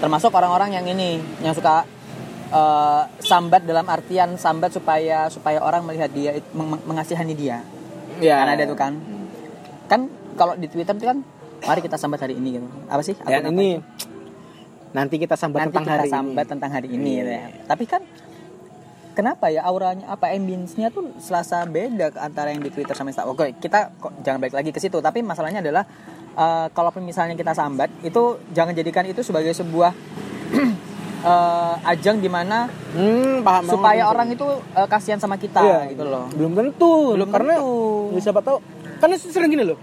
Termasuk 0.00 0.32
orang-orang 0.32 0.74
yang 0.74 0.86
ini 0.88 1.20
yang 1.44 1.52
suka 1.52 1.84
eh, 2.50 3.02
sambat 3.20 3.68
dalam 3.68 3.84
artian 3.86 4.34
sambat 4.40 4.72
supaya 4.74 5.28
supaya 5.28 5.60
orang 5.60 5.84
melihat 5.84 6.10
dia 6.10 6.40
meng- 6.50 6.82
mengasihani 6.88 7.36
dia. 7.36 7.60
Ya. 8.18 8.42
Kan 8.42 8.48
ada 8.58 8.64
tuh 8.64 8.74
kan. 8.74 8.92
Kan 9.86 10.00
kalau 10.34 10.56
di 10.56 10.66
Twitter 10.66 10.96
itu 10.96 11.06
kan 11.06 11.20
mari 11.62 11.80
kita 11.80 11.96
sambat 11.96 12.20
hari 12.20 12.34
ini 12.34 12.48
gitu. 12.54 12.66
Apa 12.86 13.00
sih? 13.00 13.14
Dan 13.16 13.42
apa 13.42 13.50
ini 13.50 13.68
itu? 13.74 13.82
nanti 14.90 15.16
kita 15.16 15.34
sambat 15.34 15.58
nanti 15.60 15.70
tentang 15.72 15.84
kita 15.86 15.94
hari 15.96 16.10
sambat 16.10 16.44
ini. 16.44 16.50
tentang 16.50 16.70
hari 16.70 16.88
ini 16.88 17.08
Iya. 17.08 17.16
gitu 17.16 17.30
ya. 17.30 17.44
Tapi 17.64 17.84
kan 17.84 18.02
kenapa 19.12 19.46
ya 19.46 19.62
auranya 19.62 20.06
apa 20.08 20.30
ambience-nya 20.30 20.88
tuh 20.88 21.14
selasa 21.16 21.62
beda 21.64 22.10
antara 22.16 22.50
yang 22.50 22.58
di 22.58 22.68
Twitter 22.68 22.92
sama 22.92 23.10
Instagram. 23.10 23.30
Oke, 23.30 23.46
kita 23.56 23.90
kok 23.92 24.12
jangan 24.20 24.38
balik 24.38 24.52
lagi 24.52 24.70
ke 24.70 24.78
situ, 24.78 24.98
tapi 24.98 25.20
masalahnya 25.20 25.60
adalah 25.60 25.84
eh, 26.32 26.66
kalaupun 26.68 27.02
misalnya 27.02 27.34
kita 27.34 27.52
sambat 27.52 27.90
itu 28.00 28.22
jangan 28.50 28.72
jadikan 28.72 29.04
itu 29.04 29.20
sebagai 29.20 29.52
sebuah 29.52 29.92
eh, 31.22 31.74
ajang 31.86 32.18
di 32.18 32.28
mana 32.28 32.66
Hmm, 32.90 33.46
paham 33.46 33.62
supaya 33.68 34.02
ini. 34.02 34.08
orang 34.08 34.28
itu 34.28 34.46
eh, 34.72 34.88
kasihan 34.88 35.18
sama 35.18 35.36
kita 35.36 35.60
Iya. 35.60 35.78
gitu 35.92 36.02
loh. 36.02 36.26
Belum 36.30 36.52
tentu. 36.52 37.14
Belum 37.14 37.28
karena 37.28 37.54
tentu. 37.56 38.10
ya 38.10 38.20
siapa 38.20 38.40
tahu 38.40 38.58
karena 38.98 39.14
sering 39.16 39.50
gini 39.50 39.64
loh. 39.64 39.78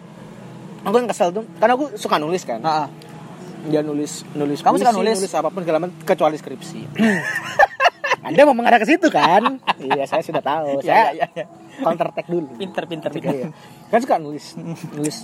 Aku 0.83 0.95
yang 0.95 1.07
kesel 1.07 1.29
tuh 1.31 1.43
karena 1.57 1.73
aku 1.73 1.95
suka 1.95 2.17
nulis 2.17 2.43
kan. 2.43 2.61
Ah. 2.61 2.87
Dia 3.67 3.81
nulis 3.81 4.23
nulis 4.31 4.61
Kamu 4.61 4.77
suka 4.77 4.93
puisi, 4.93 4.99
nulis? 5.19 5.33
apa 5.33 5.49
pun 5.49 5.61
segala 5.61 5.77
macam 5.79 5.95
kecuali 6.01 6.35
skripsi. 6.35 6.79
Anda 8.27 8.43
mau 8.43 8.53
mengarah 8.53 8.77
ke 8.77 8.87
situ 8.87 9.07
kan? 9.07 9.59
iya, 9.87 10.03
saya 10.03 10.19
sudah 10.19 10.39
tahu. 10.39 10.83
Saya 10.83 11.15
Iya, 11.15 11.23
iya, 11.23 11.25
iya. 11.33 11.45
counter 11.79 12.07
attack 12.07 12.27
dulu. 12.27 12.47
Pinter, 12.55 12.83
pinter, 12.85 13.09
pinter. 13.09 13.31
iya. 13.33 13.47
Kan 13.87 13.99
suka 14.03 14.17
nulis, 14.17 14.55
nulis 14.91 15.23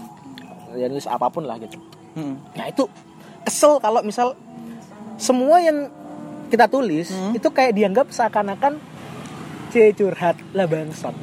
ya 0.74 0.88
nulis 0.88 1.06
apa 1.06 1.28
pun 1.28 1.44
lah 1.44 1.60
gitu. 1.60 1.78
Hmm. 2.14 2.40
Nah 2.54 2.66
itu 2.66 2.88
kesel 3.44 3.78
kalau 3.78 4.00
misal 4.02 4.34
semua 5.16 5.60
yang 5.60 5.92
kita 6.48 6.66
tulis 6.66 7.10
Hmm. 7.10 7.34
itu 7.34 7.48
kayak 7.48 7.74
dianggap 7.74 8.08
seakan-akan 8.10 8.78
C 9.70 9.90
curhat 9.92 10.38
lah 10.52 10.66
bangsat. 10.66 11.14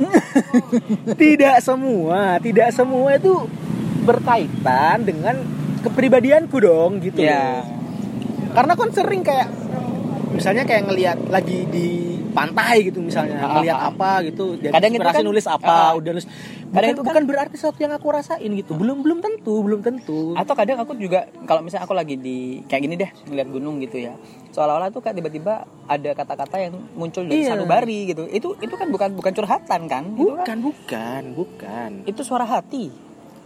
tidak 1.22 1.56
semua, 1.60 2.36
tidak 2.38 2.68
semua 2.70 3.14
itu 3.14 3.34
berkaitan 4.02 5.02
dengan 5.02 5.36
kepribadianku 5.80 6.56
dong 6.58 7.00
gitu. 7.00 7.20
Loh. 7.20 7.62
Karena 8.50 8.72
kan 8.74 8.88
sering 8.90 9.22
kayak 9.22 9.48
misalnya 10.30 10.62
kayak 10.62 10.82
ngelihat 10.86 11.18
lagi 11.26 11.66
di 11.66 11.88
pantai 12.30 12.86
gitu 12.86 13.02
misalnya 13.02 13.42
Ah, 13.42 13.58
ngelihat 13.58 13.74
ah, 13.74 13.82
ah. 13.82 13.90
apa 13.90 14.10
gitu 14.22 14.54
dan 14.56 14.70
Kadang 14.70 14.92
itu 14.94 15.02
kan- 15.02 15.26
nulis 15.26 15.42
apa 15.44 15.66
ah, 15.66 15.82
ah. 15.90 15.92
udah 15.98 16.10
nulis 16.14 16.26
Kadang 16.30 16.70
bukan, 16.70 16.86
itu 16.86 17.02
kan- 17.02 17.06
bukan 17.10 17.24
berarti 17.26 17.54
sesuatu 17.58 17.78
yang 17.82 17.90
aku 17.90 18.06
rasain 18.08 18.50
gitu 18.54 18.78
belum 18.78 19.02
belum 19.02 19.18
tentu 19.18 19.58
belum 19.58 19.82
tentu 19.82 20.38
atau 20.38 20.54
kadang 20.54 20.78
aku 20.78 20.94
juga 20.94 21.26
kalau 21.42 21.60
misalnya 21.60 21.82
aku 21.82 21.98
lagi 21.98 22.14
di 22.14 22.62
kayak 22.64 22.80
gini 22.80 22.94
deh 22.94 23.10
ngeliat 23.26 23.48
gunung 23.50 23.82
gitu 23.82 23.98
ya 23.98 24.14
seolah-olah 24.48 24.88
tuh 24.88 25.02
kayak 25.02 25.18
tiba-tiba 25.18 25.54
ada 25.84 26.10
kata-kata 26.14 26.56
yang 26.60 26.78
muncul 26.94 27.26
dari 27.26 27.42
Iya. 27.42 27.58
sanubari 27.58 27.98
gitu 28.06 28.30
itu 28.30 28.54
itu 28.56 28.74
kan 28.76 28.86
bukan 28.86 29.10
bukan 29.12 29.32
curhatan 29.34 29.80
kan 29.84 30.04
itu 30.14 30.30
kan 30.38 30.38
bukan 30.38 30.58
bukan 30.62 31.22
bukan 31.34 31.90
itu 32.06 32.22
suara 32.22 32.46
hati 32.46 32.94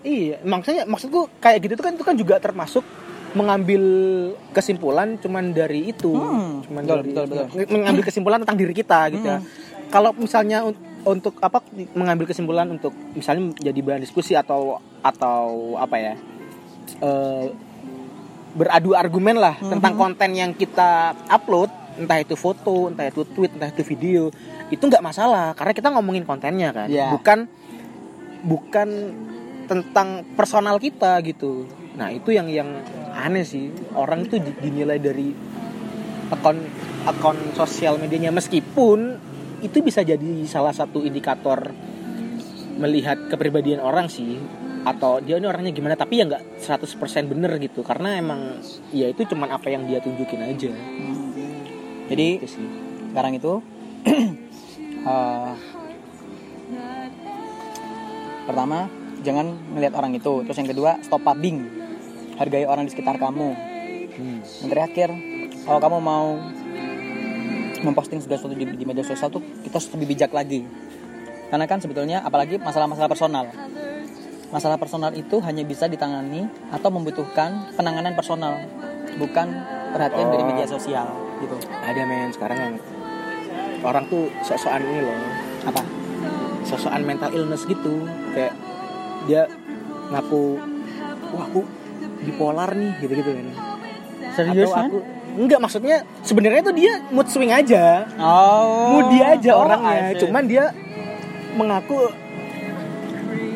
iya 0.05 0.37
maksudnya 0.41 0.85
maksudku 0.85 1.33
kayak 1.39 1.59
gitu 1.61 1.73
tuh 1.75 1.85
kan 1.85 1.93
itu 1.93 2.05
kan 2.05 2.15
juga 2.15 2.37
termasuk 2.39 2.85
mengambil 3.35 3.83
kesimpulan 4.53 5.19
cuman 5.19 5.51
dari 5.51 5.91
itu 5.91 6.13
Hmm, 6.13 6.63
cuman 6.63 6.83
betul, 6.83 6.97
dari 6.97 7.09
betul, 7.11 7.25
betul. 7.27 7.67
mengambil 7.67 8.03
kesimpulan 8.05 8.39
tentang 8.39 8.55
diri 8.57 8.71
kita 8.73 9.01
gitu 9.11 9.27
ya 9.27 9.39
Hmm. 9.41 9.49
kalau 9.89 10.15
misalnya 10.15 10.63
un- 10.63 10.79
untuk 11.05 11.37
apa 11.39 11.59
mengambil 11.93 12.25
kesimpulan 12.25 12.65
untuk 12.67 12.95
misalnya 13.13 13.51
jadi 13.59 13.77
bahan 13.77 14.01
diskusi 14.01 14.33
atau 14.33 14.79
atau 15.01 15.75
apa 15.75 15.97
ya 15.99 16.15
eh, 17.01 17.45
beradu 18.55 18.95
argumen 18.95 19.35
lah 19.35 19.59
Hmm. 19.59 19.73
tentang 19.75 19.99
konten 19.99 20.31
yang 20.31 20.55
kita 20.55 20.91
upload 21.27 21.69
entah 21.95 22.19
itu 22.19 22.35
foto 22.35 22.87
entah 22.87 23.05
itu 23.05 23.23
tweet 23.25 23.51
entah 23.53 23.67
itu 23.69 23.83
video 23.83 24.31
itu 24.69 24.81
nggak 24.81 25.03
masalah 25.03 25.55
karena 25.55 25.73
kita 25.73 25.89
ngomongin 25.91 26.23
kontennya 26.23 26.71
kan 26.71 26.87
Iya. 26.87 27.11
bukan 27.11 27.51
bukan 28.43 28.89
tentang 29.65 30.23
personal 30.35 30.77
kita 30.79 31.19
gitu. 31.25 31.65
Nah 31.97 32.11
itu 32.11 32.31
yang 32.31 32.49
yang 32.49 32.69
aneh 33.13 33.45
sih. 33.47 33.69
Orang 33.95 34.27
itu 34.27 34.39
di- 34.39 34.57
dinilai 34.61 34.99
dari 34.99 35.33
akun 36.31 36.59
akun 37.05 37.39
sosial 37.55 37.97
medianya. 37.97 38.31
Meskipun 38.31 39.19
itu 39.61 39.81
bisa 39.81 40.05
jadi 40.05 40.45
salah 40.45 40.73
satu 40.73 41.01
indikator 41.01 41.73
melihat 42.77 43.31
kepribadian 43.31 43.81
orang 43.81 44.09
sih. 44.09 44.37
Atau 44.85 45.25
dia 45.25 45.41
ini 45.41 45.49
orangnya 45.49 45.73
gimana 45.73 45.97
tapi 45.97 46.21
ya 46.21 46.29
nggak 46.29 46.61
100% 46.61 47.25
bener 47.25 47.57
gitu. 47.57 47.81
Karena 47.81 48.21
emang 48.21 48.61
ya 48.93 49.09
itu 49.09 49.25
cuman 49.25 49.49
apa 49.49 49.73
yang 49.73 49.89
dia 49.89 50.01
tunjukin 50.05 50.45
aja. 50.45 50.73
Jadi 52.05 52.29
Itu 52.37 52.49
sih. 52.61 52.67
sekarang 53.17 53.33
itu 53.41 53.53
eh, 55.09 55.53
pertama 58.45 58.85
jangan 59.25 59.57
melihat 59.73 59.97
orang 59.97 60.13
itu. 60.15 60.45
Terus 60.45 60.57
yang 60.61 60.71
kedua 60.71 61.01
stop 61.01 61.25
pubbing. 61.25 61.65
Hargai 62.37 62.69
orang 62.69 62.85
di 62.87 62.93
sekitar 62.93 63.17
kamu. 63.17 63.73
Hmm. 64.15 64.47
yang 64.63 64.71
terakhir 64.71 65.11
kalau 65.67 65.83
kamu 65.83 65.99
mau 65.99 66.39
memposting 67.83 68.23
segala 68.23 68.39
sesuatu 68.39 68.55
di, 68.55 68.63
di 68.63 68.85
media 68.87 69.03
sosial 69.03 69.27
tuh 69.27 69.43
kita 69.67 69.83
harus 69.83 69.91
lebih 69.91 70.07
bijak 70.15 70.31
lagi. 70.31 70.63
Karena 71.51 71.67
kan 71.67 71.83
sebetulnya 71.83 72.23
apalagi 72.23 72.63
masalah-masalah 72.63 73.11
personal. 73.11 73.51
Masalah 74.55 74.79
personal 74.79 75.11
itu 75.19 75.43
hanya 75.43 75.67
bisa 75.67 75.91
ditangani 75.91 76.47
atau 76.71 76.95
membutuhkan 76.95 77.75
penanganan 77.75 78.15
personal. 78.15 78.55
Bukan 79.19 79.47
perhatian 79.91 80.31
dari 80.31 80.43
Oh. 80.47 80.49
media 80.55 80.67
sosial 80.67 81.11
gitu. 81.43 81.57
Ada 81.71 82.03
men. 82.07 82.31
Sekarang 82.31 82.59
yang 82.59 82.75
orang 83.83 84.07
tuh 84.07 84.31
sok-sokan 84.47 84.83
ini 84.83 85.01
loh. 85.05 85.19
Apa? 85.69 85.83
Sok-sokan 86.71 87.03
mental 87.03 87.35
illness 87.35 87.67
gitu. 87.67 88.07
Kayak 88.31 88.55
dia 89.25 89.43
ngaku 90.11 90.43
wah 91.31 91.45
aku 91.45 91.61
bipolar 92.23 92.71
nih 92.73 92.91
gitu-gitu 93.01 93.31
kan. 93.31 93.47
Serius 94.35 94.67
atau 94.67 94.75
kan 94.75 94.87
aku 94.87 94.99
enggak 95.35 95.59
maksudnya 95.59 95.97
sebenarnya 96.23 96.63
tuh 96.63 96.75
dia 96.75 96.93
mood 97.11 97.27
swing 97.27 97.51
aja. 97.51 98.07
Oh 98.17 98.95
mood 98.95 99.07
dia 99.11 99.35
aja 99.35 99.51
Oh, 99.53 99.63
orangnya 99.65 100.15
cuman 100.19 100.45
dia 100.45 100.65
mengaku 101.55 102.11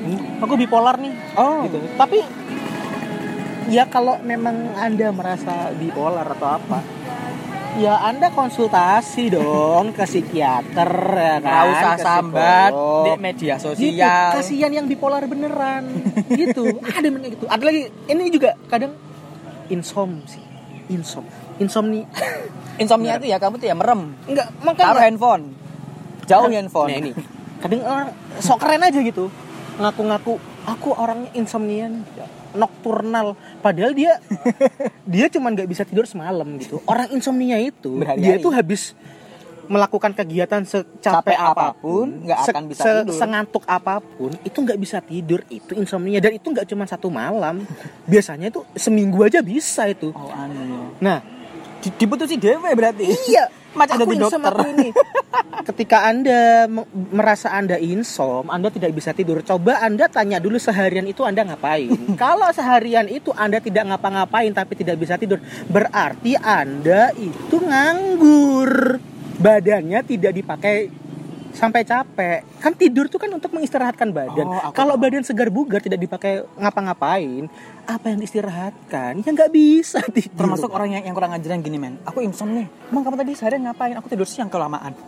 "Hmm, 0.09 0.21
aku 0.41 0.55
bipolar 0.57 0.97
nih 0.97 1.13
oh 1.37 1.67
gitu. 1.69 1.79
tapi 1.99 2.23
ya 3.69 3.85
kalau 3.85 4.17
memang 4.23 4.73
anda 4.75 5.13
merasa 5.13 5.69
bipolar 5.77 6.25
atau 6.25 6.57
apa 6.57 6.79
ya 7.77 8.01
anda 8.01 8.33
konsultasi 8.33 9.29
dong 9.29 9.93
ke 9.93 10.09
psikiater 10.09 10.93
ya 11.13 11.37
kan 11.39 11.45
nggak 11.45 11.65
usah 11.69 11.93
ke 11.93 12.01
sambat 12.01 12.71
psikolog. 12.73 13.05
di 13.05 13.13
media 13.21 13.55
gitu 13.61 13.65
sosial 13.77 14.33
kasihan 14.41 14.73
yang 14.73 14.87
bipolar 14.89 15.23
beneran. 15.29 15.85
Gitu 16.33 16.81
ada 16.81 17.05
yang 17.05 17.21
gitu. 17.29 17.45
Ada 17.45 17.63
lagi 17.63 17.83
ini 18.09 18.33
juga 18.33 18.57
kadang 18.73 18.97
insom 19.69 20.25
sih 20.25 20.43
insom. 20.89 21.29
Insomnia. 21.59 22.09
Insomnia 22.79 23.19
itu 23.21 23.27
ya 23.29 23.37
kamu 23.37 23.61
tuh 23.61 23.69
ya 23.69 23.77
merem. 23.77 24.17
Enggak 24.25 24.49
taruh 24.49 24.65
makanya 24.65 25.05
handphone 25.05 25.45
jauh 26.29 26.49
handphone. 26.53 26.89
nah 26.93 26.99
ini. 27.01 27.13
Kadang 27.59 27.81
orang 27.83 28.09
sok 28.39 28.59
keren 28.63 28.85
aja 28.85 29.01
gitu 29.03 29.27
ngaku-ngaku 29.79 30.43
aku 30.67 30.91
orangnya 30.91 31.31
insomnia 31.39 31.87
nih, 31.87 32.03
nokturnal. 32.53 33.33
Padahal 33.59 33.93
dia 33.93 34.17
dia 35.05 35.27
cuman 35.29 35.53
nggak 35.53 35.67
bisa 35.67 35.83
tidur 35.83 36.05
semalam 36.05 36.47
gitu. 36.57 36.81
Orang 36.85 37.11
insomnia 37.11 37.57
itu 37.57 37.99
Berhari-hari. 37.99 38.23
dia 38.23 38.35
tuh 38.39 38.51
habis 38.51 38.93
melakukan 39.67 40.17
kegiatan 40.17 40.65
secapek 40.65 40.97
Capek 41.29 41.37
apa 41.37 41.77
pun, 41.77 42.25
nggak 42.25 42.39
se- 42.41 42.51
akan 42.51 42.65
bisa 42.67 42.81
se- 42.81 42.93
tidur. 43.05 43.13
sengantuk 43.15 43.65
apa 43.65 44.01
pun 44.01 44.33
itu 44.41 44.57
nggak 44.57 44.79
bisa 44.79 44.99
tidur. 44.99 45.45
Itu 45.47 45.73
insomnia. 45.75 46.19
Dan 46.19 46.35
itu 46.35 46.47
nggak 46.47 46.65
cuma 46.67 46.85
satu 46.85 47.09
malam. 47.09 47.69
Biasanya 48.05 48.49
itu 48.49 48.65
seminggu 48.73 49.21
aja 49.21 49.41
bisa 49.41 49.85
itu. 49.85 50.09
Oh 50.11 50.31
aneh 50.31 50.97
nah 50.99 51.21
Di- 51.79 51.95
diputusi 51.95 52.35
dewe 52.35 52.73
berarti. 52.73 53.07
iya 53.29 53.45
Macam 53.79 53.97
aku 53.97 54.05
jadi 54.11 54.17
dokter. 54.19 54.55
ini. 54.75 54.89
Ketika 55.69 56.09
anda 56.09 56.67
me- 56.67 56.89
merasa 57.15 57.55
anda 57.55 57.79
insom 57.79 58.51
anda 58.51 58.69
tidak 58.69 58.91
bisa 58.91 59.15
tidur. 59.15 59.39
Coba 59.47 59.79
anda 59.81 60.11
tanya 60.11 60.43
dulu 60.43 60.59
seharian 60.59 61.07
itu 61.07 61.23
anda 61.23 61.47
ngapain. 61.47 61.95
Kalau 62.23 62.51
seharian 62.51 63.07
itu 63.07 63.31
anda 63.39 63.63
tidak 63.63 63.87
ngapa-ngapain 63.87 64.51
tapi 64.51 64.75
tidak 64.75 64.99
bisa 64.99 65.15
tidur 65.15 65.39
berarti 65.71 66.35
anda 66.35 67.15
itu 67.15 67.57
nganggur. 67.57 68.99
Badannya 69.39 70.03
tidak 70.03 70.35
dipakai 70.35 70.91
sampai 71.55 71.83
capek. 71.83 72.43
Kan 72.59 72.75
tidur 72.75 73.07
tuh 73.07 73.19
kan 73.23 73.31
untuk 73.31 73.51
mengistirahatkan 73.55 74.11
badan. 74.11 74.47
Oh, 74.47 74.71
kalau 74.75 74.95
badan 74.99 75.23
segar 75.23 75.51
bugar 75.51 75.79
tidak 75.79 76.03
dipakai 76.03 76.43
ngapa-ngapain 76.59 77.47
apa 77.89 78.13
yang 78.13 78.21
diistirahatkan? 78.21 79.25
Ya 79.25 79.31
nggak 79.33 79.49
bisa 79.49 80.05
tidur. 80.17 80.45
Termasuk 80.45 80.69
orang 80.69 80.93
yang, 80.93 81.09
yang 81.09 81.17
kurang 81.17 81.33
ajaran 81.33 81.65
gini 81.65 81.81
men. 81.81 81.97
Aku 82.05 82.21
insom 82.21 82.53
nih. 82.53 82.69
Emang 82.93 83.03
kamu 83.03 83.17
tadi 83.17 83.33
seharian 83.33 83.65
ngapain? 83.65 83.97
Aku 83.97 84.13
tidur 84.13 84.29
siang 84.29 84.53
kelamaan. 84.53 84.93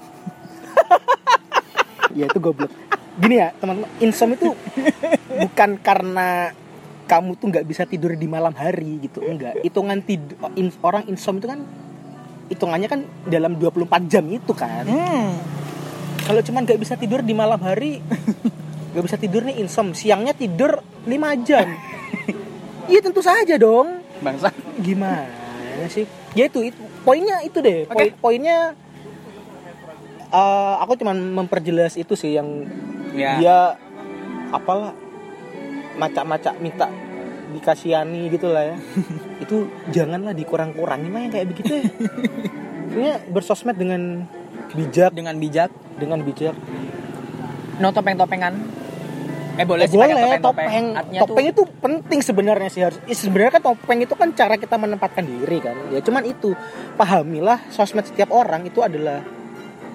Ya 2.10 2.26
itu 2.26 2.42
goblok. 2.42 2.74
Gini 3.22 3.38
ya 3.38 3.54
teman-teman 3.54 3.86
insom 4.02 4.34
itu 4.34 4.50
bukan 5.30 5.78
karena 5.78 6.50
kamu 7.06 7.38
tuh 7.38 7.46
nggak 7.54 7.66
bisa 7.70 7.86
tidur 7.86 8.18
di 8.18 8.26
malam 8.26 8.50
hari 8.50 8.98
gitu. 9.06 9.22
Enggak. 9.22 9.62
Hitungan 9.62 10.02
tidur 10.02 10.34
orang 10.82 11.06
insom 11.06 11.38
itu 11.38 11.46
kan 11.46 11.62
hitungannya 12.50 12.90
kan 12.90 13.06
dalam 13.30 13.54
24 13.54 14.10
jam 14.10 14.26
itu 14.26 14.50
kan. 14.58 14.90
Hmm. 14.90 15.38
kalau 16.26 16.42
cuman 16.42 16.66
nggak 16.66 16.82
bisa 16.82 16.94
tidur 16.98 17.22
di 17.22 17.34
malam 17.34 17.58
hari 17.62 18.02
nggak 18.90 19.04
bisa 19.06 19.18
tidur 19.18 19.46
nih 19.46 19.62
insom 19.62 19.94
siangnya 19.94 20.34
tidur 20.34 20.82
5 21.06 21.46
jam 21.46 21.66
iya 22.90 23.00
tentu 23.00 23.22
saja 23.22 23.54
dong. 23.54 24.02
Bangsa. 24.20 24.50
Gimana 24.82 25.86
sih? 25.88 26.04
Ya 26.34 26.50
itu, 26.50 26.74
itu 26.74 26.80
poinnya 27.06 27.40
itu 27.46 27.58
deh. 27.62 27.86
Oke. 27.86 27.94
Poin- 27.94 28.16
poinnya 28.18 28.74
eh, 30.30 30.74
aku 30.82 30.98
cuman 30.98 31.16
memperjelas 31.16 31.94
itu 31.94 32.14
sih 32.18 32.36
yang 32.36 32.66
ya. 33.14 33.38
dia 33.38 33.58
apalah 34.50 34.92
macak-macak 35.98 36.54
minta 36.58 36.86
dikasihani 37.50 38.30
gitu 38.30 38.50
lah 38.50 38.74
ya. 38.74 38.76
Itu 39.44 39.66
janganlah 39.90 40.30
dikurang-kurangin 40.30 41.10
lah 41.10 41.20
yang 41.26 41.32
kayak 41.34 41.46
begitu 41.50 41.82
ya. 42.94 43.18
Bersosmed 43.26 43.74
dengan 43.74 44.26
bijak. 44.70 45.10
Dengan 45.10 45.34
bijak. 45.34 45.70
Dengan 45.98 46.22
bijak. 46.22 46.54
No 47.82 47.90
topeng-topengan 47.90 48.54
eh 49.58 49.66
boleh 49.66 49.84
Eh, 49.86 49.90
sih 49.90 49.98
pakai 49.98 50.14
boleh 50.14 50.40
topeng 50.42 50.84
Artinya 50.94 51.20
topeng 51.26 51.46
itu 51.50 51.62
penting 51.82 52.20
sebenarnya 52.22 52.70
sih 52.70 52.82
harus 52.86 52.98
sebenarnya 53.08 53.52
kan 53.58 53.62
topeng 53.74 53.98
itu 54.02 54.14
kan 54.14 54.28
cara 54.34 54.54
kita 54.54 54.76
menempatkan 54.78 55.24
diri 55.26 55.58
kan. 55.58 55.74
Ya 55.90 56.00
cuman 56.04 56.22
itu 56.26 56.54
pahamilah 56.94 57.58
sosmed 57.72 58.06
setiap 58.06 58.30
orang 58.30 58.66
itu 58.68 58.78
adalah 58.84 59.24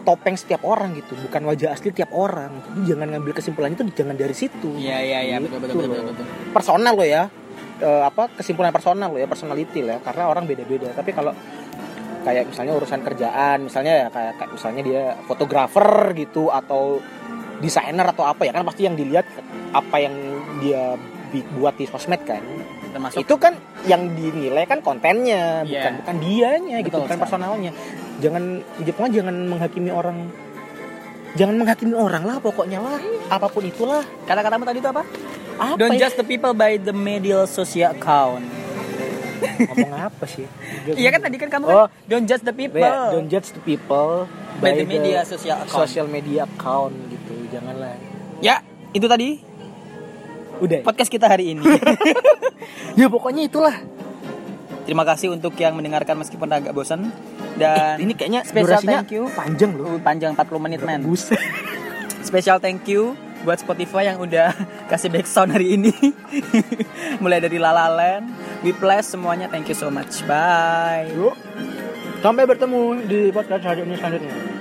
topeng 0.05 0.37
setiap 0.37 0.61
orang 0.61 0.93
gitu 0.93 1.17
bukan 1.17 1.41
wajah 1.49 1.73
asli 1.73 1.89
tiap 1.89 2.13
orang. 2.13 2.51
Jadi 2.61 2.93
jangan 2.93 3.07
ngambil 3.15 3.33
kesimpulan 3.33 3.73
itu 3.73 3.83
jangan 3.95 4.15
dari 4.15 4.35
situ. 4.37 4.69
Iya 4.77 4.97
iya 5.01 5.19
iya. 5.33 5.37
Betul 5.41 5.59
betul 5.63 5.81
Gitu. 5.81 5.87
betul, 5.87 5.97
loh. 5.97 6.13
betul, 6.13 6.25
betul. 6.25 6.53
personal 6.53 6.93
lo 6.93 7.05
ya. 7.05 7.23
Eh, 7.75 8.03
apa 8.07 8.31
kesimpulan 8.37 8.71
personal 8.71 9.09
lo 9.11 9.17
ya 9.19 9.27
personality 9.27 9.81
lah 9.83 9.99
ya. 9.99 10.05
karena 10.05 10.23
orang 10.29 10.45
beda-beda. 10.45 10.93
Tapi 10.93 11.11
kalau 11.11 11.33
kayak 12.25 12.49
misalnya 12.49 12.73
urusan 12.73 13.01
kerjaan 13.05 13.57
misalnya 13.69 13.93
ya 13.93 14.07
kayak, 14.09 14.33
kayak 14.41 14.51
misalnya 14.57 14.81
dia 14.81 15.03
fotografer 15.29 16.09
gitu 16.17 16.49
atau 16.49 16.97
desainer 17.59 18.05
atau 18.05 18.23
apa 18.23 18.43
ya 18.43 18.51
kan 18.51 18.63
pasti 18.63 18.83
yang 18.83 18.95
dilihat 18.95 19.25
apa 19.71 19.95
yang 19.99 20.15
dia 20.59 20.95
buat 21.55 21.75
di 21.75 21.85
sosmed 21.85 22.23
kan. 22.23 22.39
Termasuk? 22.95 23.27
Itu 23.27 23.35
kan 23.35 23.59
yang 23.83 24.15
dinilai 24.15 24.63
kan 24.63 24.79
kontennya 24.79 25.67
bukan 25.67 25.91
Iya. 25.91 25.99
bukan 25.99 26.15
dianya 26.23 26.77
gitu 26.79 26.95
Betul 26.95 27.01
bukan 27.03 27.17
sekali. 27.19 27.23
personalnya. 27.27 27.71
Jangan 28.23 28.43
pokoknya 28.79 29.11
jangan 29.11 29.35
menghakimi 29.45 29.91
orang 29.91 30.17
jangan 31.35 31.55
menghakimi 31.59 31.91
orang 31.91 32.23
lah 32.23 32.37
pokoknya 32.39 32.79
lah. 32.79 32.99
Apa 33.27 33.51
pun 33.51 33.67
itulah. 33.67 33.99
Kata-katamu 34.23 34.63
tadi 34.63 34.79
itu 34.79 34.87
apa? 34.87 35.03
Apa 35.55 35.75
don't 35.75 35.99
ya? 35.99 36.07
judge 36.07 36.15
the 36.15 36.23
people 36.23 36.55
by 36.55 36.79
the 36.79 36.95
media 36.95 37.43
social 37.43 37.91
account 37.91 38.43
ngomong 39.41 39.93
apa 39.93 40.23
sih? 40.25 40.45
Iya 41.01 41.09
kan 41.09 41.21
tadi 41.21 41.35
kan 41.35 41.49
kamu 41.49 41.65
Oh. 41.65 41.87
kan 41.87 42.07
don't 42.07 42.25
judge 42.25 42.43
the 42.43 42.53
people. 42.53 42.81
Be- 42.81 43.11
don't 43.11 43.27
judge 43.27 43.49
the 43.51 43.61
people 43.61 44.29
by 44.57 44.71
the 44.71 44.85
media 44.85 45.21
social 45.21 45.57
account. 45.57 45.75
social 45.83 46.07
media 46.07 46.45
account 46.45 46.95
gitu 47.09 47.33
janganlah. 47.49 47.95
Ya 48.39 48.61
itu 48.91 49.05
tadi 49.05 49.41
udah. 50.57 50.81
podcast 50.83 51.09
kita 51.09 51.27
hari 51.27 51.53
ini. 51.53 51.63
Ya 52.99 53.11
pokoknya 53.11 53.43
itulah. 53.43 53.75
Terima 54.85 55.01
kasih 55.01 55.33
untuk 55.33 55.57
yang 55.57 55.73
mendengarkan 55.73 56.15
meskipun 56.15 56.45
agak 56.47 56.71
bosan. 56.71 57.09
Dan 57.57 57.97
ini 57.97 58.13
kayaknya 58.13 58.45
special 58.45 58.77
durasinya 58.77 59.01
thank 59.01 59.15
you. 59.15 59.23
panjang 59.33 59.71
loh. 59.73 59.97
Panjang 59.99 60.31
40 60.37 60.61
menit 60.61 60.79
men. 60.79 61.01
buset. 61.01 61.39
Special 62.21 62.57
thank 62.57 62.85
you 62.85 63.17
buat 63.45 63.61
Spotify 63.61 64.09
yang 64.09 64.17
udah 64.17 64.49
kasih 64.91 65.13
background 65.13 65.53
hari 65.53 65.77
ini. 65.77 65.93
Mulai 67.23 67.39
dari 67.39 67.61
La 67.61 67.69
La 67.69 67.87
Land, 67.87 68.33
Whiplash 68.65 69.13
semuanya 69.13 69.45
thank 69.47 69.69
you 69.69 69.77
so 69.77 69.93
much. 69.93 70.25
Bye. 70.25 71.13
Sampai 72.25 72.49
bertemu 72.49 73.05
di 73.05 73.29
podcast 73.29 73.61
hari 73.61 73.85
ini 73.85 73.93
selanjutnya 74.01 74.54